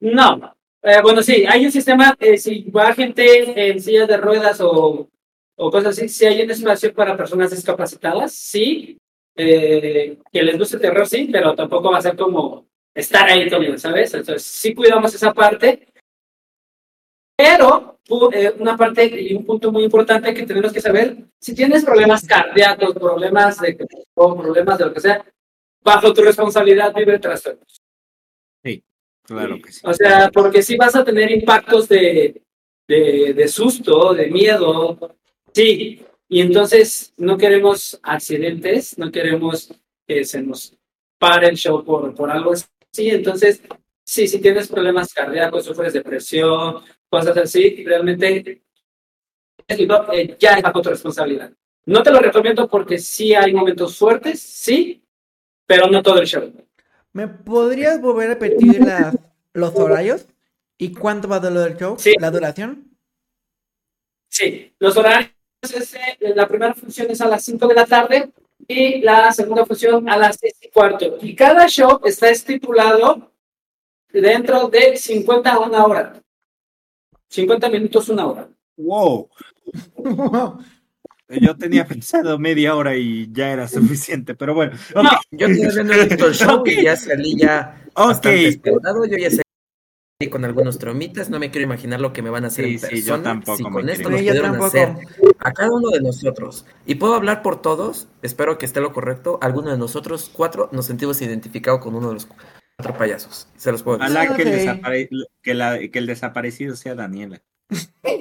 No. 0.00 0.56
Eh, 0.82 1.00
bueno, 1.02 1.22
sí, 1.22 1.44
hay 1.46 1.66
un 1.66 1.72
sistema, 1.72 2.16
eh, 2.20 2.38
si 2.38 2.70
va 2.70 2.94
gente 2.94 3.68
en 3.70 3.80
sillas 3.82 4.08
de 4.08 4.16
ruedas 4.16 4.60
o, 4.62 5.10
o 5.56 5.70
cosas 5.70 5.98
así, 5.98 6.08
si 6.08 6.26
hay 6.26 6.42
un 6.42 6.50
espacio 6.50 6.92
para 6.92 7.16
personas 7.16 7.50
discapacitadas, 7.50 8.32
sí. 8.32 8.98
Eh, 9.36 10.18
que 10.32 10.42
les 10.42 10.56
guste 10.56 10.76
el 10.76 10.82
terror, 10.82 11.06
sí, 11.06 11.28
pero 11.30 11.54
tampoco 11.54 11.90
va 11.90 11.98
a 11.98 12.02
ser 12.02 12.16
como 12.16 12.66
estar 12.94 13.28
ahí 13.28 13.50
conmigo, 13.50 13.76
¿sabes? 13.78 14.14
Entonces, 14.14 14.42
sí 14.42 14.74
cuidamos 14.74 15.12
esa 15.14 15.32
parte. 15.32 15.88
Pero 17.36 17.98
una 18.58 18.76
parte 18.76 19.06
y 19.06 19.34
un 19.34 19.44
punto 19.44 19.72
muy 19.72 19.84
importante 19.84 20.34
que 20.34 20.46
tenemos 20.46 20.72
que 20.72 20.80
saber, 20.80 21.16
si 21.40 21.54
tienes 21.54 21.84
problemas 21.84 22.24
cardíacos, 22.26 22.94
problemas 22.94 23.60
de 23.60 23.76
o 24.14 24.36
problemas 24.36 24.78
de 24.78 24.84
lo 24.84 24.92
que 24.92 25.00
sea, 25.00 25.24
bajo 25.82 26.12
tu 26.12 26.22
responsabilidad 26.22 26.94
vive 26.94 27.18
trastornos. 27.18 27.80
Claro 29.26 29.58
que 29.60 29.72
sí. 29.72 29.80
O 29.84 29.94
sea, 29.94 30.30
porque 30.30 30.62
si 30.62 30.76
vas 30.76 30.94
a 30.94 31.02
tener 31.02 31.30
impactos 31.30 31.88
de, 31.88 32.42
de, 32.86 33.48
susto, 33.48 34.12
de 34.12 34.26
miedo, 34.28 34.98
sí. 35.54 36.04
Y 36.28 36.40
entonces 36.40 37.12
no 37.16 37.38
queremos 37.38 38.00
accidentes, 38.02 38.98
no 38.98 39.10
queremos 39.12 39.72
que 40.06 40.24
se 40.24 40.42
nos 40.42 40.76
pare 41.18 41.48
el 41.48 41.56
show 41.56 41.84
por, 41.84 42.14
por 42.14 42.30
algo 42.30 42.52
así. 42.52 43.10
Entonces, 43.10 43.62
sí, 44.04 44.26
si 44.26 44.40
tienes 44.40 44.68
problemas 44.68 45.12
cardíacos, 45.12 45.64
sufres 45.64 45.92
depresión, 45.92 46.82
cosas 47.08 47.36
así, 47.36 47.84
realmente 47.84 48.62
eh, 49.68 50.36
ya 50.38 50.54
es 50.54 50.62
bajo 50.62 50.82
tu 50.82 50.90
responsabilidad. 50.90 51.52
No 51.86 52.02
te 52.02 52.10
lo 52.10 52.18
recomiendo 52.18 52.68
porque 52.68 52.98
sí 52.98 53.34
hay 53.34 53.52
momentos 53.52 53.96
fuertes, 53.96 54.40
sí, 54.40 55.02
pero 55.66 55.86
no 55.86 56.02
todo 56.02 56.20
el 56.20 56.26
show. 56.26 56.52
¿Me 57.12 57.28
podrías 57.28 58.00
volver 58.00 58.30
a 58.30 58.34
repetir 58.34 58.80
los 59.52 59.74
horarios? 59.74 60.26
¿Y 60.78 60.92
cuánto 60.92 61.28
va 61.28 61.36
a 61.36 61.40
durar 61.40 61.70
el 61.70 61.76
show? 61.76 61.96
¿La 62.18 62.30
duración? 62.30 62.90
Sí, 64.28 64.74
los 64.78 64.96
horarios, 64.96 65.30
eh, 65.72 66.34
la 66.34 66.46
primera 66.46 66.74
función 66.74 67.10
es 67.10 67.20
a 67.20 67.28
las 67.28 67.44
5 67.44 67.66
de 67.68 67.74
la 67.74 67.86
tarde 67.86 68.30
y 68.66 69.00
la 69.00 69.32
segunda 69.32 69.64
función 69.64 70.08
a 70.08 70.16
las 70.16 70.36
6 70.40 70.54
y 70.62 70.68
cuarto. 70.68 71.18
Y 71.20 71.34
cada 71.34 71.66
show 71.68 72.00
está 72.04 72.28
estipulado 72.30 73.30
dentro 74.12 74.68
de 74.68 74.96
50 74.96 75.52
a 75.52 75.58
una 75.60 75.84
hora. 75.84 76.22
50 77.28 77.68
minutos, 77.68 78.08
una 78.08 78.26
hora. 78.26 78.48
Wow. 78.76 79.28
Yo 81.28 81.56
tenía 81.56 81.86
pensado 81.86 82.38
media 82.38 82.76
hora 82.76 82.96
y 82.96 83.32
ya 83.32 83.50
era 83.50 83.66
suficiente, 83.66 84.34
pero 84.34 84.54
bueno. 84.54 84.72
yo 85.30 85.46
estoy 85.46 85.84
viendo 85.84 86.26
el 86.26 86.34
show 86.34 86.62
y 86.66 86.82
ya 86.82 86.94
salí 86.96 87.34
ya 87.38 87.82
okay. 87.94 88.60
Yo 88.62 89.16
ya 89.16 89.30
salí 89.30 89.43
con 90.30 90.44
algunos 90.44 90.78
tromitas, 90.78 91.28
no 91.28 91.38
me 91.40 91.50
quiero 91.50 91.64
imaginar 91.64 92.00
lo 92.00 92.12
que 92.12 92.22
me 92.22 92.30
van 92.30 92.44
a 92.44 92.46
hacer 92.46 92.66
en 92.66 92.80
persona. 92.80 93.00
yo 93.00 93.20
tampoco 93.20 93.56
si 93.58 93.64
con 93.64 93.88
esto 93.88 94.10
nos 94.10 94.20
pudieron 94.20 94.62
hacer 94.62 94.94
a 95.40 95.52
cada 95.52 95.72
uno 95.72 95.90
de 95.90 96.00
nosotros. 96.00 96.66
Y 96.86 96.94
puedo 96.94 97.14
hablar 97.14 97.42
por 97.42 97.60
todos, 97.60 98.06
espero 98.22 98.56
que 98.56 98.64
esté 98.64 98.80
lo 98.80 98.92
correcto. 98.92 99.38
Alguno 99.42 99.70
de 99.70 99.78
nosotros 99.78 100.30
cuatro 100.32 100.68
nos 100.72 100.86
sentimos 100.86 101.20
identificados 101.20 101.80
con 101.80 101.96
uno 101.96 102.08
de 102.08 102.14
los 102.14 102.26
cuatro 102.26 102.96
payasos. 102.96 103.48
Se 103.56 103.72
los 103.72 103.82
puedo 103.82 103.98
decir. 103.98 104.16
Ojalá 104.16 104.36
que, 104.36 105.08
el 105.42 105.90
que 105.90 105.98
el 105.98 106.06
desaparecido 106.06 106.76
sea 106.76 106.94
Daniela. 106.94 107.42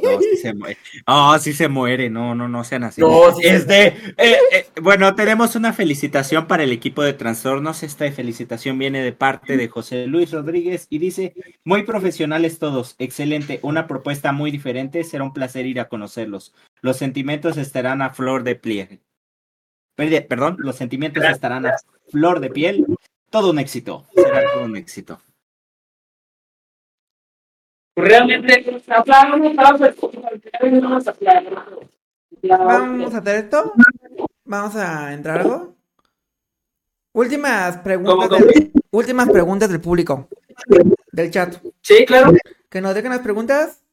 No, 0.04 0.20
sí 0.20 0.38
se 0.38 0.54
muere. 0.54 0.78
Oh, 1.06 1.38
sí 1.40 1.54
se 1.54 1.68
muere. 1.68 2.10
No, 2.10 2.36
no, 2.36 2.48
no 2.48 2.64
sean 2.64 2.84
así. 2.84 3.02
este, 3.42 3.88
eh, 4.18 4.38
eh, 4.52 4.68
bueno, 4.82 5.16
tenemos 5.16 5.56
una 5.56 5.74
felicitación 5.74 6.48
para 6.48 6.64
el 6.64 6.72
equipo 6.72 7.04
de 7.04 7.14
trastornos. 7.14 7.84
Esta 7.84 8.12
felicitación 8.12 8.78
viene 8.78 9.02
de 9.02 9.14
parte 9.14 9.58
de 9.58 9.68
José 9.68 10.08
Luis 10.08 10.32
Rodríguez 10.32 10.88
y 10.90 11.00
dice: 11.00 11.34
Muy 11.64 11.84
profesionales 11.84 12.60
todos, 12.60 12.96
excelente, 13.00 13.60
una 13.62 13.88
propuesta 13.88 14.32
muy 14.32 14.52
diferente. 14.52 15.04
Será 15.04 15.24
un 15.24 15.34
placer 15.34 15.66
ir 15.66 15.80
a 15.80 15.90
conocerlos. 15.90 16.54
Los 16.82 16.98
sentimientos 16.98 17.58
estarán 17.58 18.02
a 18.02 18.12
flor 18.12 18.44
de 18.44 18.56
piel. 18.56 19.02
Perdón, 19.96 20.58
los 20.60 20.76
sentimientos 20.76 21.24
estarán 21.24 21.66
a 21.66 21.76
flor 22.12 22.40
de 22.40 22.50
piel. 22.50 22.86
Todo 23.30 23.52
un 23.52 23.60
éxito. 23.60 24.06
Será 24.16 24.44
todo 24.54 24.66
un 24.66 24.76
éxito. 24.76 25.20
Realmente. 27.96 28.82
Vamos 32.42 33.14
a 33.14 33.18
hacer 33.18 33.36
esto. 33.36 33.74
Vamos 34.46 34.76
a 34.76 35.14
entrar 35.14 35.40
algo. 35.42 35.76
Últimas 37.14 37.78
preguntas. 37.78 38.30
¿Cómo, 38.30 38.46
del- 38.46 38.72
últimas 38.92 39.30
preguntas 39.30 39.70
del 39.70 39.82
público. 39.82 40.28
Del 41.12 41.30
chat. 41.32 41.56
Sí, 41.82 42.06
claro. 42.06 42.32
Que 42.70 42.82
nos 42.82 42.96
dejen 42.96 43.12
las 43.12 43.20
preguntas. 43.22 43.84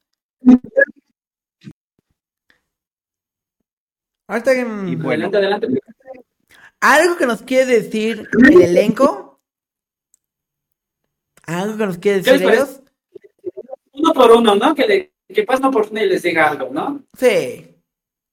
Ahorita 4.26 4.52
bueno, 4.64 5.26
Adelante, 5.26 5.36
adelante. 5.36 5.68
¿Algo 6.80 7.16
que 7.16 7.26
nos 7.26 7.42
quiere 7.42 7.82
decir 7.82 8.28
el 8.48 8.62
elenco? 8.62 9.40
¿Algo 11.46 11.76
que 11.76 11.86
nos 11.86 11.98
quiere 11.98 12.22
¿Qué 12.22 12.32
decir 12.32 12.48
ellos? 12.48 12.80
Por 14.20 14.32
uno, 14.32 14.54
¿no? 14.54 14.74
Que, 14.74 14.86
le, 14.86 15.12
que 15.34 15.44
pasen 15.44 15.64
oportunidad 15.64 16.04
y 16.04 16.08
les 16.10 16.22
diga 16.22 16.50
algo, 16.50 16.68
¿no? 16.70 17.02
Sí. 17.16 17.74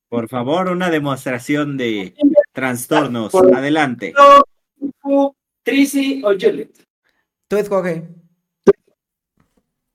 por 0.10 0.28
favor, 0.28 0.68
una 0.68 0.90
demostración 0.90 1.78
de 1.78 2.14
trastornos. 2.52 3.34
Adelante. 3.34 4.14
Trisi 5.64 6.22
o 6.26 6.32
Juliet. 6.34 6.72
Tú 7.48 7.56
escoge. 7.56 8.04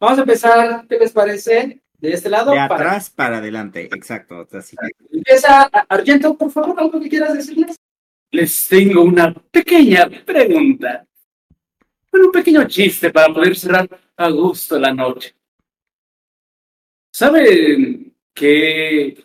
Vamos 0.01 0.19
a 0.19 0.23
empezar, 0.23 0.87
¿qué 0.89 0.99
les 0.99 1.13
parece? 1.13 1.83
De 1.99 2.13
este 2.15 2.31
lado. 2.31 2.53
De 2.53 2.57
para- 2.57 2.75
atrás 2.75 3.11
para 3.11 3.37
adelante. 3.37 3.91
Exacto. 3.95 4.49
Así. 4.51 4.75
Empieza 5.13 5.65
Argento, 5.91 6.39
por 6.39 6.51
favor, 6.51 6.81
algo 6.81 6.99
que 7.03 7.11
quieras 7.11 7.35
decirles. 7.35 7.77
Les 8.31 8.67
tengo 8.67 9.03
una 9.03 9.35
pequeña 9.51 10.09
pregunta. 10.25 11.05
Bueno, 12.11 12.29
un 12.29 12.33
pequeño 12.33 12.65
chiste 12.67 13.11
para 13.11 13.31
poder 13.33 13.55
cerrar 13.55 13.87
a 14.17 14.31
gusto 14.31 14.79
la 14.79 14.95
noche. 14.95 15.35
¿Saben 17.13 18.15
qué 18.33 19.23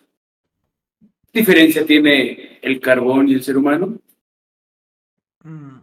diferencia 1.32 1.86
tiene 1.86 2.60
el 2.62 2.80
carbón 2.82 3.30
y 3.30 3.34
el 3.36 3.44
ser 3.44 3.58
humano? 3.58 3.98
Mm, 5.44 5.78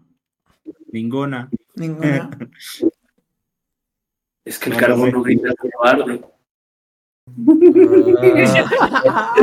Ninguna. 0.92 1.48
Ninguna. 1.76 2.30
Es 4.44 4.58
que 4.58 4.68
el 4.68 4.74
No, 4.76 4.80
carbón 4.80 5.10
no 5.10 5.22
grita 5.22 5.54
como 5.56 5.72
arde. 5.82 6.20
Ah, 8.92 9.34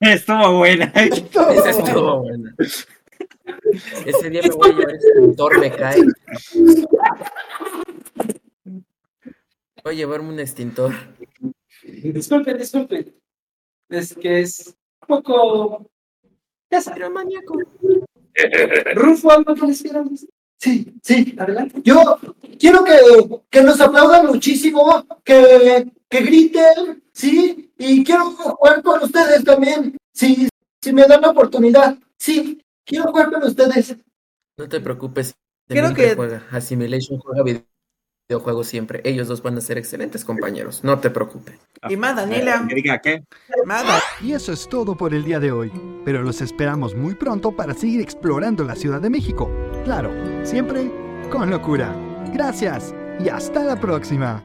Estuvo 0.00 0.56
buena. 0.56 0.86
esa 0.94 1.68
estuvo 1.70 2.22
buena. 2.22 2.54
Ese 4.06 4.30
día 4.30 4.40
me 4.42 4.48
voy 4.48 4.70
a 4.70 4.72
llevar 4.72 4.94
extintor, 4.94 5.58
me 5.60 5.70
cae. 5.70 6.02
Voy 9.84 9.92
a 9.92 9.92
llevarme 9.92 10.30
un 10.30 10.40
extintor. 10.40 10.94
Disculpen, 11.84 12.58
disculpen. 12.58 13.14
Es 13.88 14.14
que 14.14 14.40
es 14.40 14.68
un 14.68 15.06
poco. 15.08 15.90
Ya 16.70 16.80
saben. 16.80 17.12
Maníaco. 17.12 17.58
Rufo, 18.94 19.30
algo 19.30 19.54
que 19.54 19.66
les 19.66 19.82
quieran. 19.82 20.10
Sí, 20.58 20.94
sí. 21.02 21.34
Adelante. 21.38 21.80
Yo 21.84 22.18
quiero 22.58 22.84
que, 22.84 22.94
que 23.50 23.62
nos 23.62 23.80
aplaudan 23.80 24.26
muchísimo, 24.26 25.04
que, 25.24 25.90
que 26.08 26.20
griten, 26.20 27.02
¿sí? 27.12 27.72
Y 27.78 28.04
quiero 28.04 28.26
jugar 28.30 28.82
con 28.82 29.02
ustedes 29.02 29.42
también, 29.44 29.96
sí, 30.14 30.48
si 30.80 30.92
me 30.92 31.02
dan 31.06 31.20
la 31.22 31.30
oportunidad. 31.30 31.98
Sí, 32.16 32.62
quiero 32.86 33.06
jugar 33.10 33.32
con 33.32 33.42
ustedes. 33.42 33.96
No 34.56 34.68
te 34.68 34.80
preocupes. 34.80 35.34
Creo 35.68 35.92
que- 35.94 36.14
juega. 36.14 36.46
Assimilation 36.52 37.18
juega 37.18 37.42
vide- 37.42 37.66
videojuegos 38.32 38.66
siempre. 38.66 39.02
Ellos 39.04 39.28
dos 39.28 39.42
van 39.42 39.58
a 39.58 39.60
ser 39.60 39.76
excelentes 39.76 40.24
compañeros. 40.24 40.82
No 40.82 40.98
te 40.98 41.10
preocupes. 41.10 41.58
Y 41.88 41.96
más, 41.96 42.16
Daniela. 42.16 42.64
Que 42.66 42.74
diga 42.74 42.98
qué. 43.00 43.24
Y 44.22 44.32
eso 44.32 44.52
es 44.52 44.68
todo 44.68 44.96
por 44.96 45.12
el 45.12 45.24
día 45.24 45.38
de 45.38 45.52
hoy, 45.52 45.70
pero 46.04 46.22
los 46.22 46.40
esperamos 46.40 46.94
muy 46.94 47.14
pronto 47.14 47.52
para 47.52 47.74
seguir 47.74 48.00
explorando 48.00 48.64
la 48.64 48.74
Ciudad 48.74 49.00
de 49.00 49.10
México. 49.10 49.50
Claro, 49.84 50.10
siempre 50.44 50.90
con 51.30 51.50
locura. 51.50 51.94
Gracias 52.32 52.94
y 53.22 53.28
hasta 53.28 53.62
la 53.62 53.78
próxima. 53.78 54.40